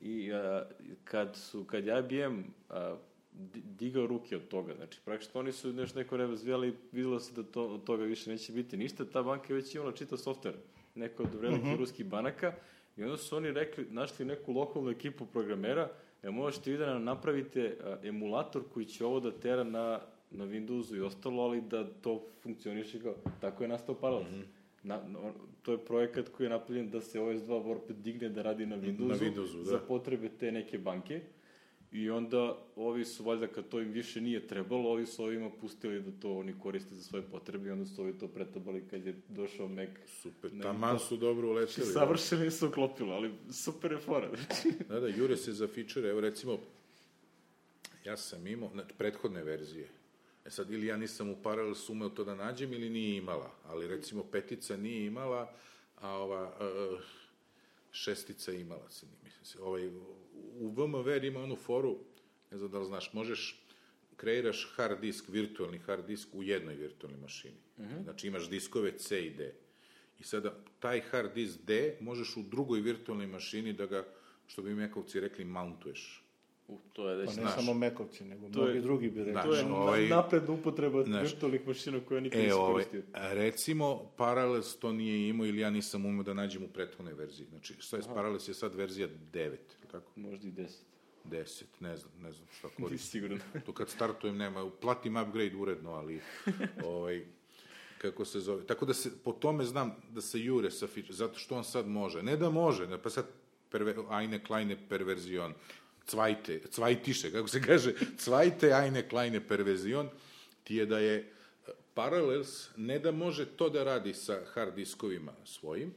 [0.00, 0.64] i a,
[1.04, 2.96] kad su, kad je IBM a,
[3.32, 7.42] di- digao ruke od toga, znači praktično oni su nešto neko razvijali, videlo se da
[7.42, 10.54] to, od toga više neće biti ništa, ta banka je već imala čitav softver,
[10.94, 12.52] neko od velikih ruskih banaka
[12.96, 15.90] i onda su oni rekli, našli neku lokalnu ekipu programera,
[16.22, 20.00] ja možete vi da nam napravite a, emulator koji će ovo da tera na,
[20.30, 24.28] na Windowsu i ostalo, ali da to funkcioniše kao, tako je nastao Parallels.
[24.88, 25.32] Na, na,
[25.62, 29.08] to je projekat koji je napravljen da se OS2 Warp digne da radi na Windowsu,
[29.08, 29.64] Na Windowsu, da.
[29.64, 31.20] za potrebe te neke banke.
[31.92, 32.40] I onda
[32.76, 36.32] ovi su, valjda, kad to im više nije trebalo, ovi su ovima pustili da to
[36.32, 39.88] oni koriste za svoje potrebe i onda su ovi to pretabali kad je došao Mac.
[40.12, 41.86] Super, Ne, taman to- su dobro uleteli.
[41.86, 41.92] da.
[41.92, 44.28] Savršeno se uklopilo, ali super je fora.
[44.36, 46.08] Znači, Da, da, jure se za fičere.
[46.08, 46.58] Evo recimo,
[48.04, 49.88] ja sam imao, znači, prethodne verzije.
[50.48, 53.54] E sad, ili ja nisam u Parallels umeo to da nađem ili nije imala.
[53.64, 55.54] Ali recimo petica nije imala,
[55.96, 57.00] a ova uh,
[57.92, 59.62] šestica imala, se mislim se.
[59.62, 59.88] Ovaj,
[60.54, 61.98] u VMware ima onu foru,
[62.50, 63.64] ne znam da li znaš, možeš
[64.16, 67.60] kreiraš hard disk, virtualni hard disk u jednoj virtualnoj mašini.
[68.02, 69.54] Znači imaš diskove C i D.
[70.18, 74.06] I sada taj hard disk D možeš u drugoj virtualnoj mašini da ga,
[74.46, 76.24] što bi mekovci rekli, mountuješ.
[76.68, 77.26] U, to je već...
[77.26, 77.54] Pa ne Znaš.
[77.54, 79.42] samo Mekovci, nego To je- mnogi drugi bi rekli.
[79.42, 81.22] To je ovaj- na, napredna upotreba Znaš.
[81.22, 83.02] virtualnih mašina koja nikad E, nisi ovaj, koristio.
[83.14, 87.46] recimo, Parallels to nije imao ili ja nisam umeo da nađem u prethodnoj verziji.
[87.46, 90.10] Znači, šta je Parallels je sad verzija 9, tako?
[90.16, 90.86] Možda i deset.
[91.24, 92.98] 10, ne znam, ne znam šta koristim.
[93.10, 93.40] siguran.
[93.66, 96.20] To kad startujem nema, platim upgrade uredno, ali
[96.84, 97.24] ovaj,
[97.98, 98.64] kako se zove.
[98.64, 101.86] Tako da se, po tome znam da se jure sa feature, zato što on sad
[101.86, 102.22] može.
[102.22, 103.26] Ne da može, ne, pa sad
[103.70, 105.52] perve, ajne kleine perverzion,
[106.08, 110.08] cvajte, cvajtiše, kako se kaže, cvajte ajne kleine perverzion,
[110.64, 115.32] ti je da je eh, Parallels ne da može to da radi sa hard diskovima
[115.44, 115.94] svojim,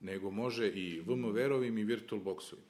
[0.00, 2.68] nego može i VMware-ovim i VirtualBox-ovim.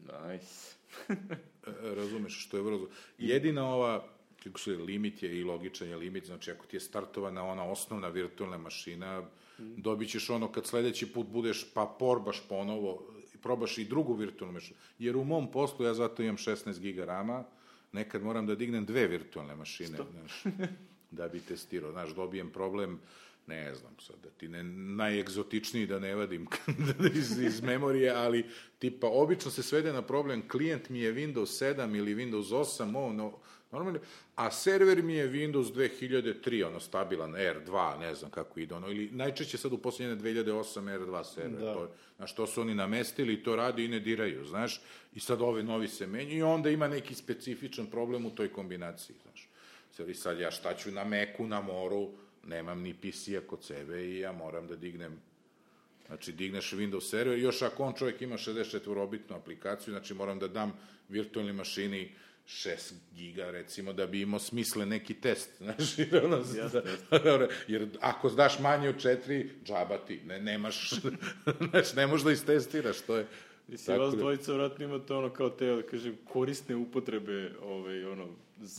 [0.00, 0.76] Nice.
[1.66, 2.88] E, razumeš što je vrlo...
[3.18, 4.08] Jedina ova,
[4.44, 8.08] kako se limit je i logičan je limit, znači ako ti je startovana ona osnovna
[8.08, 9.22] virtualna mašina,
[9.58, 13.15] dobit ćeš ono kad sledeći put budeš pa porbaš ponovo,
[13.46, 14.78] probaš i drugu virtualnu mašinu.
[14.98, 17.44] Jer u mom poslu ja zato imam 16 giga rama,
[17.92, 20.42] nekad moram da dignem dve virtualne mašine, znaš,
[21.10, 21.92] da bi testirao.
[21.92, 22.98] Znaš, dobijem problem,
[23.46, 24.62] ne znam sad, da ti ne,
[24.98, 26.46] najegzotičniji da ne vadim
[27.20, 28.44] iz, iz memorije, ali
[28.78, 33.40] tipa, obično se svede na problem, klijent mi je Windows 7 ili Windows 8, ovo,
[33.78, 34.00] no, normalno,
[34.34, 39.10] a server mi je Windows 2003, ono, stabilan, R2, ne znam kako ide, ono, ili
[39.12, 41.74] najčešće sad u posljednje 2008 R2 server, Da.
[41.74, 44.80] to, znaš, to su oni namestili i to radi i ne diraju, znaš,
[45.14, 49.16] i sad ove novi se menjaju i onda ima neki specifičan problem u toj kombinaciji,
[49.22, 49.48] znaš.
[49.92, 52.08] Sad, i sad ja šta ću na Meku, na moru,
[52.46, 55.20] nemam ni PC-a kod sebe i ja moram da dignem
[56.06, 60.72] Znači, digneš Windows server, još ako on čovjek ima 64-bitnu aplikaciju, znači moram da dam
[61.08, 62.12] virtualnoj mašini
[62.46, 66.80] 6 giga, recimo, da bi imao smisle neki test, znaš, jer, ono, Jasno,
[67.68, 70.90] jer ako daš manje od 4, džaba ti, ne, nemaš,
[71.70, 73.26] znaš, ne možeš da istestiraš, to je...
[73.68, 78.28] Mislim, vas dvojica vratno imate ono kao te, da kažem, korisne upotrebe, ovaj, ono,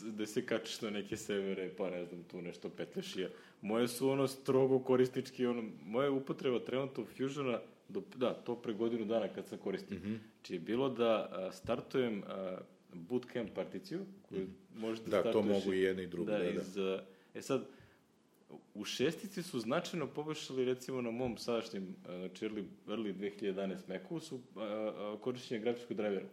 [0.03, 3.29] da se kačiš na neke severe, pa ne znam, tu nešto petlješ i ja.
[3.61, 9.05] Moje su ono strogo korisnički, ono, moja upotreba trenutno Fusiona, do, da, to pre godinu
[9.05, 9.97] dana kad sam koristio.
[9.97, 10.01] Mm.
[10.01, 10.17] -hmm.
[10.41, 12.57] Či je bilo da a, startujem a,
[12.93, 16.49] bootcamp particiju, koju možeš da, Da, to startuješ mogu i jedno i drugo, da, da.
[16.49, 17.03] Iz, a,
[17.35, 17.65] e sad,
[18.73, 24.19] u šestici su značajno poboljšali recimo na mom sadašnjem, a, znači early, early 2011 Macu
[24.19, 26.27] su a, a, korišćenje grafičkog drivera.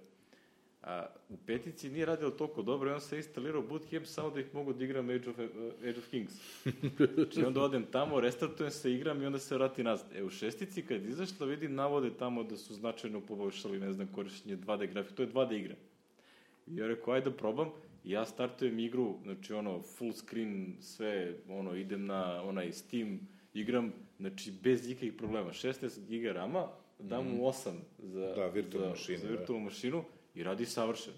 [0.86, 4.54] A u petici nije radilo toliko dobro i on se instalirao Bootcamp samo da ih
[4.54, 5.44] mogu da igram Age of, uh,
[5.88, 6.32] Age of Kings.
[7.14, 10.06] Znači onda odem tamo, restartujem se, igram i onda se vrati nazad.
[10.14, 14.56] E u šestici kad izašla vidim navode tamo da su značajno poboljšali, ne znam, korišćenje
[14.56, 15.74] 2D grafike, to je 2D igra.
[16.66, 17.68] I ja rekao, ajde da probam.
[18.04, 23.20] I ja startujem igru, znači ono, full screen, sve, ono, idem na onaj Steam,
[23.54, 25.50] igram, znači bez ikakvih problema.
[25.52, 26.68] 16 giga rama,
[26.98, 29.34] dam mu 8 za, Da, virtualnu za, mašinu, za da.
[29.36, 30.04] virtualnu mašinu
[30.34, 31.16] i radi savršeno.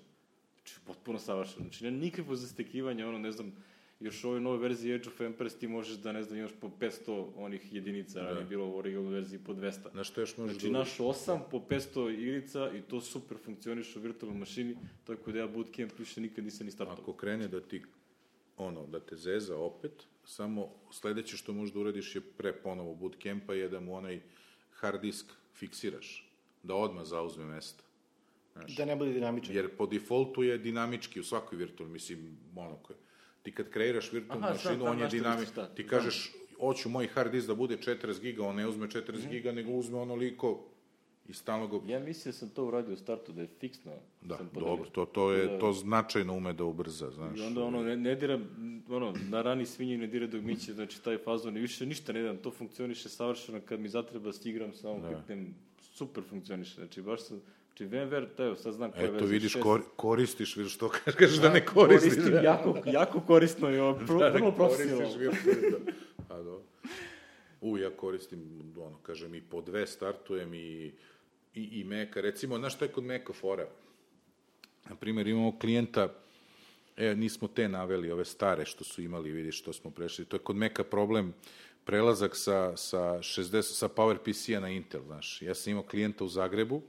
[0.54, 1.62] Znači, potpuno savršeno.
[1.62, 3.52] Znači, nema nikakvo zastekivanje, ono, ne znam,
[4.00, 6.70] još u ovoj novoj verziji Age of Empires ti možeš da, ne znam, imaš po
[6.80, 8.26] 500 onih jedinica, da.
[8.26, 9.90] ranije bilo u originalnoj verziji po 200.
[9.92, 13.96] Znaš što još možeš Znači, da naš 8 po 500 igrica i to super funkcioniš
[13.96, 16.96] u virtualnoj mašini, tako da ja bootcamp više nikad nisam ni startao.
[17.02, 17.82] Ako krene da ti,
[18.56, 19.92] ono, da te zeza opet,
[20.24, 24.20] samo sledeće što možeš da uradiš je pre ponovo bootcampa je da mu onaj
[24.72, 26.32] hard disk fiksiraš,
[26.62, 27.84] da odmah zauzme mesto.
[28.76, 29.54] Da ne bude dinamičan.
[29.54, 32.96] Jer po defaultu je dinamički u svakoj virtualnoj, mislim, ono koje.
[33.46, 35.52] Ti kad kreiraš virtualnu Aha, mašinu, on je dinamički.
[35.52, 35.66] šta.
[35.68, 39.30] Ti kažeš, hoću moj hard disk da bude 40 giga, on ne uzme 40 Mhm.
[39.30, 40.64] giga, nego uzme onoliko
[41.26, 41.80] i stalno ga...
[41.88, 43.92] Ja mislim da sam to uradio u startu, da je fiksno.
[44.22, 44.68] Da, sam podelio.
[44.68, 45.58] dobro, to, to, je, Da.
[45.58, 47.38] to značajno ume da ubrza, znaš.
[47.38, 48.40] I onda ono, ne, ne dira,
[48.88, 52.22] ono, na rani svinje ne dira dok miće, znači taj fazon i više ništa ne
[52.22, 55.08] dam, to funkcioniše savršeno, kad mi zatreba stigram, samo Da.
[55.08, 57.40] kliknem, super funkcioniše, znači baš sam,
[57.76, 59.62] znači VMware, to evo, sad znam koja je Eto, verzija, vidiš, šest.
[59.62, 60.88] kor, koristiš, vidiš što
[61.18, 62.12] kažeš da, ne koristiš.
[62.12, 62.40] Koristim, da.
[62.40, 65.92] jako, jako korisno je ovo, pro, Da vrlo koristiš profesionalno.
[66.28, 66.34] da.
[66.34, 66.62] A do.
[67.60, 70.92] U, ja koristim, ono, kažem, i po dve startujem i,
[71.54, 72.20] i, i Meka.
[72.20, 73.68] Recimo, znaš šta je kod Meka fora?
[74.88, 76.08] Naprimjer, imamo klijenta,
[76.96, 80.24] e, nismo te naveli, ove stare što su imali, vidiš, što smo prešli.
[80.24, 81.34] To je kod Meka problem
[81.84, 85.42] prelazak sa, sa, 60, sa PowerPC-a na Intel, znaš.
[85.42, 86.82] Ja sam imao klijenta u Zagrebu,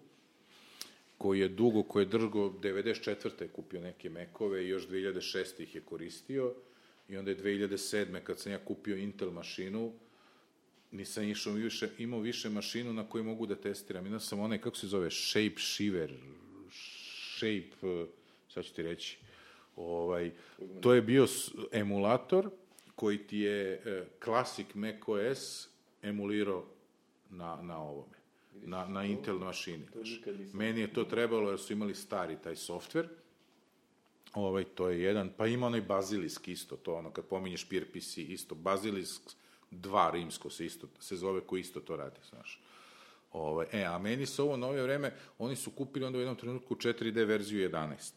[1.18, 3.42] koji je dugo, koji je drgo, 94.
[3.42, 5.62] je kupio neke mekove i još 2006.
[5.62, 6.54] ih je koristio
[7.10, 8.20] i onda je 2007.
[8.24, 9.94] kad sam ja kupio Intel mašinu,
[10.92, 14.06] nisam išao više, imao više mašinu na kojoj mogu da testiram.
[14.06, 16.14] Imao sam onaj, kako se zove, Shape Shiver,
[17.38, 18.06] Shape, eh,
[18.50, 19.18] sad ću ti reći,
[19.76, 20.32] ovaj,
[20.82, 21.28] to je bio
[21.72, 22.50] emulator
[22.96, 25.70] koji ti je eh, Classic macOS
[26.02, 26.66] emulirao
[27.30, 28.17] na, na ovome,
[28.64, 29.88] na, na Intel mašini.
[30.54, 33.08] Meni je to trebalo jer su imali stari taj softver,
[34.38, 38.56] Ovaj, to je jedan, pa ima onaj Bazilisk isto, to ono, kad pominješ PRPC, isto,
[38.56, 39.22] Bazilisk
[39.72, 42.62] 2 rimsko se isto, se zove ko isto to radi, znaš.
[43.34, 46.76] Ovaj, e, a meni se ovo nove vreme, oni su kupili onda u jednom trenutku
[46.76, 48.12] 4D verziju 11,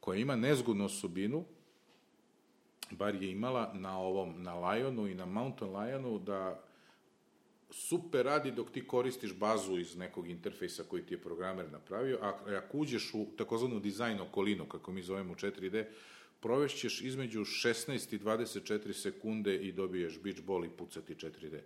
[0.00, 1.44] koja ima nezgodnu osobinu,
[2.90, 6.62] bar je imala na ovom, na Lionu i na Mountain Lionu, da
[7.72, 12.38] super radi dok ti koristiš bazu iz nekog interfejsa koji ti je programer napravio, a
[12.56, 15.84] ako uđeš u takozvanu dizajn okolinu, kako mi zovemo 4D,
[16.40, 21.60] provešćeš između 16 i 24 sekunde i dobiješ beach ball i pucati 4D.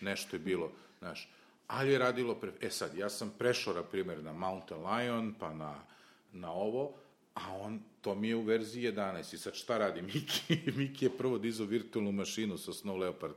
[0.00, 1.32] Nešto je bilo, znaš.
[1.66, 2.52] Ali je radilo, pre...
[2.60, 5.84] e sad, ja sam prešao, na primjer, na Mountain Lion, pa na,
[6.32, 6.94] na ovo,
[7.34, 9.34] a on, to mi je u verziji 11.
[9.34, 10.72] I sad šta radi Miki?
[10.76, 13.34] Miki je prvo dizao virtualnu mašinu sa Snow Leopard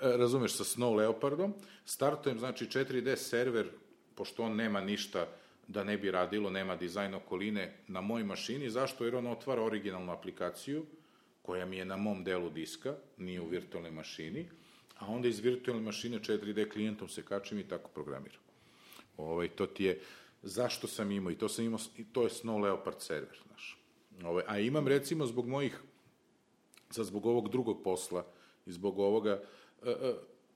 [0.00, 1.54] razumeš, sa Snow Leopardom,
[1.84, 3.68] startujem, znači, 4D server,
[4.14, 5.26] pošto on nema ništa
[5.68, 9.04] da ne bi radilo, nema dizajn okoline na mojoj mašini, zašto?
[9.04, 10.86] Jer on otvara originalnu aplikaciju,
[11.42, 14.48] koja mi je na mom delu diska, nije u virtualnoj mašini,
[14.98, 18.40] a onda iz virtualne mašine 4D klijentom se kačim i tako programiram.
[19.16, 20.00] Ovaj, to ti je,
[20.42, 23.78] zašto sam imao, i to sam imao, i to je Snow Leopard server, znaš.
[24.24, 25.80] Ovaj, a imam, recimo, zbog mojih
[26.90, 28.26] sad zbog ovog drugog posla
[28.66, 29.59] i zbog ovoga, uh,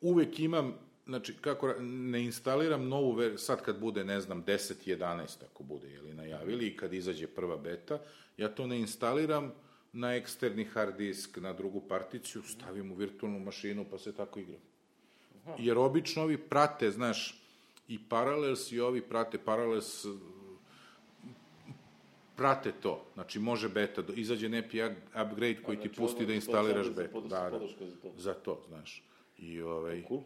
[0.00, 0.74] uvek imam,
[1.06, 5.90] znači, kako, ne instaliram novu ver, sad kad bude, ne znam, 10, 11, ako bude,
[5.90, 7.98] jeli, najavili, i kad izađe prva beta,
[8.36, 9.52] ja to ne instaliram
[9.92, 14.60] na eksterni hard disk, na drugu particiju, stavim u virtualnu mašinu, pa se tako igram.
[15.58, 17.40] Jer obično ovi prate, znaš,
[17.88, 20.06] i Parallels i ovi prate, Parallels
[22.36, 23.06] prate to.
[23.14, 27.20] Znači, može beta, izađe neki up- upgrade koji ti znači, pusti da instaliraš beta.
[27.20, 28.12] Da, da, za to.
[28.16, 29.02] za to, znaš.
[29.44, 30.20] I ovaj, Cool.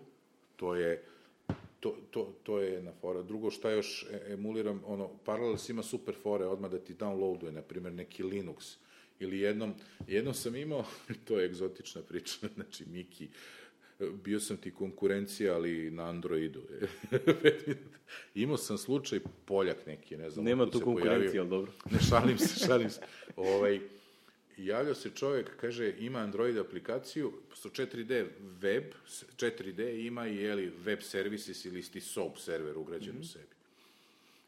[0.57, 1.03] to je,
[1.81, 3.23] to, to, to je jedna fora.
[3.23, 7.63] Drugo, šta još e- emuliram, ono, Parallels ima super fore, odmah da ti downloaduje, na
[7.63, 8.77] primjer, neki Linux.
[9.21, 9.75] Ili jednom,
[10.07, 10.85] jednom sam imao,
[11.27, 13.29] to je egzotična priča, znači, Miki,
[14.25, 16.63] bio sam ti konkurencija, ali na Androidu.
[18.35, 20.45] imao sam slučaj Poljak neki, ne znam.
[20.45, 21.41] Nema tu pojavio.
[21.41, 21.73] ali dobro.
[21.91, 23.01] Ne, šalim se, šalim se.
[23.37, 23.81] Ovaj,
[24.59, 28.27] javljao se čovjek, kaže, ima Android aplikaciju, posto 4D
[28.61, 28.85] web,
[29.37, 33.21] 4D ima i jeli, web services ili isti SOAP server ugrađen Mhm.
[33.21, 33.45] u sebi.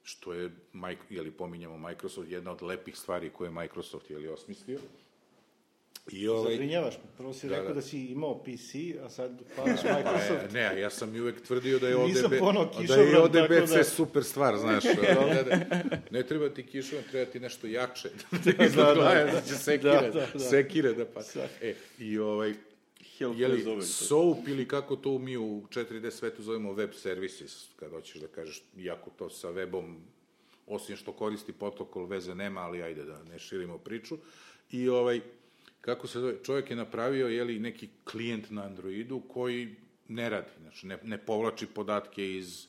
[0.04, 0.50] Što je,
[1.10, 4.78] jeli, pominjamo Microsoft, jedna od lepih stvari koje je Microsoft jeli, osmislio.
[6.08, 7.02] I ovaj, Zabrinjavaš me.
[7.16, 7.74] Prvo si Da, rekao da.
[7.74, 10.52] da si imao PC, a sad padaš Pa Microsoft.
[10.52, 12.30] ne, ja sam i uvek tvrdio da je ODB,
[12.88, 14.84] da je ODBC da- super stvar, znaš.
[14.84, 14.92] ne,
[15.50, 18.08] ne, ne treba ti kišovan, treba ti nešto jače.
[18.44, 19.24] da, da, da.
[19.24, 20.38] da, će sekire, Da, da, da.
[20.40, 21.20] sekire da pa.
[21.60, 22.54] E, i ovaj,
[23.18, 23.82] Help je li.
[23.82, 28.62] SOAP ili kako to mi u 4D svetu zovemo web services, kad hoćeš da kažeš,
[28.76, 29.94] iako to sa webom,
[30.66, 34.18] osim što koristi protokol, veze nema, ali ajde da ne širimo priču.
[34.70, 35.20] I ovaj,
[35.80, 39.76] kako se zove, čovjek je napravio jeli, neki klijent na Androidu koji
[40.08, 42.66] ne radi, znači ne, ne povlači podatke iz,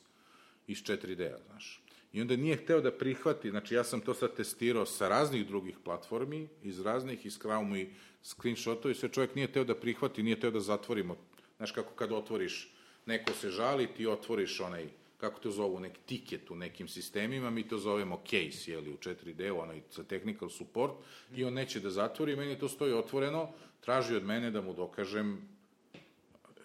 [0.66, 1.82] iz 4D-a, znaš.
[2.12, 5.76] I onda nije hteo da prihvati, znači ja sam to sad testirao sa raznih drugih
[5.84, 7.88] platformi, iz raznih, iz Chrome i
[8.22, 11.16] screenshotova i sve čovjek nije hteo da prihvati, nije hteo da zatvorimo.
[11.56, 12.74] Znaš kako kad otvoriš,
[13.06, 14.88] neko se žali, ti otvoriš onaj,
[15.22, 19.52] kako to zovu, neki tiket u nekim sistemima, mi to zovemo case, jeli, u 4D,
[19.54, 20.92] onaj za technical support,
[21.34, 23.48] i on neće da zatvori, meni to stoji otvoreno,
[23.80, 25.38] traži od mene da mu dokažem,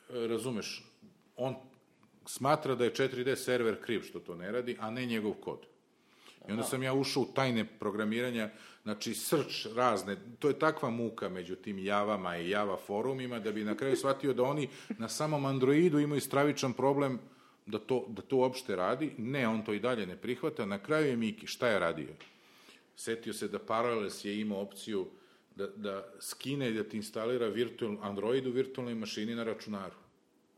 [0.10, 0.84] razumeš,
[1.36, 1.56] on
[2.26, 5.66] smatra da je 4D server kriv što to ne radi, a ne njegov kod.
[6.48, 8.50] I onda sam ja ušao u tajne programiranja,
[8.84, 13.64] znači srč razne, to je takva muka među tim javama i java forumima, da bi
[13.64, 17.20] na kraju shvatio da oni na samom Androidu imaju stravičan problem
[17.68, 19.12] da to, da to uopšte radi.
[19.18, 20.66] Ne, on to i dalje ne prihvata.
[20.66, 22.08] Na kraju je Miki, šta je radio?
[22.96, 25.08] Setio se da Parallels je imao opciju
[25.56, 29.96] da, da skine i da ti instalira virtual, Android u virtualnoj mašini na računaru.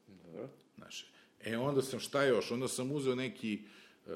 [0.07, 0.49] Dobro.
[0.77, 1.05] Znaš,
[1.43, 2.51] e onda sam, šta još?
[2.51, 3.61] Onda sam uzeo neki,
[4.05, 4.13] uh,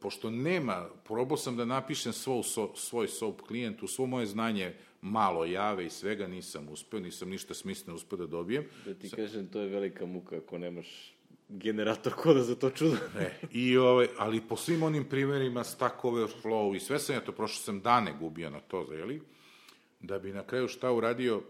[0.00, 4.74] pošto nema, probao sam da napišem svoj, so, svoj SOAP klijent, u svo moje znanje
[5.00, 8.64] malo jave i svega nisam uspeo, nisam ništa smisleno uspeo da dobijem.
[8.84, 11.15] Da ti kažem, to je velika muka ako nemaš
[11.48, 12.96] generator koda za to čudo.
[13.18, 17.32] E, i ovaj, ali po svim onim primjerima Stack Overflow i sve sam ja to,
[17.32, 19.22] prošlo sam dane gubio na to, jeli?
[20.00, 21.42] Da bi na kraju šta uradio,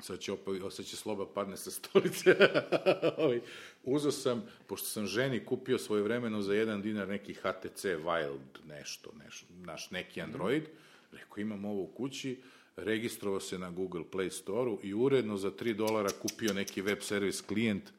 [0.00, 2.36] sad će, opet, sad će sloba padne sa stolice.
[3.18, 3.40] ovaj,
[3.82, 9.10] uzeo sam, pošto sam ženi kupio svoje vremeno za jedan dinar neki HTC Wild nešto,
[9.24, 10.62] nešto naš neki Android,
[11.12, 12.42] rekao imam ovo u kući,
[12.76, 17.40] registrovao se na Google Play Store-u i uredno za 3 dolara kupio neki web servis
[17.40, 17.92] klijent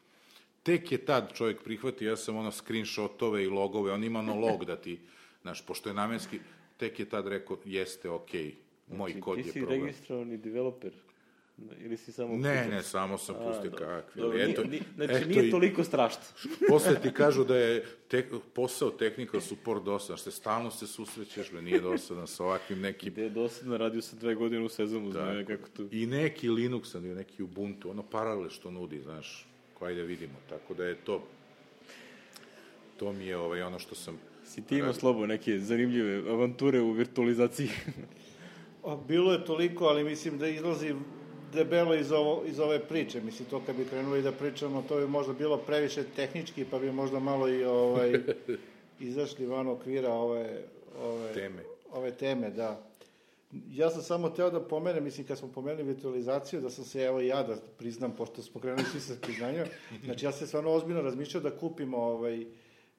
[0.64, 4.65] tek je tad čovjek prihvatio, ja sam ono screenshotove i logove, on ima ono log
[4.65, 4.99] da ti,
[5.41, 6.40] znaš, pošto je namenski,
[6.77, 8.53] tek je tad rekao, jeste, okej, okay,
[8.98, 9.81] moj znači, kod je Ti si problem.
[9.81, 10.91] registrovani developer?
[11.80, 12.38] Ili si samo...
[12.38, 13.85] Ne, ne, samo sam pustio dobro.
[13.85, 14.22] kakvi.
[14.22, 16.22] Ali eto, nije, znači, eto nije i- toliko strašno.
[16.69, 21.61] Posle ti kažu da je tek, posao technical support dosadan, što stalno se susrećeš, bre,
[21.61, 23.14] nije dosadan sa ovakvim nekim...
[23.14, 25.19] Gde je dosadno, radio sam dve godine u sezonu, Da.
[25.22, 25.84] znaju kako to...
[25.91, 29.48] I neki Linux, ali neki Ubuntu, ono paralel što nudi, znaš,
[29.84, 30.34] ko ajde vidimo.
[30.49, 31.23] Tako da je to,
[32.97, 34.19] to mi je ovaj, ono što sam...
[34.45, 37.69] Si ti imao slobo neke zanimljive avanture u virtualizaciji?
[38.88, 40.95] A, Bilo je toliko, ali mislim da izlazi
[41.53, 43.22] debelo iz, ovo, iz ove priče.
[43.22, 46.91] Mislim, to kad bi krenuli da pričamo, to bi možda bilo previše tehnički, pa bi
[46.91, 48.19] možda malo i ovaj,
[49.10, 50.61] izašli van okvira ove,
[51.01, 51.64] ove, Teme.
[51.91, 52.80] ove teme, da.
[53.69, 57.21] Ja sam samo teo da pomenem, mislim, kad smo pomenuli virtualizaciju, da sam se, evo
[57.21, 59.67] i ja da priznam, pošto smo krenuli svi sa priznanjem,
[60.03, 62.45] znači ja sam stvarno ozbiljno razmišljao da kupim ovaj,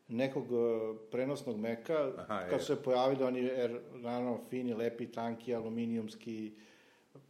[0.08, 2.60] nekog eh, prenosnog meka, Aha, kad je.
[2.60, 6.52] su se pojavili oni, er, naravno, fini, lepi, tanki, aluminijumski,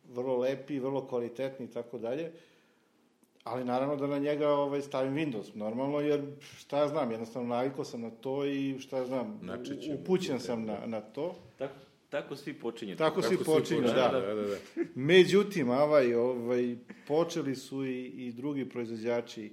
[0.08, 2.32] vrlo lepi, vrlo kvalitetni i tako dalje.
[3.44, 7.84] Ali naravno da na njega ovaj, stavim Windows, normalno, jer šta ja znam, jednostavno navikao
[7.84, 11.34] sam na to i šta ja znam, Znači upućen sam na, na to.
[11.58, 11.74] tako,
[12.14, 12.96] tako svi počinju.
[12.96, 14.08] Tako svi Kako počinju, da.
[14.12, 14.56] da, da, da.
[14.94, 16.76] Međutim, ovaj, ovaj,
[17.08, 19.50] počeli su i, i drugi proizvođači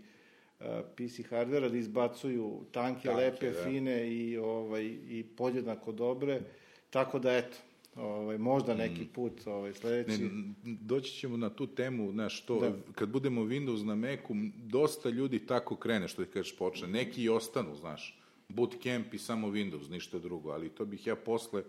[0.59, 0.65] uh,
[0.95, 3.63] PC hardvera da izbacuju tanke, Tanke, lepe, da.
[3.63, 6.41] fine i, ovaj, i podjednako dobre.
[6.89, 7.57] Tako da, eto,
[7.95, 10.23] ovaj, možda neki put ovaj, Ne, sledeći...
[10.23, 12.71] n- doći ćemo na tu temu, znaš, to, Da.
[12.95, 16.87] kad budemo Windows na Macu, dosta ljudi tako krene, što ti kažeš, počne.
[16.87, 18.19] Neki i ostanu, znaš,
[18.49, 21.63] bootcamp i samo Windows, ništa drugo, ali to bih ja posle,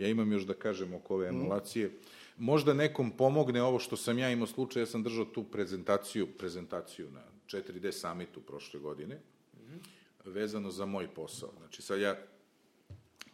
[0.00, 1.90] ja imam još da kažem oko ove emulacije,
[2.36, 7.10] možda nekom pomogne ovo što sam ja imao slučaj, ja sam držao tu prezentaciju, prezentaciju
[7.10, 9.20] na 4D summitu prošle godine,
[10.24, 11.52] vezano za moj posao.
[11.58, 12.16] Znači, sad ja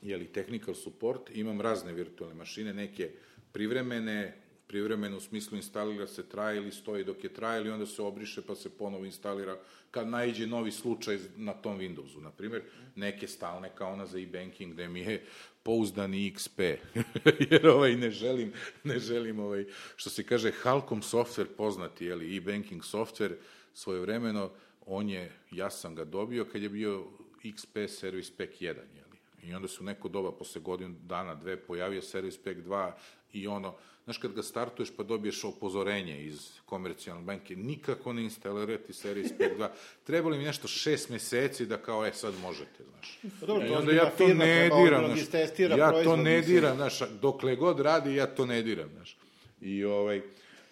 [0.03, 3.11] jeli, technical support, imam razne virtualne mašine, neke
[3.53, 4.37] privremene,
[4.67, 8.43] privremeno u smislu instalira se traje ili stoji dok je traje ili onda se obriše
[8.43, 9.59] pa se ponovo instalira
[9.91, 12.23] kad naiđe novi slučaj na tom Windowsu.
[12.23, 12.63] Na primjer,
[12.95, 15.25] neke stalne kao ona za e-banking gde mi je
[15.63, 16.77] pouzdani XP,
[17.51, 18.53] jer ovaj ne želim,
[18.85, 19.65] ne želim ovaj,
[19.97, 23.35] što se kaže Halcom software poznati, jeli, e-banking software,
[23.75, 24.51] svojevremeno,
[24.87, 27.05] on je, ja sam ga dobio kad je bio
[27.45, 29.19] XP Service Pack 1, jeli.
[29.43, 32.93] I onda se u neko doba, posle godinu dana, dve, pojavio Service Pack 2
[33.33, 33.75] i ono,
[34.07, 39.51] znaš, kad ga startuješ pa dobiješ upozorenje iz komercijalne banke, nikako ne instalirati Service Pack
[39.59, 39.69] 2.
[40.05, 43.19] Trebalo mi nešto šest meseci da kao, e, sad možete, znaš.
[43.41, 45.79] Pa dobro, to onda ozbiljna ja to firma, ne diram, znaš.
[45.79, 49.17] Ja to ne diram, znaš, dokle god radi, ja to ne diram, znaš.
[49.61, 50.23] I ovaj,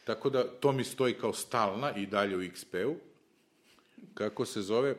[0.05, 2.97] tako da, to mi stoji kao stalna i dalje u XP-u.
[4.15, 4.95] Kako se zove,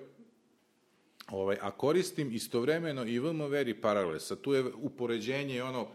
[1.31, 4.31] Ovaj, a koristim istovremeno i VMware i Parallels.
[4.31, 5.87] A tu je upoređenje ono,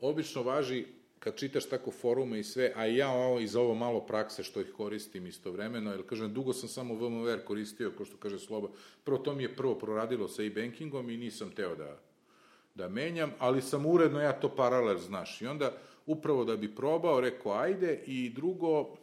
[0.00, 0.84] obično važi
[1.22, 4.72] kad čitaš tako forume i sve, a ja ovo, iz ovo malo prakse što ih
[4.76, 8.68] koristim istovremeno, jer kažem, dugo sam samo VMware koristio, ko što kaže Sloba,
[9.04, 11.98] prvo to mi je prvo proradilo sa e-bankingom i nisam teo da,
[12.74, 15.72] da menjam, ali sam uredno ja to paralel, znaš, i onda
[16.06, 18.96] upravo da bi probao, rekao ajde, i drugo,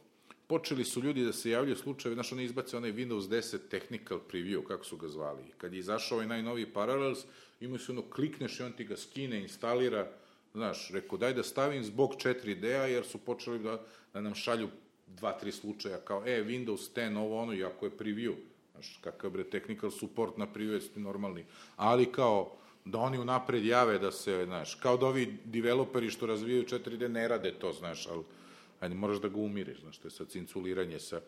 [0.47, 4.63] počeli su ljudi da se javljaju slučajevi, znaš, oni izbace onaj Windows 10 Technical Preview,
[4.67, 5.43] kako su ga zvali.
[5.57, 7.25] Kad je izašao ovaj najnoviji Parallels,
[7.59, 10.11] imaju se ono, klikneš i on ti ga skine, instalira,
[10.53, 13.81] znaš, rekao, daj da stavim zbog 4D-a, jer su počeli da,
[14.13, 14.69] da nam šalju
[15.07, 18.35] dva, tri slučaja, kao, e, Windows 10, ovo ono, iako je preview,
[18.71, 21.45] znaš, kakav bre, technical support na preview je normalni,
[21.76, 22.55] ali kao,
[22.85, 27.27] da oni unapred jave da se, znaš, kao da ovi developeri što razvijaju 4D ne
[27.27, 28.23] rade to, znaš, ali
[28.80, 31.21] ajde, moraš da ga umiriš, znaš, to je sad cinculiranje sa...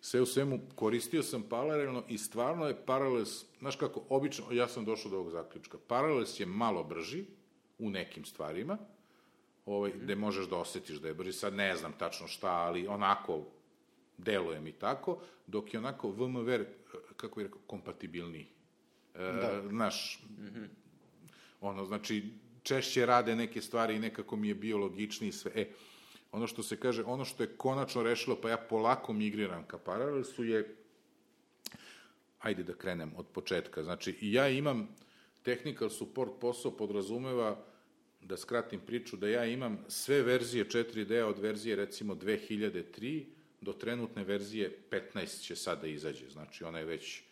[0.00, 4.84] Sve u svemu, koristio sam paralelno i stvarno je Parallels, znaš kako, obično, ja sam
[4.84, 7.24] došao do ovog zaključka, Parallels je malo brži
[7.78, 8.78] u nekim stvarima,
[9.66, 13.44] ovaj, gde možeš da osetiš da je brži, sad ne znam tačno šta, ali onako
[14.18, 16.64] deluje mi tako, dok je onako VMware,
[17.16, 18.46] kako je rekao, kompatibilniji.
[19.14, 19.62] E, da.
[19.68, 20.68] Znaš, mm -hmm.
[21.60, 22.32] ono, znači,
[22.62, 25.52] češće rade neke stvari i nekako mi je bio logičniji sve.
[25.54, 25.68] E,
[26.32, 30.44] ono što se kaže, ono što je konačno rešilo, pa ja polako migriram ka Parallelsu
[30.44, 30.76] je,
[32.40, 34.88] ajde da krenem od početka, znači ja imam
[35.42, 37.64] technical support posao podrazumeva,
[38.20, 43.24] da skratim priču, da ja imam sve verzije 4D od verzije recimo 2003
[43.60, 47.22] do trenutne verzije 15 će sada da izađe, znači ona je već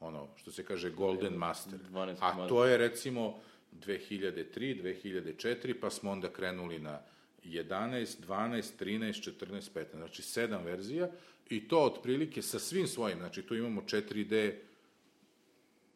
[0.00, 1.78] ono što se kaže Golden Master.
[2.20, 3.40] A to je recimo
[3.72, 7.00] 2003, 2004, pa smo onda krenuli na
[7.44, 11.10] 11, 12, 13, 14, 15, znači 7 verzija
[11.50, 14.54] i to otprilike sa svim svojim, znači tu imamo 4D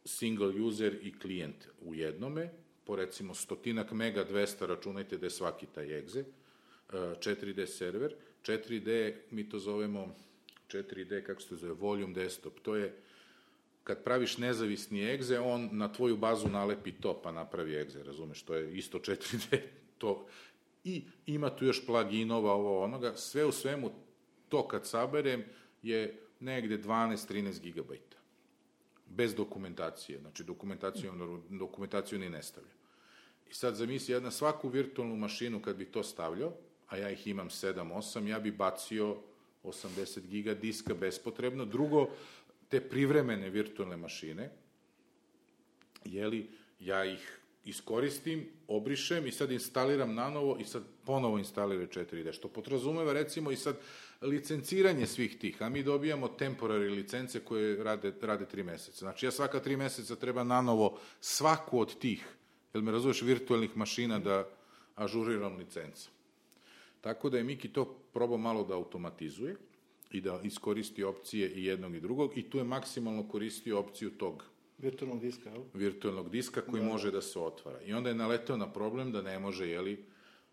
[0.04, 2.50] single user i klijent u jednome,
[2.84, 6.24] po recimo stotinak mega 200, računajte da je svaki taj exe,
[6.92, 10.14] 4D server, 4D mi to zovemo
[10.68, 12.94] 4D, kako se to zove, volume desktop, to je
[13.84, 18.54] kad praviš nezavisni egze, on na tvoju bazu nalepi to, pa napravi egze, razumeš, to
[18.54, 19.60] je isto 4D,
[19.98, 20.26] to
[20.84, 23.90] i ima tu još pluginova, ovo onoga, sve u svemu
[24.48, 25.44] to kad saberem
[25.82, 28.13] je negde 12-13 gigabajta.
[29.06, 31.12] Bez dokumentacije, znači dokumentaciju,
[31.50, 32.70] dokumentaciju ni ne stavlja.
[33.50, 36.52] I sad zamisli, ja na svaku virtualnu mašinu kad bi to stavljao,
[36.88, 39.16] a ja ih imam 7-8, ja bi bacio
[39.64, 41.64] 80 giga diska bespotrebno.
[41.64, 42.08] Drugo,
[42.68, 44.50] te privremene virtualne mašine,
[46.04, 46.50] jeli,
[46.80, 52.48] ja ih iskoristim, obrišem i sad instaliram na novo i sad ponovo instaliraju 4D, što
[52.48, 53.76] potrazumeva recimo i sad
[54.24, 58.98] licenciranje svih tih, a mi dobijamo temporary licence koje rade, rade tri meseca.
[58.98, 62.26] Znači ja svaka tri meseca treba na novo svaku od tih,
[62.74, 64.48] jel me razumeš, virtualnih mašina da
[64.94, 66.08] ažuriram licenca.
[67.00, 69.56] Tako da je Miki to probao malo da automatizuje
[70.10, 74.44] i da iskoristi opcije i jednog i drugog i tu je maksimalno koristio opciju tog
[74.78, 75.62] Virtualnog diska, jel?
[75.74, 76.88] Virtualnog diska koji da.
[76.88, 77.80] može da se otvara.
[77.82, 80.04] I onda je naletao na problem da ne može, jeli,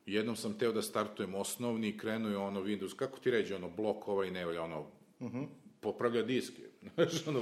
[0.05, 3.69] jednom sam teo da startujem osnovni i krenuo je ono Windows, kako ti ređe, ono,
[3.69, 5.37] blok ovaj ne valja, ono, uh mhm.
[5.37, 5.47] -huh.
[5.79, 6.53] popravlja disk,
[6.95, 7.41] znaš, ono,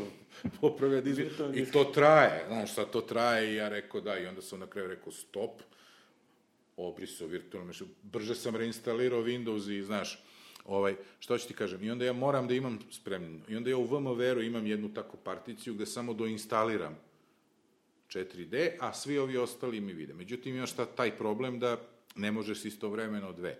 [0.61, 1.21] popravlja disk,
[1.55, 4.67] i to traje, znaš, sad to traje i ja rekao da, i onda sam na
[4.67, 5.61] kraju rekao stop,
[6.77, 10.23] obrisao virtualno mešinu, brže sam reinstalirao Windows i, znaš,
[10.69, 13.39] Ovaj, što ću ti kažem, i onda ja moram da imam spremljeno.
[13.49, 16.97] I onda ja u VMware-u imam jednu takvu particiju gde samo doinstaliram
[18.09, 20.13] 4D, a svi ovi ostali mi vide.
[20.13, 21.77] Međutim, imaš ta, taj problem da
[22.19, 23.57] ne možeš istovremeno dve.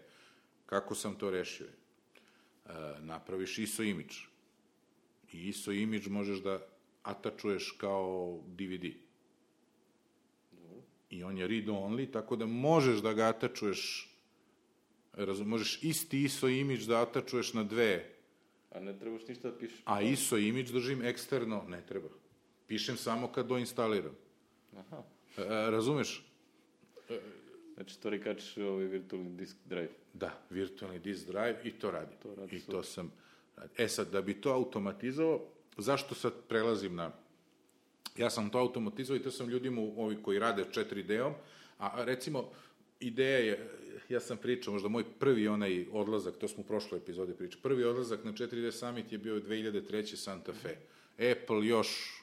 [0.66, 1.68] Kako sam to rešio?
[1.68, 4.16] E, napraviš ISO image.
[5.32, 6.60] I ISO image možeš da
[7.04, 8.86] atačuješ kao DVD.
[11.10, 14.10] I on je read only, tako da možeš da ga atačuješ
[15.14, 18.06] Razum, možeš isti ISO imidž da atačuješ na dve.
[18.72, 19.82] A ne trebaš ništa da pišeš.
[19.86, 22.10] A ISO imidž držim eksterno, ne treba.
[22.68, 24.16] Pišem samo kad doinstaliram.
[24.78, 25.04] Aha.
[25.38, 26.24] E, razumeš?
[27.80, 29.90] Znači, to rekač ovaj virtualni disk drive.
[30.14, 32.16] Da, virtualni disk drive i to radi.
[32.24, 33.12] To radi I to sam...
[33.78, 35.46] E sad, da bi to automatizovao,
[35.78, 37.12] zašto sad prelazim na...
[38.18, 41.34] Ja sam to automatizovao i to sam ljudima, ovi koji rade 4D-om,
[41.78, 42.50] a recimo,
[43.00, 43.70] ideja je,
[44.10, 47.84] ja sam pričao, možda moj prvi onaj odlazak, to smo u prošloj epizodi pričali, prvi
[47.84, 50.16] odlazak na 4D Summit je bio 2003.
[50.16, 50.76] Santa Fe.
[51.32, 52.20] Apple još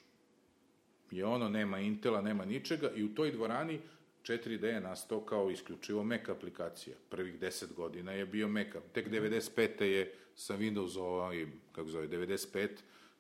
[1.11, 3.81] je ono, nema Intela, nema ničega i u toj dvorani
[4.27, 6.97] 4D je nastao kao isključivo Mac aplikacija.
[7.09, 8.67] Prvih 10 godina je bio Mac.
[8.93, 9.83] Tek 95.
[9.83, 12.69] je sa Windows, ovaj, kako zove, 95,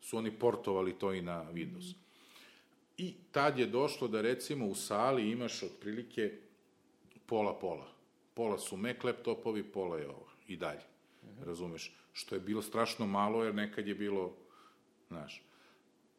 [0.00, 1.94] su oni portovali to i na Windows.
[2.98, 6.32] I tad je došlo da recimo u sali imaš otprilike
[7.26, 7.96] pola-pola
[8.34, 10.28] Pola su Mac laptopovi, pola je ovo.
[10.48, 10.80] I dalje.
[11.44, 11.96] Razumeš?
[12.12, 14.36] Što je bilo strašno malo, jer nekad je bilo,
[15.08, 15.42] znaš,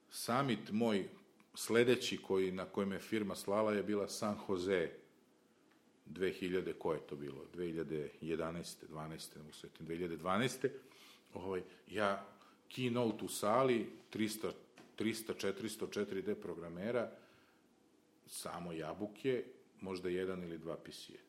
[0.09, 1.09] summit moj
[1.57, 4.91] sledeći koji, na kojem je firma slala je bila San Jose
[6.09, 7.45] 2000, ko je to bilo?
[7.55, 8.11] 2011.
[8.31, 9.35] 12.
[9.35, 10.69] ne mogu se setim, 2012.
[11.33, 11.61] Ovaj,
[11.91, 12.25] ja
[12.75, 14.51] keynote u sali, 300,
[14.97, 17.11] 300, 400, 4D programera,
[18.27, 19.43] samo jabuke,
[19.81, 21.26] možda jedan ili dva PC-je.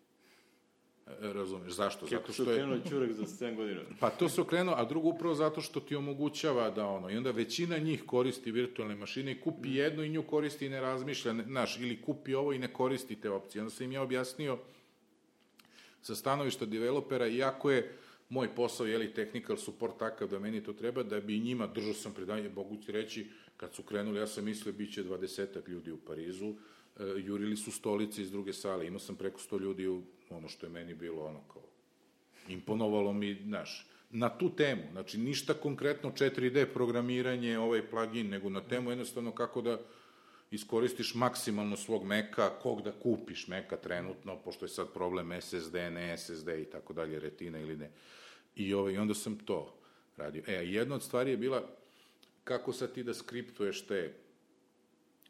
[1.20, 2.06] Razumeš, zašto?
[2.06, 2.48] Kako Zato što je...
[2.48, 3.80] okrenuo čurek za 7 godina?
[4.00, 7.30] Pa to se okrenuo, a drugo upravo zato što ti omogućava da ono, i onda
[7.30, 11.44] većina njih koristi virtualne mašine i kupi jednu i nju koristi i ne razmišlja, ne,
[11.44, 13.62] znaš, ili kupi ovo i ne koristi te opcije.
[13.62, 14.58] Onda sam im ja objasnio
[16.02, 17.92] sa stanovišta developera, iako je
[18.28, 22.12] moj posao, jeli, technical support takav da meni to treba, da bi njima, držao sam
[22.12, 23.26] predanje, mogu ti reći,
[23.56, 26.54] kad su krenuli, ja sam mislio, bit će dvadesetak ljudi u Parizu,
[27.24, 30.70] jurili su stolice iz druge sale, imao sam preko sto ljudi u ono što je
[30.70, 31.62] meni bilo ono kao
[32.48, 38.60] imponovalo mi, znaš, na tu temu, znači ništa konkretno 4D programiranje, ovaj plugin, nego na
[38.60, 39.78] temu jednostavno kako da
[40.50, 46.18] iskoristiš maksimalno svog meka, kog da kupiš meka trenutno, pošto je sad problem SSD, ne
[46.18, 47.90] SSD i tako dalje, retina ili ne.
[48.56, 49.74] I, ovaj, onda sam to
[50.16, 50.42] radio.
[50.46, 51.68] E, jedna od stvari je bila
[52.44, 54.14] kako sad ti da skriptuješ te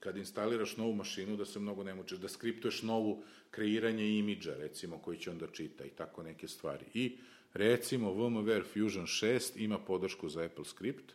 [0.00, 4.98] kad instaliraš novu mašinu, da se mnogo ne mučeš, da skriptuješ novu kreiranje imidža, recimo,
[4.98, 6.84] koji će onda čita i tako neke stvari.
[6.94, 7.16] I,
[7.54, 11.12] recimo, VMware Fusion 6 ima podršku za Apple script,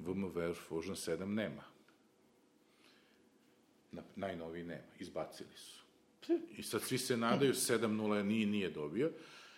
[0.00, 1.62] VMware Fusion 7 nema.
[3.92, 5.78] Na, najnoviji nema, izbacili su.
[6.56, 9.10] I sad svi se nadaju, 7.0 nije, nije dobio.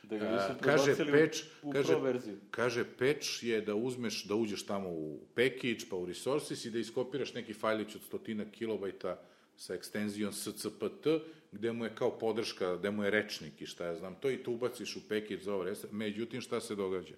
[0.03, 2.37] Da ga A, nisu kaže patch, u, u kaže, verziju.
[2.51, 6.79] kaže patch je da uzmeš, da uđeš tamo u package, pa u resources i da
[6.79, 9.23] iskopiraš neki fajlić od stotina kilobajta
[9.57, 11.07] sa ekstenzijom scpt,
[11.53, 14.37] gde mu je kao podrška, gde mu je rečnik i šta ja znam, to i
[14.37, 15.89] to ubaciš u package za ovo resta.
[15.91, 17.15] Međutim, šta se događa?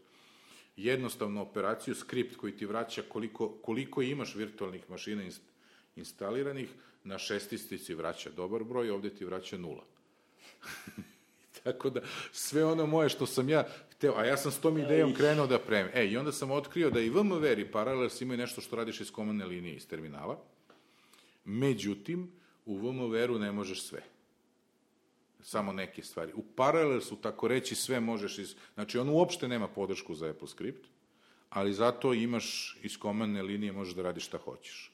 [0.76, 5.42] Jednostavnu operaciju, skript koji ti vraća koliko, koliko imaš virtualnih mašina inst,
[5.96, 6.68] instaliranih,
[7.04, 9.84] na šestistici vraća dobar broj, ovde ti vraća nula.
[11.62, 12.00] Tako da,
[12.32, 15.58] sve ono moje što sam ja hteo, a ja sam s tom idejom krenuo da
[15.58, 15.90] premijem.
[15.94, 19.10] E, i onda sam otkrio da i VMware i Parallels imaju nešto što radiš iz
[19.10, 20.38] komandne linije, iz terminala.
[21.44, 22.32] Međutim,
[22.66, 24.02] u VMware-u ne možeš sve.
[25.42, 26.32] Samo neke stvari.
[26.34, 28.54] U Parallelsu, tako reći, sve možeš iz...
[28.74, 30.86] Znači, on uopšte nema podršku za Apple script,
[31.50, 34.91] ali zato imaš iz komandne linije, možeš da radiš šta hoćeš.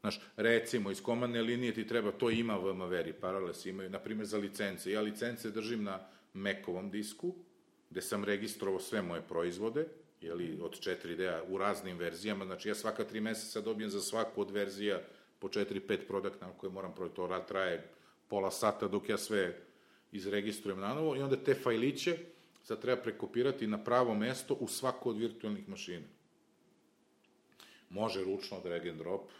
[0.00, 4.26] Znaš, recimo, iz komandne linije ti treba, to ima VMware i Parallels imaju, na primjer,
[4.26, 4.90] za licence.
[4.90, 7.34] Ja licence držim na Macovom disku,
[7.90, 9.86] gde sam registrovao sve moje proizvode,
[10.20, 14.50] jeli, od 4D-a u raznim verzijama, znači ja svaka tri meseca dobijem za svaku od
[14.50, 15.00] verzija
[15.38, 17.88] po 4-5 product na koje moram provjeti, to traje
[18.28, 19.56] pola sata dok ja sve
[20.12, 22.16] izregistrujem na novo i onda te fajliće
[22.62, 26.06] sad treba prekopirati na pravo mesto u svaku od virtualnih mašina.
[27.90, 29.30] Može ručno drag and drop,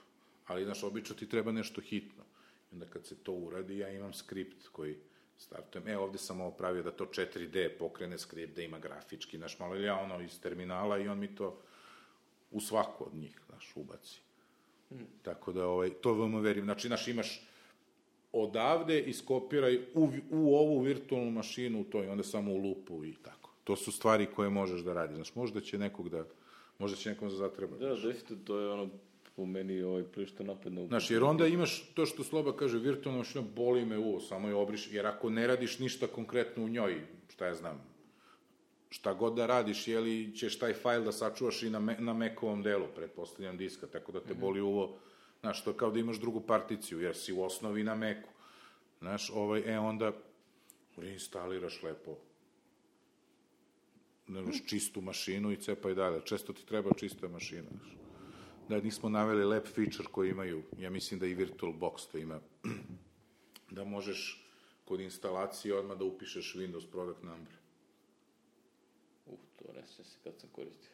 [0.46, 2.24] ali, znaš, obično ti treba nešto hitno.
[2.70, 4.96] I onda kad se to uradi, ja imam skript koji
[5.38, 5.88] startujem.
[5.88, 9.76] E, ovde sam ovo pravio da to 4D pokrene skript, da ima grafički, znaš, malo
[9.76, 11.60] ili ja ono iz terminala i on mi to
[12.50, 14.20] u svaku od njih, znaš, ubaci.
[14.88, 15.06] Hmm.
[15.22, 16.64] Tako da, ovaj, to vam verim.
[16.64, 17.46] Znači, znaš, imaš
[18.32, 23.50] odavde iskopiraj u, u ovu virtualnu mašinu to i onda samo u lupu i tako.
[23.64, 25.14] To su stvari koje možeš da radiš.
[25.14, 26.24] Znaš, možda će nekog da,
[26.78, 27.76] možda će nekom da zatreba.
[27.76, 28.88] Da, definitivno, to je ono,
[29.36, 30.86] po meni ovaj prilično napadno.
[30.86, 34.55] Znaš, jer onda imaš to što Sloba kaže, virtualna mašina boli me uvo, samo je
[34.55, 37.82] obriš, jer ako ne radiš ništa konkretno u njoj, šta ja znam,
[38.90, 42.12] šta god da radiš, je li ćeš taj fajl da sačuvaš i na, me, na
[42.12, 44.98] Macovom delu, pretpostavljam diska, tako da te boli uvo,
[45.40, 48.28] znaš, to kao da imaš drugu particiju, jer si u osnovi na Macu.
[48.98, 50.12] Znaš, ovaj, e, onda
[50.97, 52.16] reinstaliraš lepo
[54.31, 56.20] nemaš čistu mašinu i cepaj dalje.
[56.24, 57.69] Često ti treba čista mašina.
[57.70, 57.99] Znaš.
[58.70, 62.40] Da nismo naveli lep feature koji imaju, ja mislim da i VirtualBox to ima,
[63.76, 64.47] da možeš
[64.84, 67.55] kod instalacije odmah da upišeš Windows product number.
[69.26, 70.90] Uf, to ne se se kad sam koristio.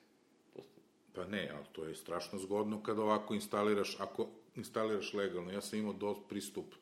[0.55, 0.81] Posto...
[1.15, 5.53] Pa ne, ali to je strašno zgodno kad ovako instaliraš, ako instaliraš legalno.
[5.53, 6.75] Ja sam imao do pristup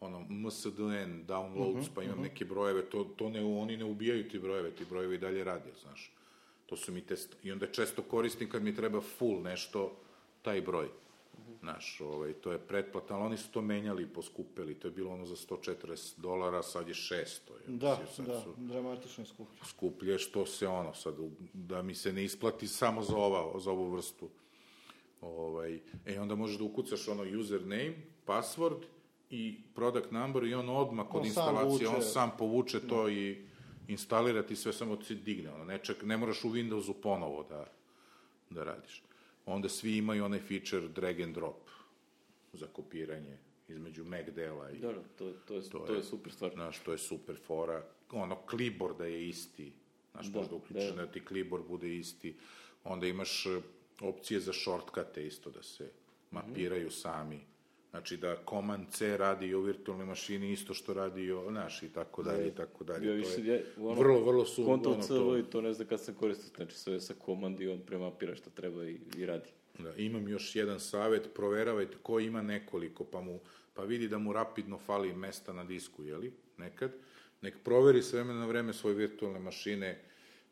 [0.00, 2.28] ono, MSDN, downloads, uh -huh, pa imam uh -huh.
[2.28, 5.72] neke brojeve, to, to ne, oni ne ubijaju ti brojeve, ti brojevi i dalje rade,
[5.82, 6.12] znaš.
[6.66, 7.36] To su mi test...
[7.42, 10.03] I onda često koristim kad mi treba full nešto,
[10.44, 10.88] taj broj.
[11.60, 15.26] Znaš, ovaj, to je pretplata, ali oni su to menjali, poskupili, to je bilo ono
[15.26, 17.16] za 140 dolara, sad je 600.
[17.16, 19.58] Je, Da, sad da, su dramatično je skuplje.
[19.64, 21.14] skuplje, što se ono, sad,
[21.52, 24.28] da mi se ne isplati samo za, ova, za ovu vrstu.
[25.20, 27.94] Ovaj, e, onda možeš da ukucaš ono username,
[28.26, 28.82] password
[29.30, 32.06] i product number i on odmah kod On sam instalacije, on vuče.
[32.06, 33.46] sam povuče to i
[33.88, 35.50] instalira ti sve samo ti digne.
[35.52, 37.66] Ono, ne, ček, ne moraš u Windowsu ponovo da,
[38.50, 39.02] da radiš.
[39.46, 41.68] Onda svi imaju onaj feature drag and drop
[42.52, 43.36] za kopiranje
[43.68, 44.78] između Mac dela i...
[44.78, 46.52] Dobro, to, to, je, To to, je- je super stvar.
[46.52, 47.84] Znaš, to je super fora.
[48.12, 49.72] Ono, klibor da je isti.
[50.12, 50.96] Znaš, Da, možda uključiš da.
[50.96, 52.36] da ti klibor bude isti.
[52.84, 53.60] Onda imaš e,
[54.00, 55.90] opcije za shortcute isto da se
[56.30, 57.40] mapiraju sami.
[57.94, 61.88] Znači da Command C radi o virtualnoj mašini isto što radi i o, znaš, i
[61.88, 63.06] tako dalje, i tako dalje.
[63.06, 64.62] Ja To više, je ja, ono, vrlo, vrlo su...
[64.62, 67.60] Ctrl ono, C to- i to ne znam kad sam koristio, znači sve sa komand
[67.60, 69.48] i on premapira šta treba i, i radi.
[69.78, 73.40] Da, imam još jedan savet, proveravajte ko ima nekoliko, pa mu
[73.74, 76.90] pa vidi da mu rapidno fali mesta na disku, jeli, nekad.
[77.42, 80.00] Nek proveri s vremena na vreme svoje virtualne mašine,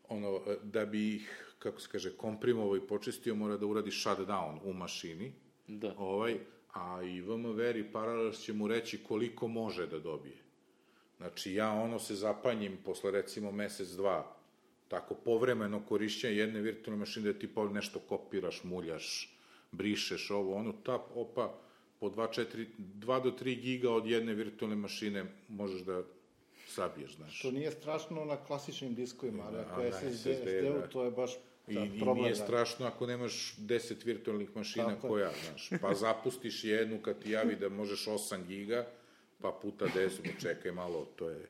[0.09, 4.59] ono, e, da bi ih, kako se kaže, komprimovao i počistio, mora da uradi shutdown
[4.65, 5.33] u mašini,
[5.69, 5.95] Da.
[5.99, 6.37] ovaj,
[6.73, 10.37] a i VMware i Parallels će mu reći koliko može da dobije.
[11.17, 14.37] Znači, ja ono se zapanjim posle recimo mesec, dva,
[14.89, 19.37] tako povremeno korišćenje jedne virtualne mašine da ti po nešto kopiraš, muljaš,
[19.73, 21.55] brišeš ovo, ono, tap, opa,
[22.01, 26.03] po 2, 4, 2 do 3 giga od jedne virtualne mašine možeš da
[26.67, 27.43] sabiješ, znaš.
[27.43, 30.87] To nije strašno na klasičnim diskovima, ali ako a je na SSD, SSD, SSD-u, da.
[30.87, 31.33] to je baš
[31.69, 32.35] I, da, I nije da.
[32.35, 37.57] strašno ako nemaš 10 virtualnih mašina Tako koja, znaš, pa zapustiš jednu kad ti javi
[37.57, 38.87] da možeš 8 giga,
[39.41, 41.49] pa puta 10, pa čekaj malo, to je,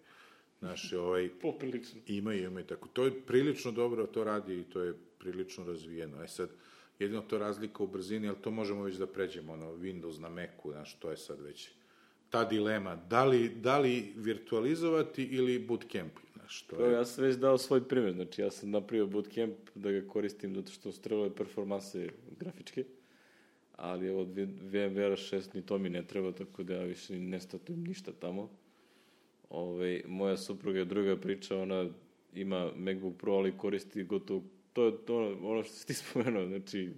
[0.58, 2.00] znaš, ovaj, Poprilično.
[2.06, 2.88] imaju, imaju tako.
[2.88, 6.22] To je prilično dobro, to radi i to je prilično razvijeno.
[6.22, 6.50] E sad,
[6.98, 10.72] jedino to razlika u brzini, ali to možemo već da pređemo, ono, Windows na Macu,
[10.72, 11.70] znaš, to je sad već
[12.30, 16.12] ta dilema, da li, da li virtualizovati ili bootcamp,
[16.52, 16.92] znaš, to Evo, je...
[16.92, 20.72] ja sam već dao svoj primjer, znači ja sam napravio bootcamp da ga koristim zato
[20.72, 22.08] što su trebale performanse
[22.38, 22.84] grafičke,
[23.76, 24.28] ali od
[24.62, 28.50] VMware 6 ni to mi ne treba, tako da ja više ne statujem ništa tamo.
[29.50, 31.88] Ove, moja supruga je druga priča, ona
[32.34, 34.42] ima MacBook Pro, ali koristi gotovo,
[34.72, 36.90] to je to ono što si ti spomenuo, znači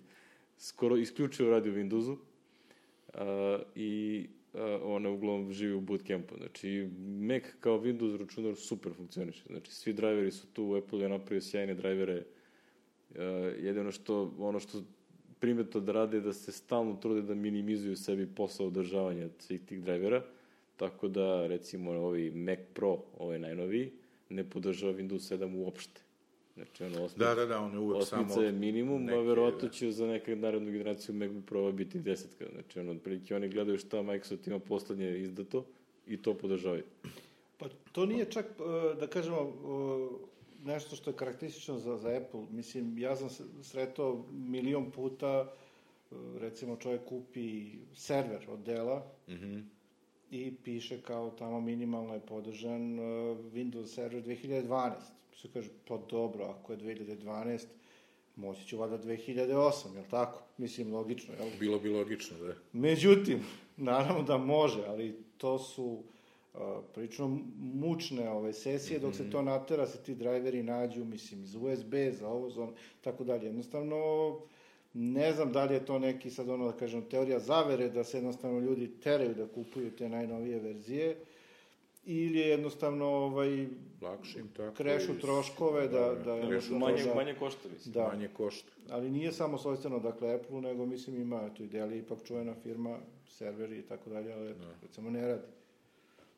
[0.59, 2.17] skoro isključivo radi u Windowsu
[3.15, 4.27] a, i
[4.83, 6.35] ona uglavnom živi u bootcampu.
[6.37, 6.89] Znači,
[7.21, 9.45] Mac kao Windows računar super funkcioniše.
[9.47, 12.25] Znači, svi driveri su tu, Apple je napravio sjajne drivere.
[13.11, 13.19] Uh,
[13.59, 14.83] jedino što, ono što
[15.41, 19.83] primetno da rade je da se stalno trude da minimizuju sebi posao održavanja svih tih
[19.83, 20.23] drivera,
[20.77, 23.93] tako da, recimo, ovi Mac Pro, ovaj najnoviji,
[24.29, 26.01] ne podržava Windows 7 uopšte.
[26.55, 28.23] Znači, ono, osnovica, Da, da, da, on je uvek samo...
[28.23, 29.75] osnovica je minimum, neke, a verovatno da.
[29.75, 32.45] će za nekad narednu generaciju MacBook Pro biti desetka.
[32.53, 35.65] Znači, ono, otprilike oni gledaju šta Microsoft ima poslednje izdato
[36.07, 36.83] i to podržavaju.
[37.59, 42.41] Pa to nije čak, e, da kažemo, e, nešto što je karakteristično za, za Apple.
[42.51, 43.29] Mislim, ja sam
[43.63, 45.53] sretao milion puta,
[46.13, 47.65] e, recimo čovjek kupi
[47.95, 49.59] server od Dela Mhm.
[50.31, 52.83] i piše kao tamo minimalno je podržan
[53.53, 54.93] Windows server 2012.
[55.37, 57.65] Se kaže, pa dobro, ako je 2012,
[58.37, 60.43] moći ću valjda 2008, jel tako?
[60.59, 61.49] Mislim, logično, jel?
[61.61, 62.55] Bilo bi logično, da.
[62.73, 63.41] Međutim,
[63.77, 66.03] naravno da može, ali to su
[66.55, 66.61] uh,
[66.95, 71.95] prilično mučne ove sesije, dok se to natera, se ti drajveri nađu, mislim, za USB,
[72.13, 73.47] za ovo, za ono, tako dalje.
[73.47, 73.97] Jednostavno,
[74.95, 78.17] ne znam da li je to neki, sad ono da kažem, teorija zavere, da se
[78.17, 81.17] jednostavno ljudi teraju da kupuju te najnovije verzije,
[82.07, 83.67] ili je jednostavno ovaj,
[84.03, 84.75] Lakše im tako.
[84.75, 87.93] krešu i- troškove, da, da, krešu jednostavno Manje, da- manje košta, mislim.
[87.93, 88.09] da.
[88.09, 88.71] Manje košta.
[88.91, 92.55] Ali nije samo svojstveno, dakle, Apple, nego, mislim, ima, eto, i Dell je ipak čuvena
[92.55, 92.99] firma,
[93.29, 95.43] serveri i tako dalje, ali, eto, recimo, ne radi.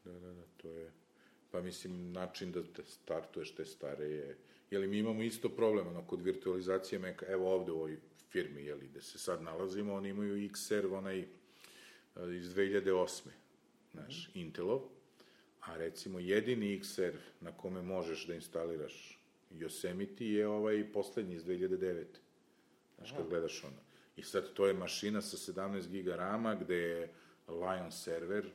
[0.04, 0.90] Da, da, da, to je...
[1.50, 4.36] Pa mislim, način da te startuješ te stare je...
[4.70, 7.96] Jeli, mi imamo isto problem, ono, kod virtualizacije Maca, evo ovde u ovoj
[8.30, 11.26] firmi, jeli, gde se sad nalazimo, oni imaju Xserv, onaj, e,
[12.32, 13.28] iz 2008.
[13.92, 14.80] Znaš, Intelov,
[15.66, 19.20] a recimo jedini Xserv na kome možeš da instaliraš
[19.50, 22.04] Yosemite je ovaj poslednji iz 2009.
[22.96, 23.76] Znaš, kad gledaš ono.
[24.16, 27.12] I sad to je mašina sa 17 giga rama, gde je
[27.48, 28.50] Lion server,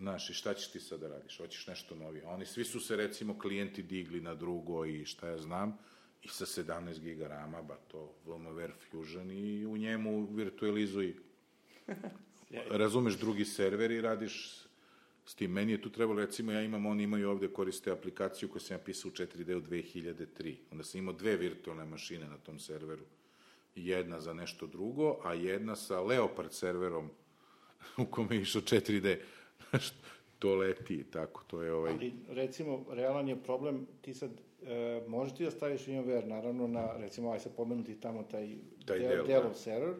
[0.00, 1.38] Znaš, i šta ćeš ti sad da radiš?
[1.38, 2.26] Hoćeš nešto novije.
[2.26, 5.78] Oni svi su se, recimo, klijenti digli na drugo i šta ja znam,
[6.22, 11.14] i sa 17 giga rama, ba to VMware Fusion i u njemu virtualizuj.
[12.70, 14.64] Razumeš drugi server i radiš
[15.30, 15.52] s- tim.
[15.52, 18.80] Meni je tu trebalo, recimo, ja imam, oni imaju ovde, koriste aplikaciju koju sam ja
[18.80, 20.56] pisao u 4D u 2003.
[20.72, 23.02] Onda sam imao dve virtualne mašine na tom serveru.
[23.76, 27.10] Jedna za nešto drugo, a jedna sa Leopard serverom
[27.98, 29.16] u kome je išao 4D.
[29.70, 29.92] Znaš,
[30.38, 31.92] to leti tako, to je ovaj...
[31.92, 34.30] Ali, recimo, realan je problem, ti sad,
[34.62, 38.98] e, možeš ti da staviš VMware, naravno, na, recimo, aj sad pomenuti tamo taj, Taj
[38.98, 39.54] del, del, delov da.
[39.54, 39.94] server,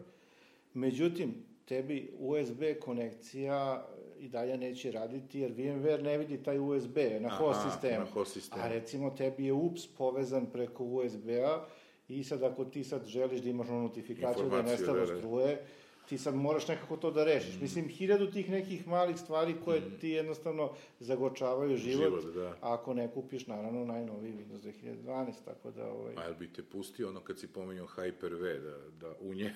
[0.74, 1.34] međutim,
[1.64, 3.86] tebi USB konekcija
[4.20, 7.98] i dalje neće raditi, jer VMware ne vidi taj USB na Aha, host sistemu.
[7.98, 8.62] na host sistemu.
[8.62, 11.64] A recimo tebi je UPS povezan preko USB-a
[12.08, 15.18] i sad ako ti sad želiš da imaš notifikaciju da je nestalo da, da.
[15.18, 15.64] struje,
[16.10, 17.54] ti sad moraš nekako to da rešiš.
[17.56, 17.62] Mm.
[17.62, 20.70] Mislim, hiljadu tih nekih malih stvari koje ti jednostavno
[21.00, 22.54] zagočavaju život, Život, da.
[22.60, 24.72] ako ne kupiš, naravno, najnoviji Windows
[25.06, 26.14] 2012, tako da, ovaj...
[26.16, 29.54] A jel bi te pustio ono kad si pominjao Hyper-V, da, da u nje...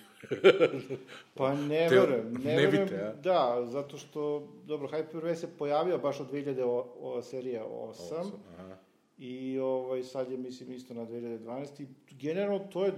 [1.34, 3.12] Pa ne Te- verujem, ne, ne verujem, a?
[3.12, 8.76] da, zato što, dobro, Hyper-V se pojavio baš od 2000 o, o, serija 8, Aha.
[9.18, 11.82] i ovaj, sad je, mislim, isto na 2012.
[11.82, 12.92] I generalno, to je,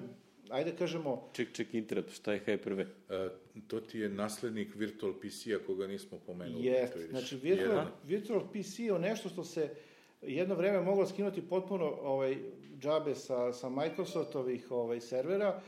[0.50, 2.86] ajde kažemo, Ček, ček, internet, šta je Hyper-V?
[3.08, 6.64] E, to ti je naslednik Virtual PC-a koga nismo pomenuli.
[6.64, 7.10] jest, to vidiš.
[7.10, 7.88] znači, virtual, Jedan.
[8.04, 9.74] virtual PC je nešto što se
[10.22, 12.36] jedno vreme moglo skinuti potpuno ovaj,
[12.78, 15.60] džabe sa, sa Microsoftovih ovaj, servera,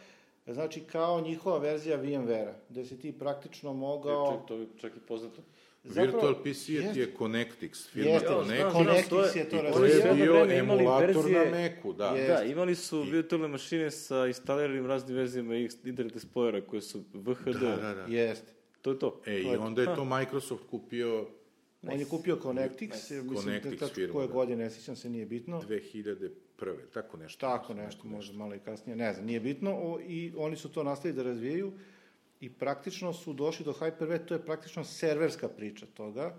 [0.46, 4.32] znači kao njihova verzija VMware-a, gde si ti praktično mogao...
[4.32, 5.42] Ček, to je čak i poznato.
[5.84, 7.00] Virtual PC ti jeste.
[7.00, 8.72] je Connectix, firma Jeste, Connectix.
[8.72, 10.06] Connectix to je- je to I to razvijao.
[10.06, 12.06] je bio emulator verzije- na Macu, da.
[12.06, 12.28] Je.
[12.28, 17.52] Da, imali su virtualne mašine sa instaliranim raznim verzijama Internet Explorera koje su VHD.
[17.54, 18.04] Da, da, da.
[18.08, 18.52] Jeste.
[18.82, 19.20] To je to.
[19.26, 21.26] E, i To je- onda je to Microsoft kupio
[21.84, 24.32] On je kupio Connectix, mislim Connectix da tačno firma, koje da.
[24.32, 25.60] godine, ne sjećam se, nije bitno.
[25.60, 26.30] 2001.
[26.94, 27.38] Tako nešto.
[27.40, 29.70] Tako nešto, možda malo i kasnije, ne znam, nije bitno.
[29.74, 31.72] O, I oni su to nastavili da razvijaju
[32.40, 36.38] i praktično su došli do Hyper-V, to je praktično serverska priča toga,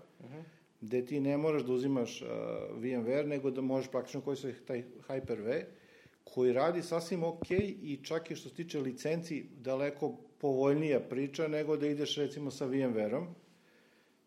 [0.80, 2.28] gde ti ne moraš da uzimaš uh,
[2.76, 5.64] VMware, nego da možeš praktično koji se taj Hyper-V,
[6.24, 11.76] koji radi sasvim ok i čak i što se tiče licenci daleko povoljnija priča nego
[11.76, 13.26] da ideš recimo sa VMware-om.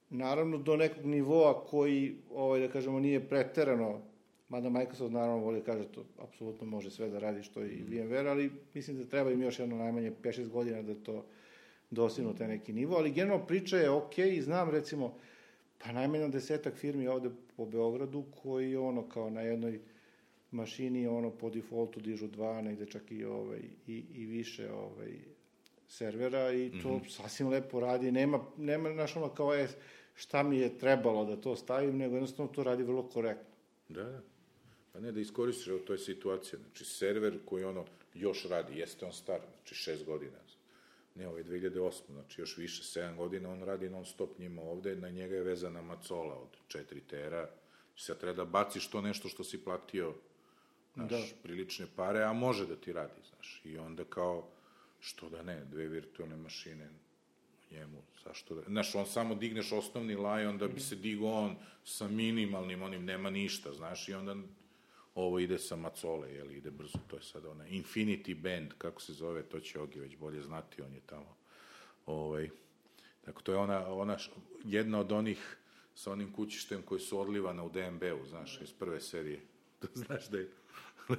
[0.10, 4.02] Naravno, do nekog nivoa koji, ovaj, da kažemo, nije preterano,
[4.50, 8.30] mada Microsoft naravno voli da kaže to apsolutno može sve da radi što i VMware,
[8.30, 11.26] ali mislim da treba im još jedno najmanje 5-6 godina da to
[11.94, 15.18] dostignu taj neki nivo, ali generalno priča je ok i znam recimo,
[15.84, 19.80] pa najmanje desetak firmi ovde po Beogradu koji ono kao na jednoj
[20.52, 25.18] mašini ono po defaultu dižu dva, negde čak i, ovaj, i, i više ovaj,
[25.88, 27.10] servera i to mm -hmm.
[27.10, 28.12] sasvim lepo radi.
[28.12, 29.70] Nema, nema znaš, ono kao je
[30.16, 33.56] šta mi je trebalo da to stavim, nego jednostavno to radi vrlo korektno.
[33.90, 34.22] Da, da.
[34.92, 36.60] Pa ne da iskoristiš, evo, to je situacija.
[36.60, 40.38] Znači, server koji ono još radi, jeste on star, znači šest godina.
[41.16, 44.96] Ne, ovo je 2008, znači još više, 7 godina, on radi non stop njima ovde,
[44.96, 47.50] na njega je vezana macola od 4 tera.
[47.96, 50.14] Sad treba da baciš to nešto što si platio,
[50.96, 51.24] znaš, Da.
[51.44, 53.62] prilične pare, a može da ti radi, znaš.
[53.66, 54.48] I onda kao,
[55.00, 56.90] što da ne, dve virtualne mašine
[57.72, 58.62] njemu, zašto da...
[58.62, 63.30] Znaš, on samo digneš osnovni laj, onda bi se digo on sa minimalnim, onim nema
[63.30, 64.36] ništa, znaš, i onda
[65.16, 69.14] ovo ide sa macole, jel, ide brzo, to je sad ona Infinity Band, kako se
[69.14, 71.36] zove, to će Ogi već bolje znati, on je tamo,
[72.06, 72.50] ovaj,
[73.26, 74.18] tako to je ona, ona
[74.64, 75.58] jedna od onih
[75.96, 79.42] sa onim kućištem koji su odlivana u DMB-u, znaš, iz prve serije,
[79.82, 80.50] to znaš da je,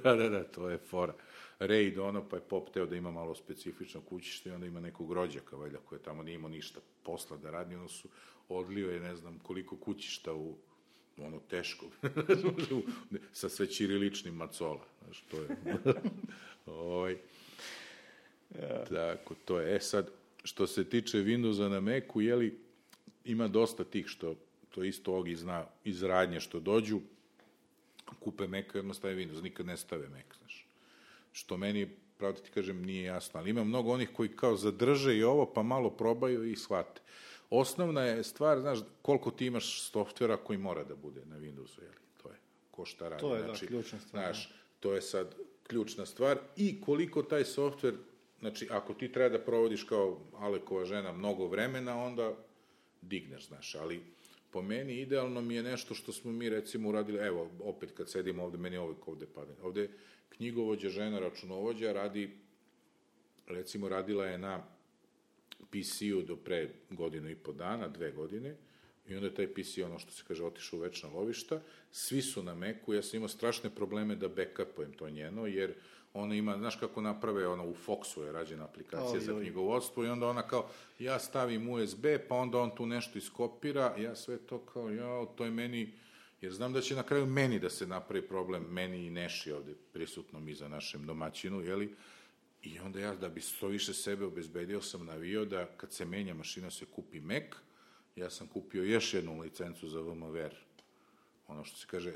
[0.03, 1.13] da, da, da, to je fora.
[1.59, 5.11] Raid ono, pa je pop teo da ima malo specifično kućište i onda ima nekog
[5.11, 8.09] rođaka, valjda, koje tamo nije imao ništa posla da radi, ono su
[8.49, 10.55] odlio je, ne znam, koliko kućišta u
[11.17, 11.85] ono teško,
[13.33, 15.47] sa sve ćiriličnim macola, znaš, to je,
[16.65, 17.17] ovaj,
[18.89, 20.09] tako, to je, e sad,
[20.43, 22.59] što se tiče Windowsa na Macu, jeli,
[23.25, 24.35] ima dosta tih što,
[24.69, 26.99] to isto Ogi zna iz radnje što dođu,
[28.19, 30.67] kupe Mac i odmah stave Windows, nikad ne stave Mac, znaš.
[31.31, 35.17] Što meni, pravo da ti kažem, nije jasno, ali ima mnogo onih koji kao zadrže
[35.17, 37.01] i ovo, pa malo probaju i shvate.
[37.49, 41.95] Osnovna je stvar, znaš, koliko ti imaš softvera koji mora da bude na Windowsu, jeli,
[42.23, 42.35] to je,
[42.71, 43.21] ko šta radi.
[43.21, 45.35] To je, da, znači, ključna stvar, Znaš, to je sad
[45.67, 47.95] ključna stvar i koliko taj softver,
[48.39, 52.33] znači, ako ti treba da provodiš kao Alekova žena mnogo vremena, onda
[53.01, 54.01] digneš, znaš, ali
[54.51, 58.43] po meni idealno mi je nešto što smo mi recimo uradili, evo, opet kad sedimo
[58.43, 59.51] ovde, meni uvijek ovde pada.
[59.63, 59.89] Ovde
[60.29, 62.37] knjigovođa, žena, računovođa radi,
[63.47, 64.63] recimo radila je na
[65.75, 68.55] PC-u do pre godinu i po dana, dve godine,
[69.07, 71.61] i onda je taj PC, ono što se kaže, otišao u večna lovišta,
[71.91, 75.73] svi su na Macu, ja sam imao strašne probleme da backupujem to njeno, jer
[76.13, 79.41] ona ima, znaš kako naprave, ona u Foxu je rađena aplikacija Oj, za oj.
[79.41, 80.69] knjigovodstvo i onda ona kao,
[80.99, 85.45] ja stavim USB, pa onda on tu nešto iskopira, ja sve to kao, ja, to
[85.45, 85.93] je meni,
[86.41, 89.73] jer znam da će na kraju meni da se napravi problem, meni i Neši ovde
[89.93, 91.95] prisutno mi za našem domaćinu, jeli,
[92.65, 96.33] I onda ja, da bi što više sebe obezbedio, sam navio da kad se menja
[96.33, 97.43] mašina se kupi Mac,
[98.15, 100.55] ja sam kupio još jednu licencu za VMware.
[101.47, 102.13] Ono što se kaže,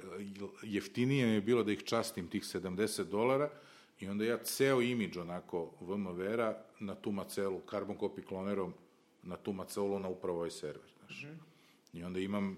[0.63, 3.49] jeftinije mi je bilo da ih častim tih 70 dolara
[3.99, 8.73] i onda ja ceo imidž onako VMware-a na tu macelu, carbon copy klonerom,
[9.23, 11.26] na tu macelu na upravo ovaj server, znaš.
[11.93, 12.57] I onda imam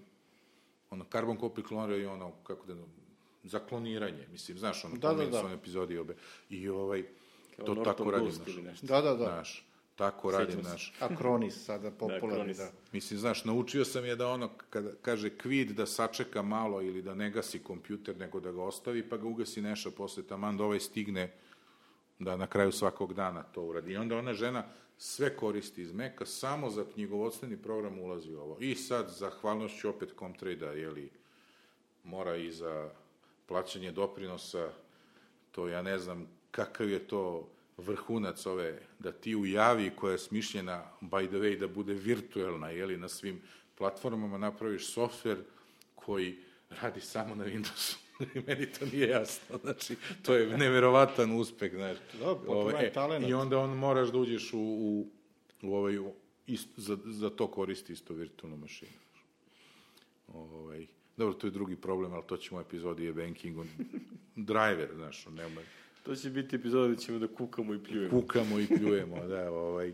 [0.90, 2.76] ono carbon copy klonera i ono, kako da,
[3.44, 5.54] za kloniranje, mislim, znaš, ono, Da, da, da.
[5.54, 6.16] epizodi obe.
[6.50, 7.04] I ovaj,
[7.66, 8.04] to tako
[8.48, 8.88] ili nešto.
[8.88, 9.26] Da, da, da.
[9.26, 9.66] Znaš,
[9.96, 10.70] tako radim, Sjećam se.
[10.70, 10.94] znaš.
[11.00, 12.58] Akronis sada popularni, Akronis.
[12.58, 12.72] da.
[12.92, 17.16] Mislim, znaš, naučio sam je da ono, kada kaže kvid, da sačeka malo ili da
[17.16, 20.80] ne gasi kompjuter, nego da ga ostavi, pa ga ugasi neša posle taman da ovaj
[20.80, 21.32] stigne
[22.20, 23.92] da na kraju svakog dana to uradi.
[23.92, 24.64] I onda ona žena
[24.98, 28.58] sve koristi iz Meka, samo za knjigovodstveni program ulazi ovo.
[28.60, 31.10] I sad, zahvalnošću opet Comtrade-a, jeli,
[32.04, 32.90] mora i za
[33.46, 34.70] plaćanje doprinosa,
[35.52, 40.18] to ja ne znam kakav je to vrhunac ove, da ti u javi koja je
[40.18, 43.42] smišljena, by the way, da bude virtuelna, jeli, na svim
[43.78, 45.38] platformama napraviš softver
[45.96, 46.38] koji
[46.82, 47.96] radi samo na Windowsu.
[48.48, 51.98] Meni to nije jasno, znači, to je neverovatan uspeh, znaš.
[52.20, 53.30] Da, potpuno je talenat.
[53.30, 55.08] I onda on moraš da uđeš u, u,
[55.62, 55.98] u ovaj,
[56.48, 58.92] ist, za, za to koristi isto virtualnu mašinu.
[60.28, 60.88] Ovaj,
[61.18, 63.66] dobro, to je drugi problem, ali to ćemo u epizodi je bankingu.
[64.36, 65.62] Driver, znaš, nema,
[66.04, 68.22] To će biti epizoda gde ćemo da kukamo i pljujemo.
[68.22, 69.94] kukamo i pljujemo, da, ovaj.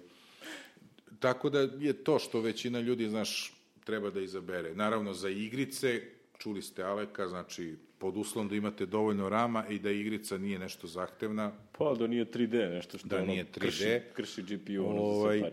[1.20, 3.54] Tako da je to što većina ljudi, znaš,
[3.84, 4.76] treba da izabere.
[4.76, 6.02] Naravno, za igrice,
[6.38, 10.88] čuli ste Aleka, znači, pod uslovom da imate dovoljno rama i da igrica nije nešto
[10.88, 13.60] zahtevna, Pa da nije 3D, nešto što Da ono, nije 3D.
[13.60, 15.50] Krši, krši GPU, ono Ovaj, za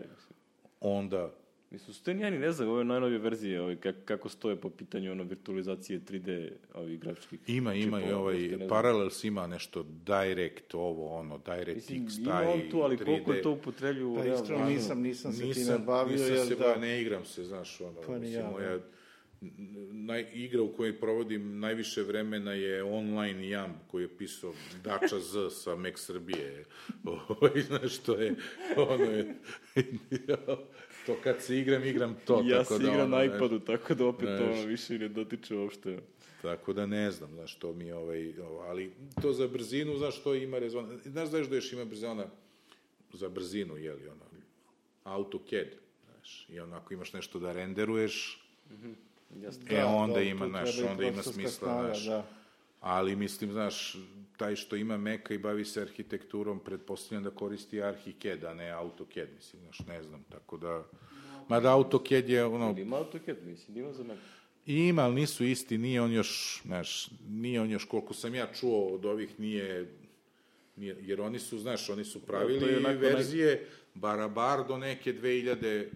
[0.79, 1.31] onda
[1.71, 5.11] Mislim, su te nijani, ne znam, ove najnovije verzije, ovaj, kako, kako stoje po pitanju
[5.11, 8.67] ono, virtualizacije 3D ovih grafičkih Ima, ima i čipova, ovaj.
[8.69, 13.05] Parallels ima nešto Direct, ovo, ono, DirectX, Mislim, taj, ima on tu, ali 3D.
[13.05, 16.35] koliko je to upotreblju u Pa realnom iskreno nisam, nisam se nisam, time bavio, nisam
[16.35, 16.63] jer se, da...
[16.63, 18.79] ba, ne igram se, znaš, ono, Pa mislim, ja, moja
[19.91, 25.49] naj, igra u kojoj provodim najviše vremena je online jam koji je pisao Dača Z
[25.49, 26.65] sa Max Srbije.
[27.29, 28.35] Ovaj, znaš, to je,
[28.77, 29.35] ono je,
[31.05, 32.41] to kad se igram, igram to.
[32.45, 34.57] ja tako se da, igram ono, na iPadu, tako da opet to znaš.
[34.57, 35.99] ono, više ne dotiče uopšte.
[36.41, 38.91] Tako da ne znam, znaš, to mi je ovaj, ovo, ali
[39.21, 40.97] to za brzinu, znaš, to ima rezona.
[41.05, 42.25] Znaš, znaš da još ima brzina
[43.13, 44.25] za brzinu, je li, ono,
[45.03, 45.67] AutoCAD,
[46.05, 48.41] znaš, i onako imaš nešto da renderuješ,
[49.41, 49.63] Jasno.
[49.69, 52.27] e, onda tu ima, znaš, onda ima smisla, snaga, znaš, Da.
[52.85, 53.97] Ali mislim, znaš,
[54.37, 59.27] taj što ima Meka i bavi se arhitekturom, pretpostavljam da koristi ArchiCAD, a ne AutoCAD,
[59.35, 60.83] mislim, znaš, ne znam, tako da,
[61.47, 64.17] mada AutoCAD je, ono, Ili ima AutoCAD, mislim, ima za Mac.
[64.65, 68.87] Ima, ali nisu isti, nije on još, znaš, nije on još, koliko sam ja čuo
[68.87, 69.97] od ovih, nije,
[70.75, 75.87] nije jer oni su, znaš, oni su pravili je onako verzije barabar do neke 2000,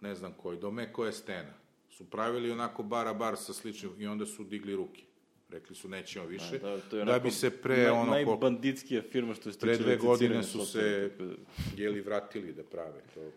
[0.00, 1.54] ne znam koji, do Meko Stena.
[1.90, 5.05] Su pravili onako barabar sa sličnim, i onda su digli ruke.
[5.48, 9.02] Rekli su, nećemo više, Da, to je da onako bi se pre, naj, ono, najbanditskija
[9.02, 11.34] firma što se pre dve godine su se, da-
[11.82, 13.30] jeli, vratili da prave to.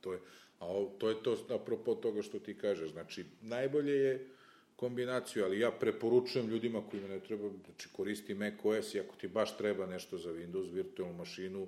[0.00, 0.18] To je,
[0.58, 4.28] a ovo, to je to, apropo toga što ti kažeš, znači, najbolje je
[4.76, 9.28] kombinaciju, ali ja preporučujem ljudima kojima ne treba, znači, koristi Mac OS i ako ti
[9.28, 11.66] baš treba nešto za Windows, virtualnu mašinu,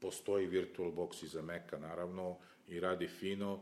[0.00, 2.36] postoji VirtualBox i za Maca, naravno,
[2.68, 3.60] i radi fino,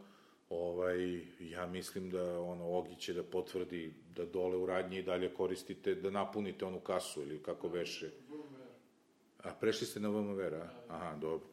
[0.53, 5.35] ovaj, ja mislim da ono, Ogi će da potvrdi da dole u radnji i dalje
[5.35, 8.11] koristite, da napunite onu kasu ili kako beše.
[9.43, 10.69] A prešli ste na VMware, a?
[10.89, 11.47] Aha, dobro.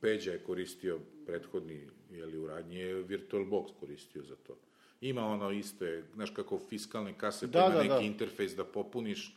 [0.00, 4.56] Peđa je koristio prethodni, jeli, u radnji je VirtualBox koristio za to.
[5.00, 8.00] Ima ono isto je, znaš kako fiskalne kase, Da, pa da, neki da.
[8.00, 9.36] interfejs da popuniš,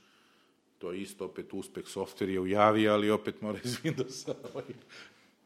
[0.78, 4.34] to je isto opet uspeh, softver je u javi, ali opet mora iz Windowsa.
[4.54, 4.66] ovaj,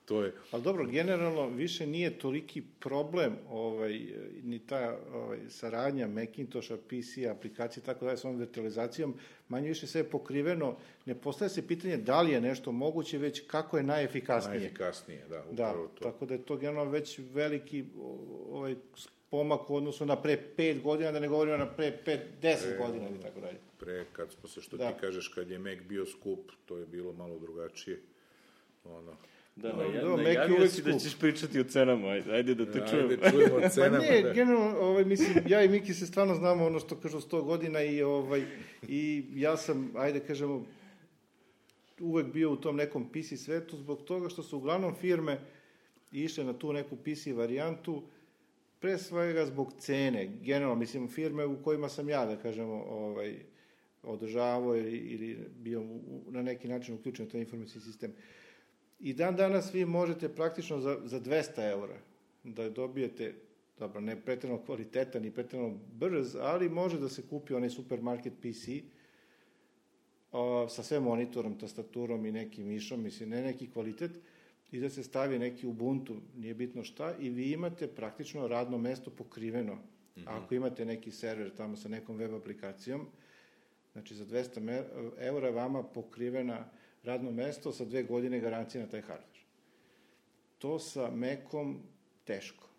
[0.06, 4.00] to je, Ali dobro, generalno više nije toliki problem ovaj,
[4.44, 9.16] ni ta ovaj, saradnja Macintosha, PC, aplikacije tako dalje s ovom virtualizacijom,
[9.50, 10.76] manje više sve je pokriveno.
[11.06, 14.60] Ne postaje se pitanje da li je nešto moguće, već kako je najefikasnije.
[14.60, 16.04] najefikasnije, da, Da, upravo to.
[16.04, 17.86] tako da je to generalno već veliki
[18.52, 18.76] ovaj,
[19.30, 23.10] pomak u odnosu na pre pet godina, da ne govorimo na pre pet, deset godina
[23.10, 23.58] ili tako dalje.
[23.80, 24.92] Pre, kad smo se, što Da.
[24.92, 28.02] ti kažeš, kad je Mac bio skup, to je bilo malo drugačije.
[28.86, 29.12] Ono,
[29.56, 31.02] Da, Dobro, naja, dobro, Mac je uvek si da skup.
[31.02, 33.10] ćeš pričati o cenama, ajde, ajde da te čujem.
[33.10, 33.98] Ajde, čujemo o Pa cenama.
[33.98, 34.34] ne, da.
[34.34, 38.02] generalno, ovaj, mislim, ja i Miki se stvarno znamo ono što kažu 100 godina i,
[38.04, 38.46] ovaj,
[38.88, 40.66] i ja sam, ajde kažemo,
[42.00, 45.40] uvek bio u tom nekom PC svetu zbog toga što su uglavnom firme
[46.12, 48.04] išle na tu neku PC varijantu,
[48.80, 53.36] pre svega zbog cene, generalno, mislim, firme u kojima sam ja, da kažemo, ovaj,
[54.04, 55.84] održavao ili, ili bio
[56.30, 58.14] na neki način uključen u taj informacijski sistem.
[59.00, 61.98] I dan danas vi možete praktično za, za 200 eura
[62.44, 63.34] da dobijete,
[63.80, 68.68] dobro, ne pretredno kvalitetan i pretredno brz, ali može da se kupi onaj supermarket PC
[70.32, 74.12] o, sa sve monitorom, tastaturom i nekim mišom, mislim, ne neki kvalitet,
[74.72, 79.12] i da se stavi neki Ubuntu, nije bitno šta, i vi imate praktično radno mesto
[79.12, 79.74] pokriveno.
[79.74, 79.80] Mm
[80.16, 80.24] -hmm.
[80.26, 83.08] Ako imate neki server tamo sa nekom web aplikacijom,
[83.94, 84.84] znači za 200
[85.20, 86.66] eura vama pokrivena
[87.06, 89.46] radno mesto sa dve godine garancije na taj hardware.
[90.58, 91.80] To sa Macom
[92.24, 92.70] teško.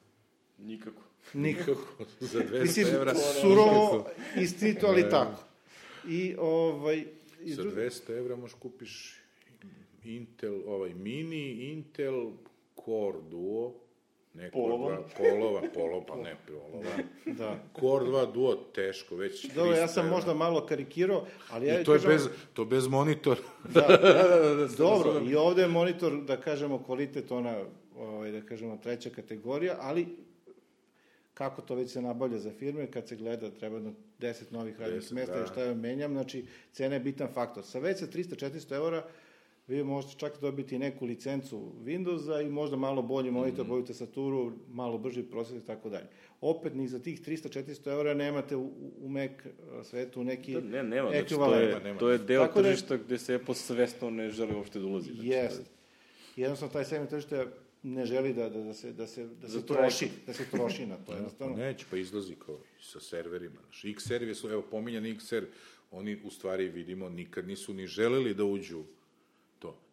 [0.58, 1.02] Nikako.
[1.34, 2.04] Nikako.
[2.20, 3.14] Za 200 Mislim, evra.
[3.14, 5.42] surovo, istinito, ali tako.
[6.08, 7.04] I, ovaj,
[7.44, 9.20] i Za 200 evra možeš kupiš
[10.04, 12.30] Intel, ovaj mini, Intel
[12.84, 13.74] Core Duo,
[14.36, 14.98] ne 2, polova,
[15.74, 16.90] polova, pa ne polova.
[17.26, 17.58] Da.
[17.80, 20.16] Core 2 Duo teško, već Dobro, ja 300 sam evra.
[20.16, 23.40] možda malo karikirao, ali ja I to je kažem- bez, to bez monitora.
[23.74, 23.98] Da,
[24.78, 27.62] dobro, i ovde je monitor, da kažemo, kvalitet, ona,
[27.98, 30.06] ovaj, da kažemo, treća kategorija, ali
[31.34, 33.90] kako to već se nabavlja za firme, kad se gleda treba na
[34.20, 35.40] 10 novih radnih 10, mesta, da.
[35.40, 35.46] da.
[35.46, 37.64] šta ja menjam, znači cena je bitan faktor.
[37.64, 39.04] Sa već sa 300-400 eura
[39.68, 43.68] vi možete čak dobiti neku licencu Windowsa i možda malo bolji monitor, mm.
[43.68, 46.06] bolju tastaturu, malo brži prostor i tako dalje.
[46.40, 49.30] Opet ni za tih 300-400 eura nemate u, u Mac
[49.84, 51.98] svetu neki Da, ne, nema, znači, to je, nema.
[51.98, 55.12] to je deo Tako da tržišta gde se Apple svesno ne želi uopšte da ulazi.
[55.12, 55.62] Znači, Jest.
[56.36, 57.46] Jednostavno taj segment tržišta
[57.82, 60.96] ne želi da, da, da se, da se, da se troši, da se troši na
[60.96, 61.12] to.
[61.12, 63.60] Jednostavno, Neće, pa izlazi kao sa serverima.
[63.62, 65.44] Znaš, X-server su, evo, pominjan XR,
[65.90, 68.82] oni u stvari vidimo nikad nisu ni želeli da uđu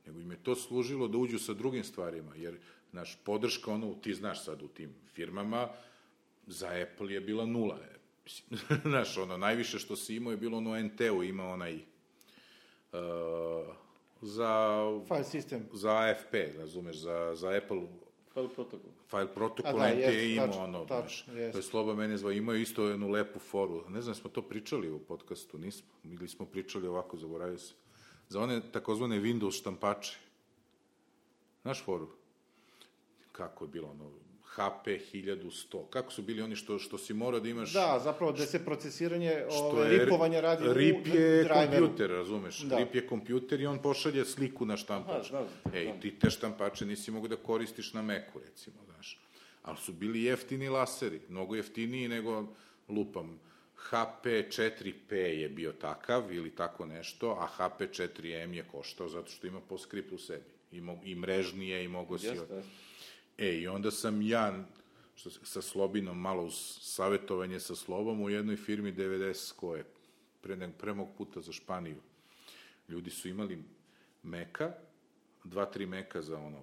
[0.06, 2.58] nego im je to služilo da uđu sa drugim stvarima, jer,
[2.92, 5.70] znaš, podrška, ono, ti znaš sad u tim firmama,
[6.48, 7.80] za Apple je bila nula.
[8.90, 11.80] Znaš, ono, najviše što si imao je bilo ono NT-u, ima onaj uh,
[14.22, 15.60] za, file system.
[15.74, 17.82] za AFP, razumeš, za, za Apple
[18.34, 18.92] File protokol.
[19.10, 22.62] file protokol da, NT je imao tačno, ono, znaš, to je Sloba mene zvao, imaju
[22.62, 26.88] isto jednu lepu foru, ne znam, smo to pričali u podcastu, nismo, ili smo pričali
[26.88, 27.74] ovako, zaboravio se,
[28.34, 30.18] za one takozvane Windows štampače,
[31.62, 32.08] znaš foru?
[33.32, 34.12] Kako je bilo ono,
[34.46, 37.74] HP 1100, kako su bili oni što, što si morao da imaš...
[37.74, 42.60] Da, zapravo da se procesiranje, Što ove, je, ripovanje radi RIP u je kompjuter, razumeš?
[42.60, 42.78] Da.
[42.78, 45.16] RIP je kompjuter i on pošalje sliku na štampač.
[45.16, 45.76] Aha, znam, znam.
[45.76, 49.20] Ej, ti te štampače nisi mogu da koristiš na Meku, recimo, znaš.
[49.64, 52.46] Ali su bili jeftini laseri, mnogo jeftiniji nego,
[52.90, 53.40] lupam,
[53.90, 59.48] HP 4P je bio takav ili tako nešto, a HP 4M je koštao zato što
[59.48, 60.46] ima PostScript u sebi.
[60.72, 62.26] I, mo, i mrežnije i mogo si...
[62.26, 62.70] Jeste, jeste.
[63.38, 64.66] E, i onda sam ja,
[65.16, 69.86] što, sa Slobinom, malo uz savjetovanje sa Slobom, u jednoj firmi 90 koje,
[70.42, 71.98] pre, ne, pre mog puta za Španiju,
[72.90, 73.64] ljudi su imali
[74.24, 74.72] meka,
[75.44, 76.62] dva, tri meka za ono,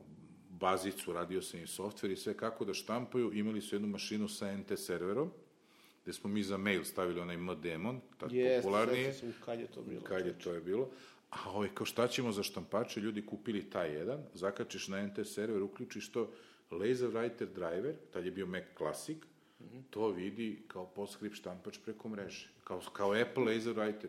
[0.49, 4.57] bazicu, radio sam i softver i sve kako da štampaju, imali su jednu mašinu sa
[4.57, 5.33] NT serverom,
[6.03, 9.67] gde smo mi za mail stavili onaj M-demon, tako Jeste, popularnije, sećam se, kad je
[9.67, 10.01] to bilo?
[10.01, 10.89] kad je to je bilo.
[11.31, 15.63] A ovaj, kao šta ćemo za štampače, ljudi kupili taj jedan, zakačiš na NT server,
[15.63, 16.31] uključiš to,
[16.71, 19.19] Laser Writer driver, tad je bio Mac Classic,
[19.91, 24.09] to vidi kao PostScript štampač preko mreže, kao, kao Apple Laser Writer.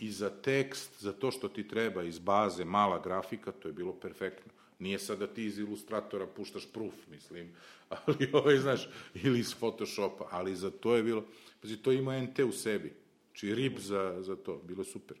[0.00, 3.92] I za tekst, za to što ti treba iz baze, mala grafika, to je bilo
[3.92, 4.52] perfektno.
[4.80, 7.54] Nije sad da ti iz ilustratora puštaš proof, mislim,
[8.06, 11.24] ali ovaj, znaš, ili iz Photoshopa, ali za to je bilo,
[11.62, 12.92] pazi, to ima NT u sebi,
[13.26, 15.16] znači RIP za, za to, bilo super,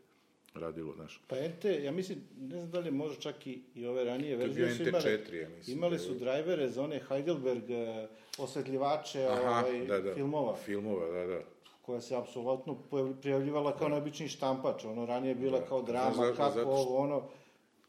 [0.54, 1.20] radilo, znaš.
[1.26, 4.36] Pa NT, ja mislim, ne znam da li je možda čak i, i ove ranije
[4.36, 5.76] verzije su imale, NT4, ja mislim.
[5.76, 8.08] imale da su drajvere za one Heidelberg eh,
[8.38, 10.14] osvetljivače ovaj, da, da.
[10.14, 11.40] filmova, Filmova, da, da.
[11.82, 12.78] koja se apsolutno
[13.22, 15.66] prijavljivala kao najobičniji štampač, ono ranije je bila Da.
[15.66, 16.36] kao drama, zašto?
[16.36, 17.28] kako ovo, ono,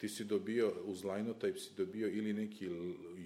[0.01, 2.67] Ti si dobio, uz Linotype si dobio ili neki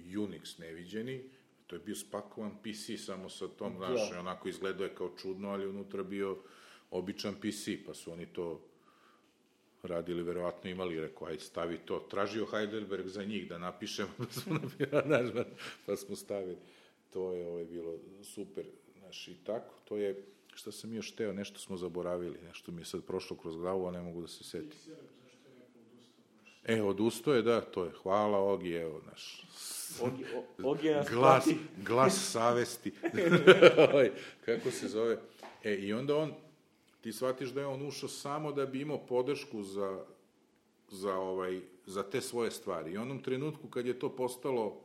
[0.06, 1.22] Unix neviđeni,
[1.66, 3.86] to je bio spakovan PC samo sa tom, Da.
[3.86, 6.36] znaš, onako izgledao je kao čudno, ali unutra bio
[6.90, 7.54] običan PC,
[7.86, 8.60] pa su oni to
[9.82, 11.98] radili, verovatno imali, rekao, aj stavi to.
[12.00, 15.44] Tražio Heidelberg za njih da napišemo, pa smo, napisali, pa-
[15.86, 16.56] pa smo stavili.
[17.10, 17.94] To je ovaj, bilo
[18.24, 18.64] super,
[18.98, 20.22] znaš, i tako, to je,
[20.54, 23.92] šta sam još teo, nešto smo zaboravili, nešto mi je sad prošlo kroz glavu, a
[23.92, 24.78] ne mogu da se setim.
[26.68, 29.42] E, odustao je, da, to je, hvala Ogi, evo, naš,
[30.00, 31.58] Ogi, o, Ogi nas glas, prati.
[31.76, 32.92] glas savesti.
[34.44, 35.18] Kako se zove?
[35.64, 36.32] E, i onda on,
[37.00, 40.04] ti shvatiš da je on ušao samo da bi imao podršku za,
[40.90, 42.92] za, ovaj, za te svoje stvari.
[42.92, 44.80] I onom trenutku kad je to postalo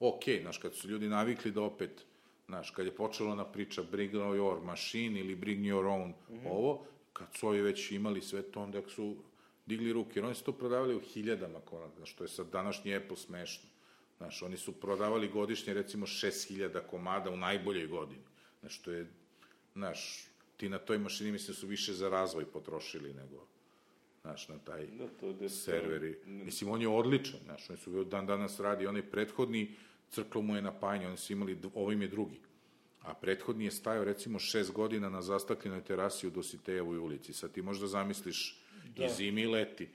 [0.00, 2.04] ok, znaš, kad su ljudi navikli da opet,
[2.46, 6.50] znaš, kad je počela na priča bring your machine ili bring your own mm -hmm.
[6.50, 9.16] ovo, kad su ovi već imali sve to, onda su
[9.72, 13.16] digli ruke, jer oni su to prodavali u hiljadama komada, što je sad današnji Apple
[13.16, 13.68] smešno.
[14.16, 18.22] Znaš, oni su prodavali godišnje, recimo, 6000 komada u najboljoj godini.
[18.60, 19.06] Znaš, to je,
[19.74, 23.46] znaš, ti na toj mašini, mislim, su više za razvoj potrošili nego,
[24.22, 26.18] znaš, na taj Da, to je serveri.
[26.26, 29.74] Mislim, on je odličan, znaš, oni su dan danas radi, onaj prethodni
[30.10, 32.40] crklo mu je napajanje, oni su imali, ovo im je drugi.
[33.00, 37.32] A prethodni je stajao recimo šest godina na zastakljenoj terasi u Dositejevoj ulici.
[37.32, 38.61] Sad ti možda zamisliš
[38.96, 39.04] da.
[39.04, 39.88] i zimi i leti.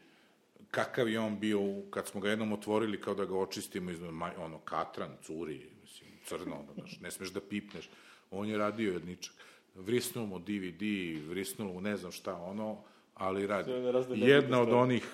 [0.72, 1.60] Kakav je on bio
[1.90, 4.00] kad smo ga jednom otvorili kao da ga očistimo iz
[4.38, 7.90] ono katran, curi, mislim, crno, ono, znaš, ne smeš da pipneš.
[8.32, 9.36] On je radio jedničak.
[9.76, 10.84] Vrisnulo mu DVD,
[11.30, 12.84] vrisnulo mu ne znam šta, ono,
[13.14, 13.72] ali radi.
[14.16, 15.06] Jedna od onih,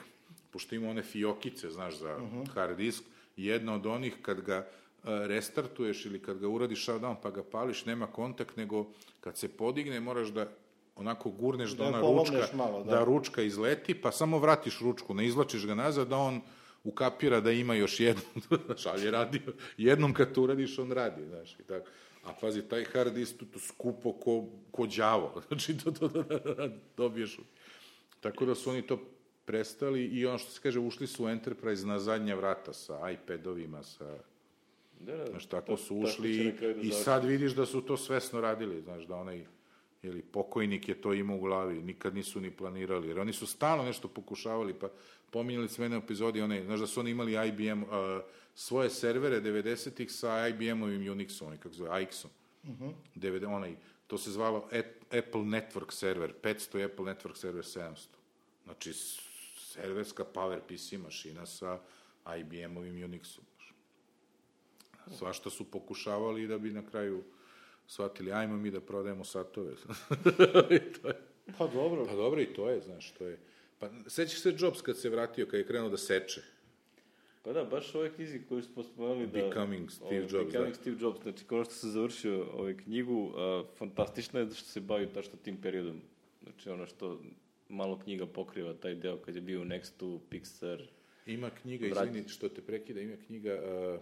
[0.51, 2.19] pošto ima one fiokice, znaš, za
[2.53, 3.03] hard disk,
[3.37, 4.65] jedna od onih kad ga e,
[5.03, 8.85] restartuješ ili kad ga uradiš shutdown pa ga pališ, nema kontakt, nego
[9.19, 10.51] kad se podigne moraš da
[10.95, 12.91] onako gurneš da, Da ona ručka, malo, da.
[12.91, 13.03] da.
[13.03, 16.41] ručka izleti, pa samo vratiš ručku, ne izlačiš ga nazad, da on
[16.83, 18.21] ukapira da ima još jednu,
[18.65, 19.41] znaš, ali je radio,
[19.77, 21.89] jednom kad to uradiš, on radi, znaš, i tako.
[22.23, 26.23] A pazi, taj hard disk to, to skupo ko, ko đavo, znači to, to, to,
[26.97, 27.39] dobiješ.
[28.19, 28.99] Tako da su oni to
[29.45, 33.83] prestali i ono što se kaže, ušli su u Enterprise na zadnja vrata sa iPadovima,
[33.83, 34.17] sa...
[34.99, 37.65] Da, da, Znaš, tako to- su tako ušli će i, da i sad vidiš da
[37.65, 39.45] su to svesno radili, znaš, da onaj
[40.03, 43.83] ili pokojnik je to imao u glavi, nikad nisu ni planirali, jer oni su stalno
[43.83, 44.89] nešto pokušavali, pa
[45.31, 47.89] pominjali smo jedne epizodi, one, znaš da su oni imali IBM, uh,
[48.55, 52.31] svoje servere 90-ih sa IBM-ovim Unixom, onaj, kako zove, AX-om.
[53.15, 53.75] DVD, onaj,
[54.07, 57.95] to se zvalo Ap- Apple Network server, 500 i Apple Network server 700.
[58.63, 58.93] Znači,
[59.57, 61.79] serverska PowerPC mašina sa
[62.25, 63.41] IBM-ovim Unixom.
[65.17, 67.23] Svašta su pokušavali da bi na kraju
[67.87, 69.71] shvatili, ajmo mi da prodajemo satove.
[70.77, 71.15] I to je.
[71.57, 73.37] Pa dobro, Pa dobro, i to je, znaš, to je.
[73.79, 76.41] Pa, sećaš se Jobs kad se vratio, kad je krenuo da seče?
[77.43, 79.31] Pa da, baš ove knjizi koju smo spomenuli da...
[79.31, 80.81] Becoming Steve ovaj, Jobs, Becoming da.
[80.81, 85.07] Steve Jobs, znači kao što sam završio ovaj knjigu, a, fantastično je što se bavi
[85.13, 86.01] tačno tim periodom.
[86.43, 87.19] Znači ono što
[87.69, 90.85] malo knjiga pokriva taj deo kad je bio u Nextu, Pixar,
[91.25, 92.09] Ima knjiga, Vrati.
[92.09, 94.01] izvini što te prekida, ima knjiga uh,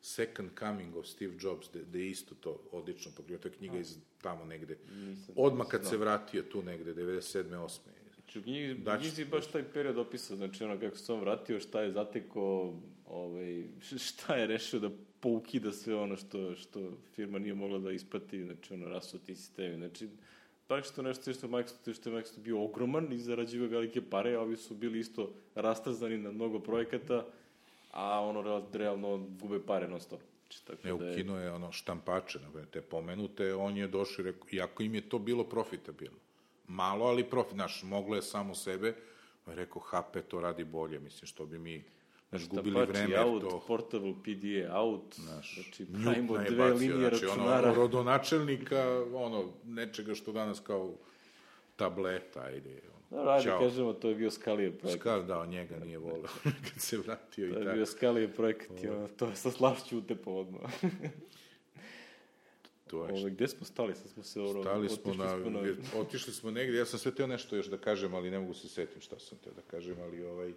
[0.00, 3.40] Second Coming of Steve Jobs, gde, gde je isto to odlično pokriva.
[3.40, 4.76] To je knjiga iz tamo negde.
[4.92, 7.44] Nisam- Odmah kad se vratio tu negde, 97.
[7.56, 7.78] 8.
[8.14, 11.60] Znači, u knjizi, Daću knjizi baš taj period opisao, znači ono kako se on vratio,
[11.60, 12.74] šta je zatekao,
[13.06, 13.64] ovaj,
[14.06, 16.80] šta je rešio da poukida sve ono što, što
[17.14, 20.08] firma nije mogla da isprati, znači ono, rasuti sistemi, znači
[20.66, 24.40] praktično nešto što je Microsoft, što je Microsoft bio ogroman i zarađivao velike pare, a
[24.40, 27.26] ovi su bili isto rastazani na mnogo projekata,
[27.90, 30.20] a ono real- realno gube pare non stop.
[30.42, 32.38] Znači, tako Ne, da je, ukinuo je ono štampače,
[32.70, 36.18] te pomenute, on je došao i rekao, iako im je to bilo profitabilno.
[36.68, 38.94] Malo, ali profit, znaš, moglo je samo sebe,
[39.46, 41.84] on je rekao, HP to radi bolje, mislim, što bi mi,
[42.28, 43.64] znaš, gubili vreme, out, to...
[43.66, 47.68] portable PDA out, znači Newtona pravimo dve bacio, linije znači, računara.
[47.68, 50.94] ono, rodonačelnika, ono, nečega što danas kao
[51.76, 52.80] tableta, ajde,
[53.10, 53.60] Da, radi, ćao.
[53.60, 55.00] kažemo, to je bio Skalijev projekat.
[55.00, 56.28] Skal, da, njega nije volio
[56.72, 57.76] kad se vratio i To je tako.
[57.76, 60.70] bio Skalijev projekat i ono, to je sa slašću utepao odmah.
[62.86, 63.94] To je Ove, gde smo stali?
[63.94, 65.60] Sad smo se ono, Stali smo na, smo na...
[65.96, 68.68] otišli smo negdje, ja sam sve teo nešto još da kažem, ali ne mogu se
[68.68, 70.52] setim šta sam teo da kažem, ali ovaj,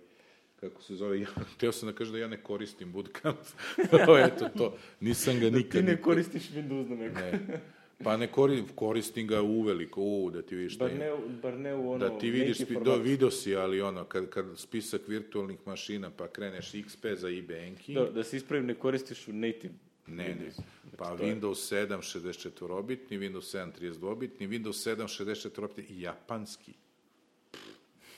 [0.59, 3.37] kako se zove, ja, teo sam da kažem da ja ne koristim bootcamp,
[4.27, 5.81] eto to, nisam ga nikad...
[5.81, 7.19] Ti ne koristiš Windows na neko.
[7.19, 7.61] Ne.
[8.03, 11.11] Pa ne koristim, koristim ga uveliko, u, da ti vidiš Bar ne,
[11.41, 12.09] bar ne u ono...
[12.09, 16.27] Da ti vidiš, spi- do, video si, ali ono, kad, kad spisak virtualnih mašina, pa
[16.27, 19.73] kreneš XP za e-banking, Da, da se ispravim, ne koristiš u native.
[20.07, 20.35] Ne, ne.
[20.35, 20.61] Windows.
[20.97, 26.73] Pa Znači, Windows 7 64-bitni, Windows 7 32-bitni, Windows 7 64-bitni i japanski.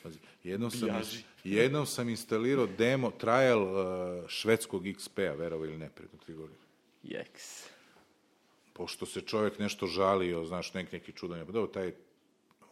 [0.03, 0.89] Pazi, jednom sam,
[1.43, 6.59] jednom sam instalirao demo, trial uh, švedskog XP-a, verovo ili ne, predno tri godine.
[7.03, 7.72] Jeks.
[8.73, 11.91] Pošto se čovjek nešto žalio, znaš, nek, neki čudan je, pa dobro, taj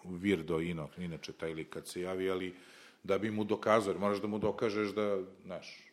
[0.06, 2.54] Virdo, ino, inače taj lik kad se javi, ali
[3.04, 5.92] da bi mu dokazao, moraš da mu dokažeš da, znaš,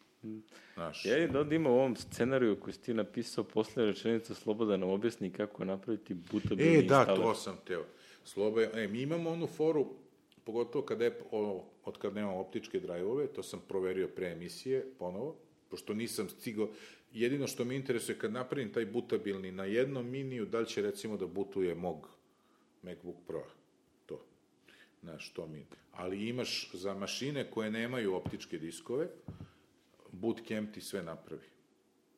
[0.74, 4.76] znaš, Ja da ovdje ima u ovom scenariju koji si ti napisao posle rečenica Sloboda
[4.76, 7.16] nam objasni kako napraviti butabilni E, da, instaler.
[7.16, 7.84] to sam teo.
[8.24, 9.86] Sloba, je- e, mi imamo onu foru,
[10.44, 15.36] pogotovo kada je, o, od kad nemamo optičke drajvove, to sam proverio pre emisije, ponovo,
[15.70, 16.68] pošto nisam stigao,
[17.12, 21.16] jedino što me interesuje, kad napravim taj butabilni na jednom miniju, da li će recimo
[21.16, 22.08] da butuje mog
[22.82, 23.44] MacBook Pro,
[24.06, 24.24] to,
[25.02, 25.66] znaš, to mi.
[25.92, 29.08] Ali imaš za mašine koje nemaju optičke diskove,
[30.12, 31.46] Bootcamp ti sve napravi.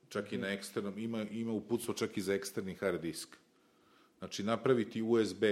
[0.08, 3.36] Čak i na eksternom, ima, ima uputstvo čak i za eksterni hard disk.
[4.18, 5.42] Znači, napraviti USB.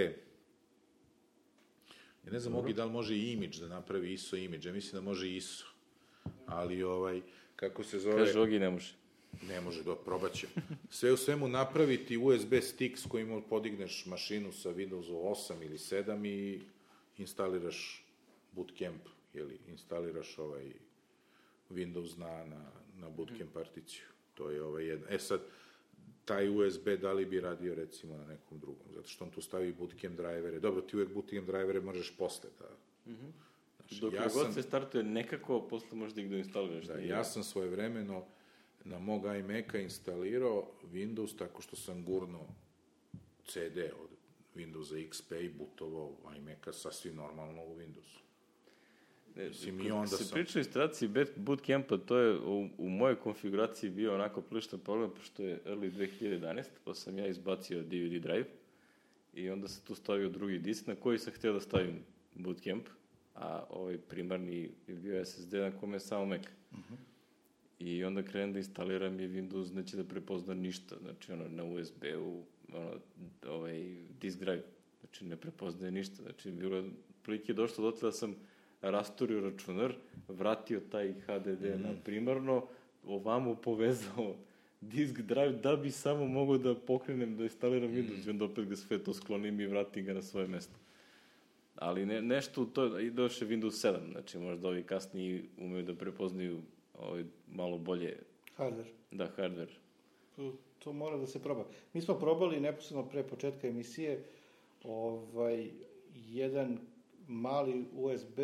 [2.25, 4.65] Ja ne znam, Ogi, da li može i imidž da napravi ISO imidž.
[4.65, 5.65] Ja mislim da može ISO.
[6.45, 7.21] Ali, ovaj,
[7.55, 8.17] kako se zove...
[8.17, 8.98] Kaže, Ogi ne može.
[9.47, 10.47] Ne može, do, probat će.
[10.89, 16.27] Sve u svemu napraviti USB stick s kojim podigneš mašinu sa Windows 8 ili 7
[16.27, 16.61] i
[17.17, 18.05] instaliraš
[18.51, 19.01] bootcamp
[19.33, 20.71] jeli, instaliraš ovaj
[21.69, 24.03] Windows na, na, na bootcamp particiju.
[24.33, 25.07] To je ovaj jedna.
[25.09, 25.41] E sad,
[26.25, 29.73] taj USB da li bi radio recimo na nekom drugom, zato što on tu stavi
[29.73, 30.59] bootcamp drivere.
[30.59, 32.69] Dobro, ti uvek bootcamp drivere možeš posle da...
[33.11, 33.31] Mm -hmm.
[33.77, 36.85] Znači, Dok ja god sam, se startuje nekako, posle možeš da ih doinstaliraš.
[36.85, 38.25] Da, ja sam svoje vremeno
[38.83, 42.39] na mog iMac-a instalirao Windows tako što sam gurno
[43.45, 44.09] CD od
[44.55, 48.19] Windowsa XP i bootovao iMac-a sasvim normalno u Windowsu.
[49.35, 50.33] Ne, Mislim, i onda se sam...
[50.33, 55.43] priča o instalaciji bootcampa, to je u, u mojoj konfiguraciji bio onako priličan problem, pošto
[55.43, 58.45] je early 2011, pa sam ja izbacio DVD drive
[59.33, 62.03] i onda sam tu stavio drugi disk na koji sam htio da stavim
[62.35, 62.87] bootcamp,
[63.35, 66.41] a ovaj primarni je bio SSD na kome je samo Mac.
[66.71, 66.93] Uh mhm.
[66.93, 67.08] -huh.
[67.79, 72.43] I onda krenem da instaliram i Windows neće da prepozna ništa, znači ono na USB-u,
[72.73, 72.91] ono,
[73.47, 74.63] ovaj disk drive,
[74.99, 76.89] znači ne prepoznaje ništa, znači bilo je
[77.23, 78.35] prilike došlo do da sam
[78.81, 79.93] rasturio računar,
[80.27, 81.81] vratio taj HDD mm.
[81.81, 82.67] na primarno,
[83.03, 84.35] ovamo povezao
[84.81, 88.29] disk drive da bi samo mogao da pokrenem, da instaliram Windows mm.
[88.29, 90.75] onda opet ga sve to sklonim i vratim ga na svoje mesto.
[91.75, 96.61] Ali ne, nešto to, i došle Windows 7, znači možda ovi kasniji umeju da prepoznaju
[96.99, 98.17] ovaj, malo bolje...
[98.55, 98.89] Hardware.
[99.11, 99.73] Da, hardware.
[100.35, 101.65] To, to mora da se proba.
[101.93, 104.23] Mi smo probali neposredno pre početka emisije
[104.83, 105.71] ovaj,
[106.13, 106.79] jedan
[107.27, 108.39] mali USB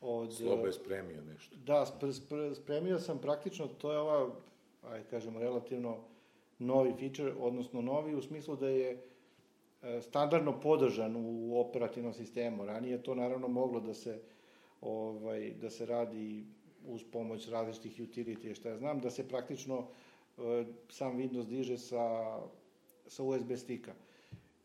[0.00, 0.34] od...
[0.34, 1.56] Slobo je spremio nešto.
[1.56, 4.30] Da, spre, spre, spremio sam praktično, to je ova,
[4.82, 5.96] ajde kažemo, relativno
[6.58, 9.02] novi feature, odnosno novi u smislu da je
[9.82, 12.64] e, standardno podržan u operativnom sistemu.
[12.64, 14.20] Ranije to naravno moglo da se
[14.80, 16.44] ovaj da se radi
[16.86, 19.86] uz pomoć različitih utility, šta ja znam, da se praktično
[20.38, 22.38] e, sam Windows diže sa,
[23.06, 23.92] sa USB stika.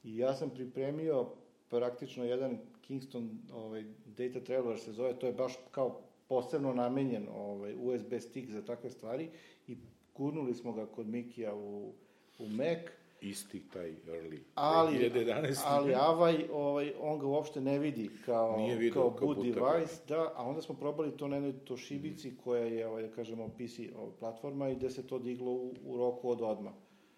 [0.04, 1.30] I ja sam pripremio
[1.70, 3.84] praktično jedan Kingston ovaj,
[4.18, 8.90] data trailer se zove, to je baš kao posebno namenjen ovaj, USB stick za takve
[8.90, 9.30] stvari
[9.68, 9.78] i
[10.16, 11.94] gurnuli smo ga kod Mikija u,
[12.40, 12.80] u Mac.
[13.22, 15.62] Isti taj early, ali, 2011.
[15.66, 20.02] Ali Avaj, ovaj, on ga uopšte ne vidi kao, Nije video, kao, kao boot device,
[20.08, 22.38] da, a onda smo probali to na jednoj Toshibici mm.
[22.44, 25.98] koja je, ovaj, da kažemo, PC ovaj, platforma i gde se to diglo u, u
[25.98, 26.74] roku od odmah.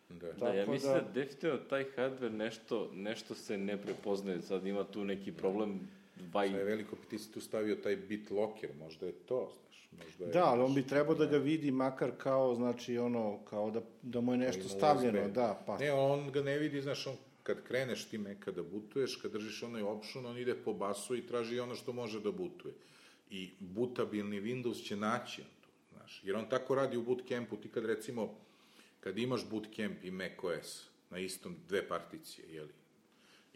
[0.10, 0.32] Da.
[0.34, 4.84] da, ja mislim da, da definitivno taj hardware nešto, nešto se ne prepoznaje, sad ima
[4.84, 5.88] tu neki problem
[6.34, 6.50] Vaj...
[6.50, 9.90] Sve je veliko, ti si tu stavio taj bit locker, možda je to, znaš.
[10.06, 13.72] Možda je, da, ali on bi trebao da ga vidi makar kao, znači, ono, kao
[13.72, 15.34] da, da mu je nešto stavljeno, USB.
[15.34, 15.78] da, pa...
[15.78, 19.64] Ne, on ga ne vidi, znaš, on kad kreneš ti meka da butuješ, kad držiš
[19.64, 22.74] onaj option, on ide po basu i traži ono što može da butuje.
[23.30, 26.22] I butabilni Windows će naći on to, znaš.
[26.24, 28.36] Jer on tako radi u bootcampu, ti kad recimo
[29.00, 32.74] kad imaš bootcamp i macOS na istom dve particije, jeli,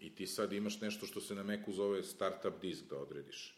[0.04, 3.56] i ti sad imaš nešto što se na Macu zove startup disk da odrediš.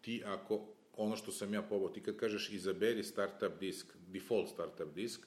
[0.00, 0.66] Ti ako,
[0.96, 5.26] ono što sam ja pobao, ti kad kažeš izaberi startup disk, default startup disk,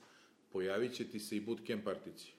[0.52, 2.34] pojavit će ti se i bootcamp particije.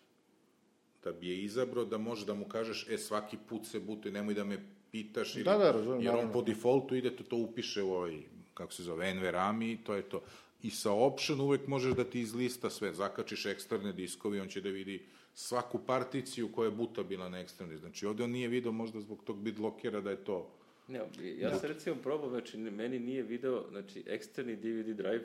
[1.04, 4.34] Da bi je izabro da možeš da mu kažeš, e, svaki put se butuje, nemoj
[4.34, 4.58] da me
[4.90, 8.22] pitaš, ili, da, da, razumem, jer on po defaultu ide, to, to upiše u ovaj,
[8.54, 10.22] kako se zove, NVRAM i to je to
[10.64, 14.68] i sa option uvek možeš da ti izlista sve, zakačiš eksterne diskovi, on će da
[14.68, 17.76] vidi svaku particiju koja je butabilna na eksterni.
[17.76, 20.50] Znači, ovde on nije video možda zbog tog bitlockera da je to...
[20.88, 21.00] Ne,
[21.38, 25.24] ja sam recimo probao, znači, meni nije video, znači, eksterni DVD drive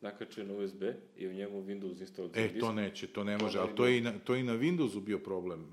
[0.00, 0.82] nakačen na USB
[1.16, 2.60] i u njemu Windows install E, disk.
[2.60, 5.00] to neće, to ne može, ali to je, i na, to je i na Windowsu
[5.00, 5.66] bio problem.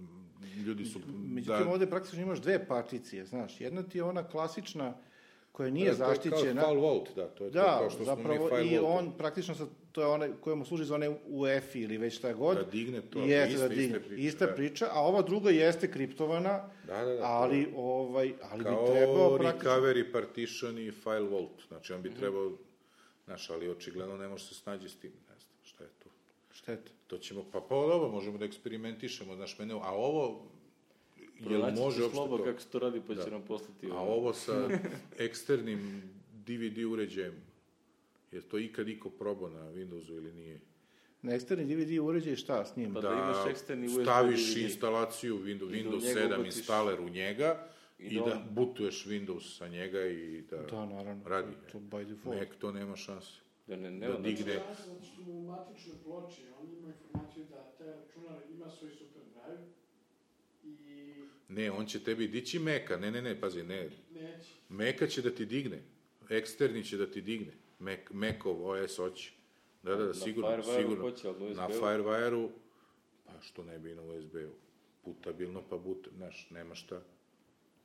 [0.65, 0.99] Ljudi su...
[1.33, 1.71] Međutim, da...
[1.71, 3.61] ovde praktično imaš dve particije, znaš.
[3.61, 4.97] Jedna ti je ona klasična
[5.51, 6.61] koja nije da, zaštićena.
[6.61, 9.55] Kao Volt, da, to je da, to kao što zapravo, smo mi i on praktično
[9.55, 12.57] sa, to je onaj kojemu služi za one UEFI ili već šta god.
[12.57, 14.53] Da digne to, jeste, ista, da digne, priča, ista da.
[14.53, 18.91] priča, a ova druga jeste kriptovana, da, da, da, ali, to, ovaj, ali kao bi
[18.91, 19.71] trebao praktično...
[19.71, 22.19] recovery partition i file vault, znači on bi mm -hmm.
[22.19, 22.51] trebao,
[23.25, 26.09] znaš, ali očigledno ne može se snađi s tim, ne znam, šta je to.
[26.51, 26.91] Šta je to?
[27.07, 30.45] To ćemo, pa pa ovo možemo da eksperimentišemo, znaš, mene, a ovo,
[31.39, 32.43] Jel može uopšte slobo to?
[32.43, 33.23] kako se to radi, pa da.
[33.23, 33.87] će nam poslati...
[33.91, 34.69] A ovo sa
[35.27, 36.03] eksternim
[36.33, 37.33] DVD uređajem,
[38.35, 40.59] je to ikad iko probao na Windowsu ili nije?
[41.21, 42.93] Na eksterni DVD uređaj šta s njim?
[42.93, 44.63] Pa da, da imaš eksterni USB staviš DVD.
[44.63, 46.55] instalaciju Windows, Windows 7 ubutiš...
[46.55, 47.67] installer u njega
[47.99, 51.53] i, i da, da butuješ Windows sa njega i da, da naravno, radi.
[51.71, 52.39] To, to by default.
[52.39, 53.31] Nek to nema šanse.
[53.67, 54.53] Da, ne, ne, da digne.
[54.53, 59.21] Ja sam znači, u matičnoj ploči, on ima informaciju da taj računar ima svoj super
[59.33, 59.63] drive
[60.63, 61.13] i
[61.47, 63.89] Ne, on će tebi dići meka, ne, ne, ne, pazi, ne.
[64.13, 64.49] Neće.
[64.69, 65.81] Meka će da ti digne,
[66.29, 69.31] eksterni će da ti digne, Mek, Mekov OS hoće.
[69.83, 71.01] Da, da, da, sigurno, na sigurno.
[71.01, 72.49] Hoće, na Firewire-u,
[73.25, 74.51] pa što ne bi na USB-u.
[75.03, 77.01] Putabilno, pa but, znaš, nema šta.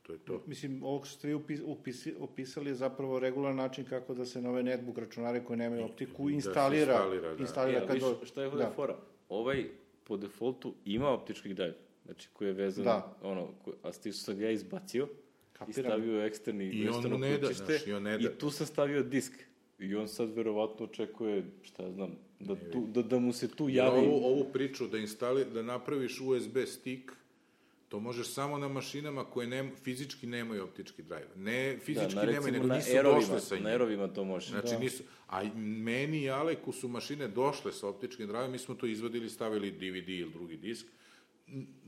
[0.02, 0.42] To je to.
[0.46, 4.42] Mislim, ovo što ste vi upis, upisi, opisali je zapravo regularan način kako da se
[4.42, 7.40] na ove netbook računare koji nemaju optiku Da instalira, instalira, da.
[7.40, 8.70] instalira E, kad viš, šta je ovde da.
[8.70, 8.96] fora?
[9.28, 9.64] Ovaj
[10.04, 13.16] po defaultu ima optički drive, znači koji je vezan, Da.
[13.22, 13.48] ono,
[13.82, 15.90] a stižu sam ga ja izbacio i Kapiram.
[15.90, 18.28] stavio eksterni, I on eksterno da, znaš, i on ne da.
[18.28, 19.32] i tu sam stavio disk.
[19.80, 23.68] I on sad verovatno očekuje, šta ja znam, da, tu, da, da mu se tu
[23.68, 24.06] javi...
[24.06, 27.12] Ovu, ovu priču da, instali, da napraviš USB stick,
[27.88, 31.28] to možeš samo na mašinama koje nem, fizički nemaju optički drive.
[31.36, 33.64] Ne fizički da, na, nemaju, nego nisu Aerovima, došle sa njim.
[33.64, 34.50] Na Aerovima to može.
[34.50, 38.86] Znači nisu, a meni i Aleku su mašine došle sa optičkim drive, mi smo to
[38.86, 40.86] izvadili, stavili DVD ili drugi disk,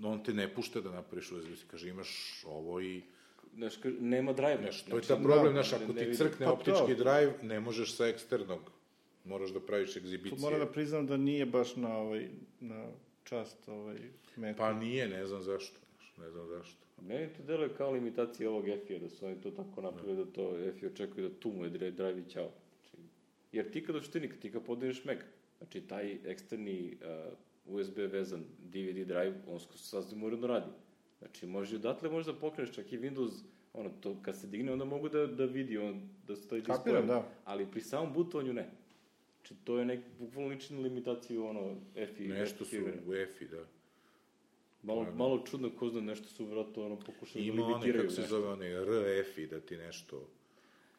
[0.03, 3.03] on te ne pušta da napraviš USB stick, kaže imaš ovo i...
[3.55, 4.59] Znaš, nema drive.
[4.63, 6.53] Znaš, to je znači, ta problem, da, znaš, ako ti crkne Pa to.
[6.53, 8.61] optički drive, ne možeš sa eksternog,
[9.25, 10.41] moraš da praviš To egzibicije.
[10.41, 12.29] moram da priznam da nije baš na, ovaj,
[12.61, 12.87] na
[13.25, 13.97] čast ovaj,
[14.37, 14.59] Macu.
[14.59, 15.79] Pa nije, ne znam zašto,
[16.19, 16.83] ne znam zašto.
[17.01, 20.59] Meni to deluje kao limitacija ovog EFI-a, da su oni to tako napravili da to
[20.59, 22.51] EFI očekuje da tu mu je drive i ćao.
[22.81, 22.97] Znači,
[23.53, 25.19] jer ti kad u suštini, ti kad podineš Mac,
[25.59, 26.97] znači taj eksterni
[27.67, 30.71] uh, USB vezan DVD drive, on sasvim uredno radi.
[31.23, 33.31] Znači, može i odatle možda pokreneš čak i Windows,
[33.73, 37.07] ono, to kad se digne, onda mogu da, da vidi on, da stoji Kapiram, display.
[37.07, 37.29] da.
[37.45, 38.71] Ali pri samom butovanju ne.
[39.37, 42.29] Znači, to je nek, bukvalno liči na limitaciju, ono, EFI.
[42.29, 42.77] Nešto su
[43.07, 43.65] u EFI, da.
[44.83, 45.19] Malo, Stvarno.
[45.19, 48.03] malo čudno ko zna, nešto su vratno ono pokušali da Ima onaj, limitiraju.
[48.03, 50.29] kako se zove, onaj RFI, da ti nešto,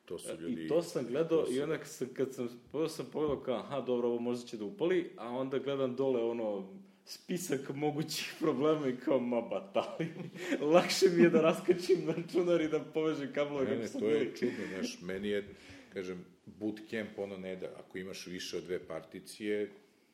[0.06, 0.66] to su ljudi...
[0.66, 2.50] I to sam gledao to su- i onda sam, kad sam,
[2.90, 6.68] sam pogledao kao, aha, dobro, ovo možda će da upali, a onda gledam dole ono,
[7.06, 10.14] spisak mogućih problema i kao, ma batali,
[10.74, 14.20] lakše mi je da raskačim na računar i da povežem kablove Ne, ne, to je
[14.20, 14.36] bili.
[14.38, 15.48] čudno, znaš, meni je,
[15.94, 19.72] kažem, bootcamp ono ne da, ako imaš više od dve particije,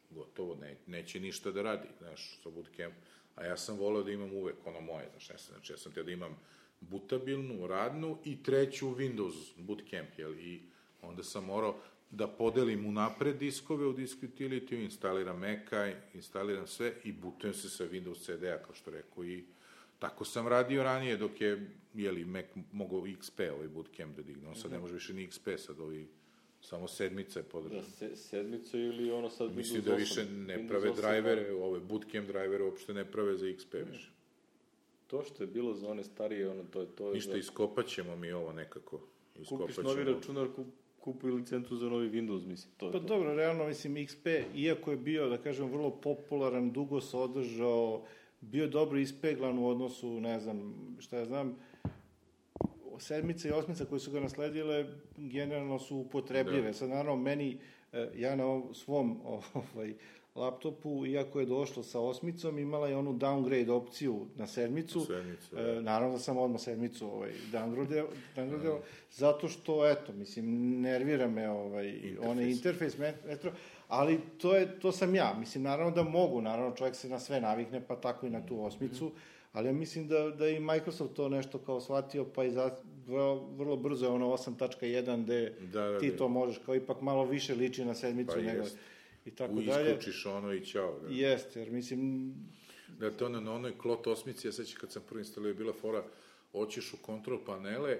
[0.10, 2.94] gotovo, ne, neće ništa da radi, znaš, sa bootcamp.
[3.36, 5.91] A ja sam voleo da imam uvek ono moje, znaš, ne sam, znači ja sam
[5.91, 6.38] te da imam
[6.82, 10.61] butabilnu, radnu i treću Windows bootcamp, jel, i
[11.02, 11.80] onda sam morao
[12.11, 17.86] da podelim unapred diskove u disk utility, instaliram Maca, instaliram sve i butujem se sa
[17.86, 19.44] Windows CD-a, kao što rekao, i
[19.99, 24.56] tako sam radio ranije dok je, jeli, Mac mogao XP ovaj bootcamp da digne, on
[24.56, 26.07] sad ne može više ni XP, sad ovi
[26.61, 27.84] samo sedmica je Da, podržan.
[27.84, 31.52] se, sedmicu ili ono sad Mislim Windows da 8, više ne Windows prave 8, drajvere,
[31.53, 34.10] ove bootcamp drajvere uopšte ne prave za XP više.
[35.07, 37.07] To što je bilo za one starije, ono, to je to.
[37.07, 39.02] je Ništa, za- iskopat ćemo mi ovo nekako.
[39.36, 40.68] Iskopat Kupiš novi računar, kup,
[41.00, 43.06] kupuj licencu za novi Windows, mislim, to je Pa to.
[43.06, 48.02] dobro, realno, mislim, XP, iako je bio, da kažem, vrlo popularan, dugo se održao,
[48.42, 51.56] bio dobro ispeglan u odnosu, ne znam, šta ja znam,
[53.00, 54.86] sedmica i osmica koje su ga nasledile,
[55.18, 56.68] generalno su upotrebljive.
[56.68, 56.74] Da.
[56.74, 57.58] Sad, naravno, meni,
[57.94, 59.20] e, ja na ovom svom
[59.74, 59.94] ovaj,
[60.35, 64.99] laptopu, iako je došlo sa osmicom, imala je onu downgrade opciju na sedmicu.
[64.99, 65.61] Sedmicu, da.
[65.61, 68.77] E, naravno da sam odmah sedmicu ovaj, downgradeo, downgradeo
[69.11, 70.45] zato što, eto, mislim,
[70.81, 72.19] nervira me ovaj, Interfejs.
[72.30, 73.51] onaj interfejs metro,
[73.88, 75.35] ali to, je, to sam ja.
[75.39, 78.65] Mislim, naravno da mogu, naravno čovjek se na sve navikne, pa tako i na tu
[78.65, 79.11] osmicu,
[79.53, 82.72] ali ja mislim da, da i Microsoft to nešto kao shvatio, pa i za,
[83.07, 86.18] vrlo, vrlo brzo je ono 8.1 gde Da, da, ti da.
[86.18, 88.64] to možeš, kao ipak malo više liči na sedmicu Pa nego...
[88.64, 88.77] jest.
[89.30, 89.91] I tako U, dalje.
[89.91, 90.99] isključiš ono i ćao.
[90.99, 91.07] Da.
[91.10, 92.34] Jeste, jer mislim,
[92.99, 96.03] Da, to ono, na onoj klot osmici, ja sećam kad sam prvo instalio, bila fora,
[96.53, 97.97] oćeš u kontrol panele,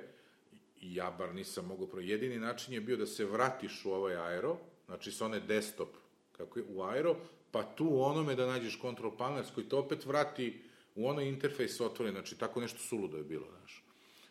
[0.82, 2.00] ja bar nisam mogao pro...
[2.02, 5.90] Jedini način je bio da se vratiš u ovaj aero, znači sa one desktop,
[6.38, 7.16] kako je, u aero,
[7.52, 10.62] pa tu u onome da nađeš kontrol panel s koji te opet vrati
[10.96, 13.84] u onaj interfejs otvoren, znači tako nešto suludo je bilo, znaš.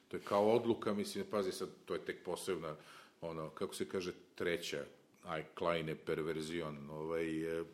[0.09, 2.77] To je kao odluka, mislim, pazi sad, to je tek posebna,
[3.21, 4.85] ono, kako se kaže, treća,
[5.29, 7.65] aj, Kleine perverzion, ovaj, e,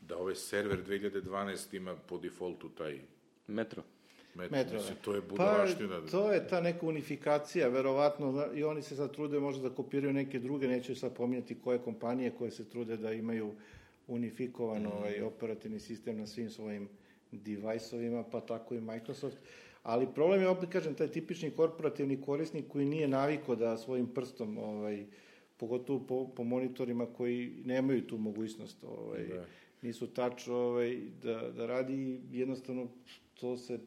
[0.00, 3.00] da ovaj server 2012 ima po defaultu taj
[3.48, 3.82] Metro.
[4.34, 5.02] metro, Metro, mislim, da.
[5.02, 6.00] to je Pa, budalaština.
[6.02, 10.12] to je ta neka unifikacija, verovatno, zna- i oni se sad trude možda da kopiraju
[10.12, 13.52] neke druge, neću sad pominjati koje kompanije koje se trude da imaju
[14.08, 14.92] unifikovan Mhm.
[14.92, 16.88] ovaj, operativni sistem na svim svojim
[17.32, 19.36] device-ovima, pa tako i Microsoft.
[19.82, 24.58] Ali problem je, opet kažem, taj tipični korporativni korisnik koji nije naviko da svojim prstom,
[24.58, 25.06] ovaj,
[25.56, 29.44] pogotovo po, po monitorima koji nemaju tu mogućnost, ovaj, Da.
[29.82, 31.96] nisu touch, ovaj, da, da radi,
[32.32, 32.88] jednostavno
[33.34, 33.78] to se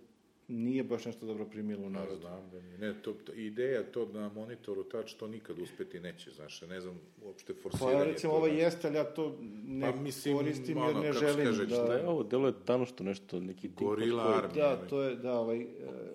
[0.48, 2.16] nije baš nešto dobro primilo u Ja narodu.
[2.18, 2.78] znam da nije.
[2.78, 7.00] Ne, to, to, ideja to na monitoru touch, to nikad uspeti neće, znaš, ne znam
[7.24, 7.98] uopšte forsiranje.
[7.98, 11.46] Pa recimo ovo jeste, ali ja to ne Pa, mislim, koristim jer ono, ne želim
[11.46, 11.76] kaže, da...
[11.76, 14.56] šta Da je ovo, delo je dano što nešto, neki tim Gorilla koji- Army.
[14.56, 15.58] Da, to je, da, ovaj...
[15.58, 15.66] e,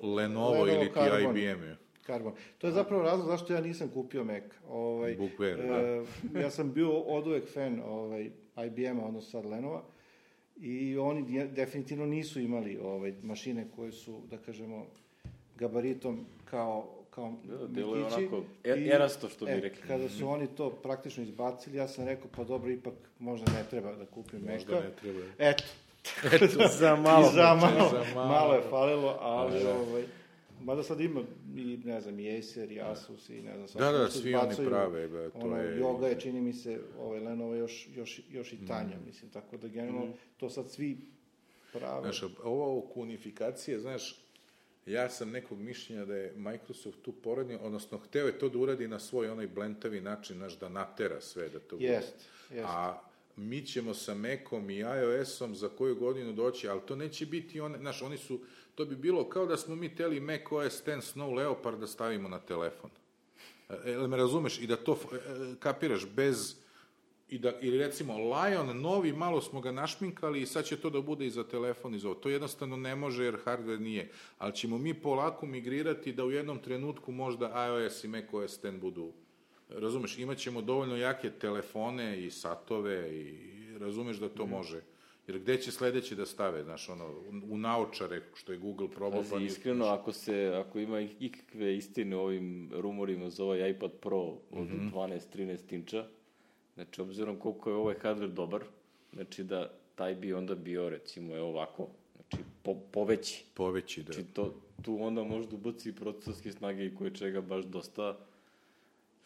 [0.03, 0.15] Lenovo,
[0.53, 1.01] Lenovo ili ti.
[1.25, 1.77] IBM je.
[2.07, 2.33] Carbon.
[2.59, 4.43] To je zapravo razlog zašto ja nisam kupio Mac.
[4.69, 5.53] Ovaj, da.
[5.75, 6.05] e,
[6.35, 9.83] ja sam bio od uvek fan ovaj, IBM-a, odnosno sad Lenova,
[10.57, 14.87] i oni de- definitivno nisu imali ovaj, mašine koje su, da kažemo,
[15.57, 19.83] gabaritom kao, kao Da, delo je onako I- erasto, što bi e, rekli.
[19.83, 23.95] Kada su oni to praktično izbacili, ja sam rekao, pa dobro, ipak možda ne treba
[23.95, 24.85] da kupim Možda Meka.
[24.85, 25.21] ne treba.
[25.41, 25.65] Eto.
[26.79, 27.29] Za malo.
[27.29, 28.29] I za malo, Za malo.
[28.29, 29.75] malo je falilo, ali Da.
[29.75, 30.05] ovaj,
[30.61, 31.23] mada sad ima
[31.57, 34.55] i, ne znam, i Acer, i Asus, i ne znam, sad Da, da, svi oni
[34.67, 35.81] prave, ba, to ono, je...
[35.81, 39.69] Yoga je, čini mi se, ovaj, Lenovo još, još, još i tanja, mislim, tako da
[39.69, 40.99] generalno to sad svi
[41.73, 42.01] prave.
[42.03, 44.25] Znaš, ovo oko unifikacije, znaš,
[44.87, 48.89] ja sam nekog mišljenja da je Microsoft tu poradnio, odnosno hteo je to da uradi
[48.89, 51.87] na svoj onaj blentavi način, znaš, da natera sve da to bude.
[51.87, 52.15] Jest,
[52.51, 52.67] jest.
[52.69, 53.03] A
[53.37, 57.79] mi ćemo sa Macom i iOS-om za koju godinu doći, ali to neće biti one,
[57.79, 58.41] znaš, oni su,
[58.75, 62.29] to bi bilo kao da smo mi teli Mac OS X Snow Leopard da stavimo
[62.29, 62.91] na telefon.
[63.69, 64.59] E, Jel me razumeš?
[64.59, 65.21] I da to e, e,
[65.61, 66.57] kapiraš bez
[67.29, 71.01] i da, ili recimo Lion novi, malo smo ga našminkali i sad će to da
[71.01, 72.21] bude i za telefon i za ovo.
[72.21, 74.11] To jednostavno ne može jer hardware nije.
[74.39, 79.13] Ali ćemo mi polako migrirati da u jednom trenutku možda iOS i macOS 10 budu
[79.69, 83.39] razumeš, imat ćemo dovoljno jake telefone i satove i
[83.79, 84.81] razumeš da to može.
[85.27, 87.15] Jer gde će sledeće da stave, znaš, ono,
[87.51, 92.17] u naočare, što je Google probao, pa nije- iskreno, ako se, ako ima ikakve istine
[92.17, 94.19] u ovim rumorima za ovaj iPad Pro
[94.51, 96.05] od 12-13 inča,
[96.75, 98.65] znači, obzirom koliko je ovaj hardware dobar,
[99.13, 103.45] znači da taj bi onda bio, recimo, je ovako, znači, po, poveći.
[103.55, 104.13] poveći, da.
[104.13, 108.19] Znači, to, tu onda možda ubaci i procesorske snage i koje čega baš dosta,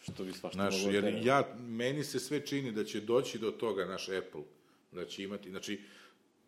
[0.00, 1.22] što bi svašta Znaš, moglo jer da tera.
[1.24, 4.42] ja, meni se sve čini da će doći do toga naš Apple,
[4.92, 5.80] da će imati, znači,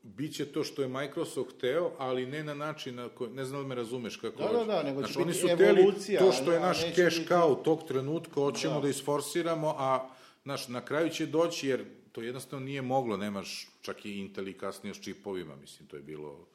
[0.02, 3.68] biće to što je Microsoft hteo, ali ne na način na koji, ne znam da
[3.68, 6.52] me razumeš kako Da, da, da, nego će Znaš, oni su hteli evolucija, to što
[6.52, 8.80] je naš cash biti- cow tog trenutka, hoćemo da.
[8.80, 8.88] Da.
[8.88, 10.08] isforsiramo, a
[10.42, 14.52] znaš, na kraju će doći, jer to jednostavno nije moglo, nemaš čak i Intel i
[14.58, 16.46] kasnije s čipovima, mislim, to je bilo,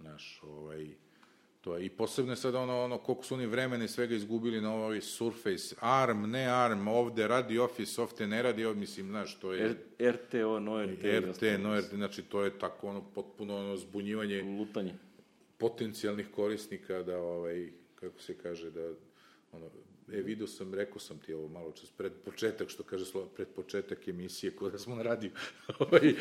[0.00, 0.88] znaš, ovaj,
[1.62, 4.60] To je, I posebno je sad ono, ono, koliko su oni vremena i svega izgubili
[4.60, 9.38] na ovaj Surface, ARM, ne ARM, ovde radi Office, ovde ne radi, ovde, mislim, znaš,
[9.40, 11.04] to je R, RTO, no RT.
[11.04, 14.94] RT, no RT, znači to je tako ono, potpuno ono, zbunjivanje Lutanje.
[15.58, 18.90] potencijalnih korisnika da, ovaj, kako se kaže, da,
[19.52, 19.66] ono,
[20.08, 23.48] e, vidio sam, rekao sam ti ovo malo čas, pred početak, što kaže slovo, pred
[23.48, 25.30] početak emisije, ko da smo na radiju,
[25.78, 26.14] ovaj,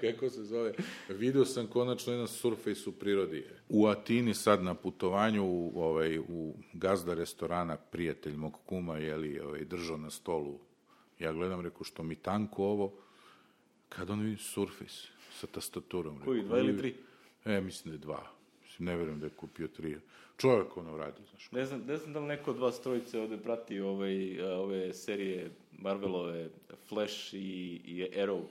[0.00, 0.72] kako se zove,
[1.08, 3.44] vidio sam konačno jedan Surface u prirodi.
[3.68, 9.64] U Atini sad na putovanju, u, ovaj, u gazda restorana, prijatelj mog kuma, jeli, ovaj,
[9.64, 10.58] držao na stolu,
[11.18, 12.92] ja gledam, rekao, što mi tanko ovo,
[13.88, 16.20] kad on vidi Surface sa tastaturom.
[16.20, 16.94] Koji, rekao, dva ili "Vidi- tri?
[17.44, 18.30] E, mislim da je dva.
[18.62, 19.96] Mislim, ne verujem da je kupio tri.
[20.40, 21.52] Čovjek ono radi, znaš.
[21.52, 24.94] Ne znam, ne znam da li neko od vas trojice ovde prati ovaj, a, ove
[24.94, 26.48] serije Marvelove
[26.88, 28.42] Flash i, i Arrow.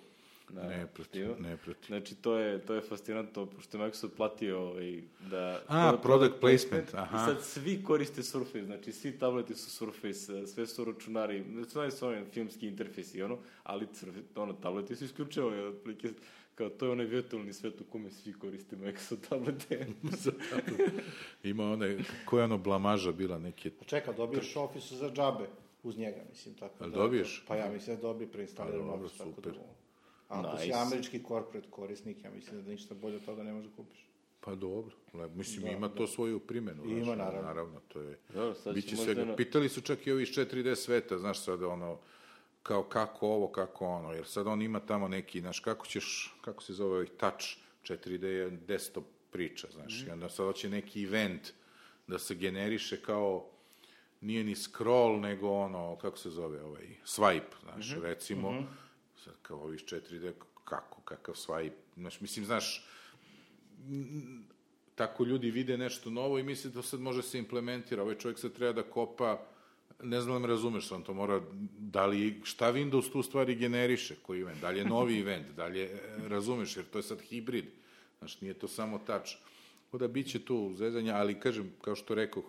[0.49, 1.44] Na Ne pratim, TV-u.
[1.44, 1.88] ne pratim.
[1.88, 5.61] Znači, to je, to je fascinantno, pošto je Microsoft platio ovaj, da...
[5.68, 7.18] A, da product placement, aha.
[7.18, 12.07] I sad svi koriste Surface, znači svi tableti su Surface, sve su računari, sve su
[12.07, 13.88] oni filmski interfejsi, ono, ali
[14.36, 16.10] ono, tableti su isključivali, otprilike,
[16.60, 19.88] kao to je onaj virtualni svet u kome svi koriste Microsoft tablete.
[21.44, 23.72] Ima one, koja je ono blamaža bila neke...
[23.72, 25.45] Pa čeka, dobiješ Office za džabe
[25.84, 26.98] uz njega, mislim, tako Jel da...
[26.98, 27.44] dobiješ?
[27.48, 29.53] Pa ja mislim da dobije preinstalirano Pa Office, tako super.
[29.53, 29.60] da...
[30.30, 30.77] A ako si Nice.
[30.77, 34.06] američki corporate korisnik, ja mislim da ništa bolje od toga ne možeš da kupiš.
[34.41, 35.95] Pa dobro, le- mislim, Da, ima da.
[35.95, 36.84] to svoju primjenu.
[36.86, 37.41] Ima, znaš, naravno.
[37.41, 38.18] Naravno, to je...
[38.30, 39.26] Dobro, sad Biće svega.
[39.26, 41.98] na- Pitali su čak i ovi iz 4D sveta, znaš sad ono,
[42.64, 46.64] kao kako ovo, kako ono, jer sad on ima tamo neki, znaš, kako ćeš, kako
[46.64, 47.45] se zove ovaj touch
[47.84, 51.49] 4D je desktop priča, znaš, i onda sad hoće neki event
[52.07, 53.45] da se generiše kao,
[54.22, 58.64] nije ni scroll, nego ono, kako se zove, ovaj, swipe, znaš, recimo,
[59.23, 60.34] sad kao ovi iz 4D,
[60.64, 62.86] kako, kakav swipe, znaš, mislim, znaš,
[64.95, 68.03] tako ljudi vide nešto novo i misle da sad može se implementira.
[68.03, 69.45] Ovaj čovjek sad treba da kopa,
[70.03, 71.41] ne znam da me razumeš, on to mora,
[71.77, 75.45] da li, šta Windows tu u stvari generiše, koji event, da li je novi event,
[75.55, 77.65] da li je, razumeš, jer to je sad hibrid,
[78.19, 79.31] znaš, nije to samo touch.
[79.85, 82.45] Tako da bit će tu zezanja, ali kažem, kao što rekoh,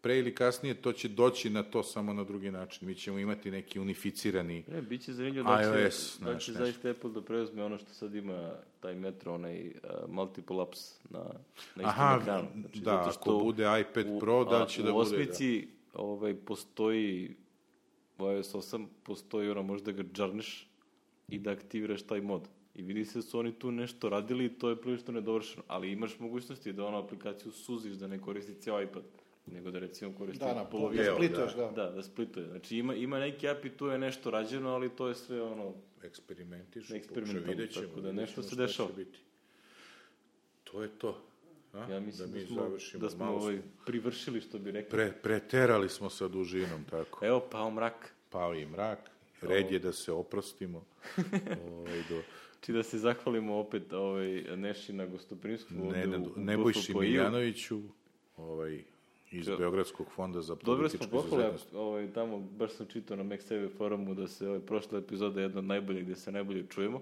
[0.00, 2.88] pre ili kasnije to će doći na to samo na drugi način.
[2.88, 6.90] Mi ćemo imati neki unificirani Ne, bit će zanimljivo da će, iOS, da će zaista
[6.90, 9.72] Apple da preuzme ono što sad ima taj Metro, onaj uh,
[10.08, 11.28] multiple apps na, na
[11.74, 12.48] istom Aha, ekranu.
[12.60, 15.16] Znači, da, što ako bude iPad Pro, da će da u bude, da.
[15.16, 15.68] osmici
[15.98, 17.36] ovaj, postoji
[18.18, 20.68] u iOS 8 postoji ono možda ga džarneš
[21.28, 22.48] i da aktiviraš taj mod.
[22.74, 25.62] I vidi se da su oni tu nešto radili i to je prilično nedovršeno.
[25.66, 29.02] Ali imaš mogućnosti da ono aplikaciju suziš da ne koristi ceo iPad,
[29.46, 31.02] nego da recimo koristi Da, na polovinu.
[31.02, 31.70] da splituješ, da.
[31.70, 32.46] Da, da splituje.
[32.46, 35.74] Znači ima, ima neki app i tu je nešto rađeno, ali to je sve ono...
[36.02, 38.88] eksperimentiš, pokušaj, vidjet ćemo, tako da vidjet nešto ćemo se dešava.
[38.96, 39.18] Biti.
[40.64, 41.22] To je to.
[41.76, 41.92] A?
[41.92, 43.00] Ja mislim da da, smo, završimo.
[43.00, 44.90] da smo Malo ovaj, privršili, što bi rekli.
[44.90, 47.26] Pre, preterali smo sa dužinom, tako.
[47.26, 48.14] Evo, pao mrak.
[48.30, 48.98] Pao i mrak.
[49.42, 50.84] Red je da se oprostimo.
[51.68, 52.22] ovaj, do,
[52.60, 54.26] Či da se zahvalimo opet ovaj,
[54.56, 55.86] Neši na gostoprimstvu.
[55.86, 56.94] ovde ne, u- u Nebojši.
[56.94, 57.80] Miljanoviću,
[58.36, 58.82] ovaj,
[59.30, 59.48] iz.
[59.48, 64.14] Beogradskog fonda za Dobro smo političku pohvala, ovaj, tamo, baš sam čitao na MaxTV forumu
[64.14, 67.00] da se ovaj, prošla epizoda je jedna od najboljih gde se najbolje čujemo.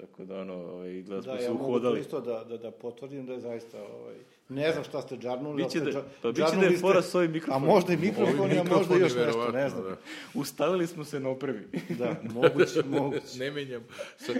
[0.00, 2.00] Tako da, ono, ovaj, gleda smo Da, se ja mogu to uhodali.
[2.00, 4.14] isto da, da, da potvrdim da je zaista, ovaj,
[4.48, 5.64] ne znam šta ste džarnuli.
[5.64, 7.72] Biće da- pa biće da je fora s ovim A mikrofonima.
[7.72, 9.82] možda i mikrofoni, a možda još nešto, verovatno, ne znam.
[9.82, 9.96] da.
[10.34, 11.60] Ustavili smo se na opremi.
[11.90, 13.38] Da, moguće, moguće.
[13.38, 13.82] ne menjam.
[14.16, 14.36] Sad,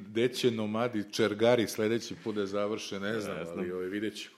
[0.00, 3.58] gde će nomadi, čergari sledeći put da završe, ne znam, Ne znam.
[3.58, 4.36] ali ovaj, vidjet ćemo.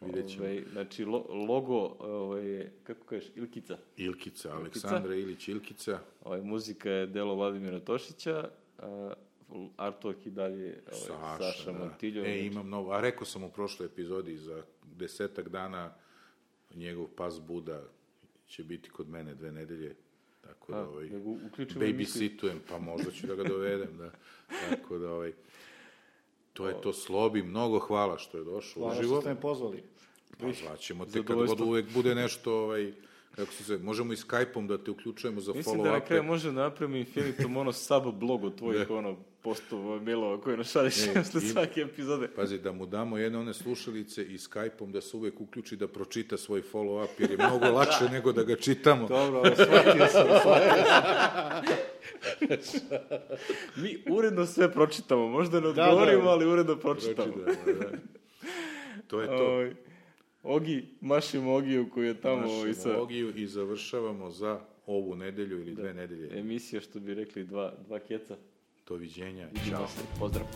[0.00, 0.44] Vidjet ćemo.
[0.44, 3.76] Ovaj, znači, lo, logo, ovaj, kako kažeš, Ilkica.
[3.96, 5.98] Ilkica, Aleksandra Ilić Ilkica.
[6.24, 8.48] Ovaj, muzika je delo Vladimira Tošića,
[8.78, 9.12] a
[9.76, 11.78] artwork i dalje ovaj, Saša, da.
[11.78, 12.24] Montiljo.
[12.24, 15.94] E, imam novo, a rekao sam u prošloj epizodi, za desetak dana
[16.74, 17.82] njegov pas Buda
[18.46, 19.96] će biti kod mene dve nedelje.
[20.40, 21.16] Tako da, A, ovaj, da
[21.80, 24.10] babysitujem, pa možda ću da ga dovedem, da.
[24.70, 25.32] Tako da, ovaj,
[26.52, 29.14] to je to slobi, mnogo hvala što je došao Hvala uživo.
[29.14, 29.82] što ste me pozvali.
[30.40, 32.92] Pa zvaćemo te kad god uvek bude nešto, ovaj,
[33.36, 36.52] kako se zove, možemo i Skype-om da te uključujemo za Mislim da na kraju može
[36.52, 41.14] da napravimo infinitum ono sub blog od tvojih ono postova, mailova koje nas šalješ Ne,
[41.14, 42.28] posle svake epizode.
[42.28, 46.36] Pazi, da mu damo jedne one slušalice i Skype-om da se uvek uključi da pročita
[46.36, 49.08] svoj follow-up, jer je mnogo lakše nego da ga čitamo.
[49.08, 50.84] Dobro, shvatio sam, shvatio
[52.60, 52.88] sam.
[53.76, 56.30] Mi uredno sve pročitamo, možda ne Da, odgovorimo, da.
[56.30, 57.32] ali uredno pročitamo.
[57.32, 57.88] Pročita, da, da.
[59.06, 59.46] To je to.
[59.46, 59.74] Ovaj,
[60.42, 65.60] Ogi, mašimo Ogiju koji je tamo ovaj, Našimo sa Ogiju i završavamo za ovu nedelju
[65.60, 66.38] ili dve nedelje.
[66.38, 68.36] emisija, što bi rekli, dva, dva keca.
[68.88, 69.48] Doviđenja.
[69.70, 69.88] Ćao.
[69.88, 70.00] se.
[70.18, 70.46] Pozdrav.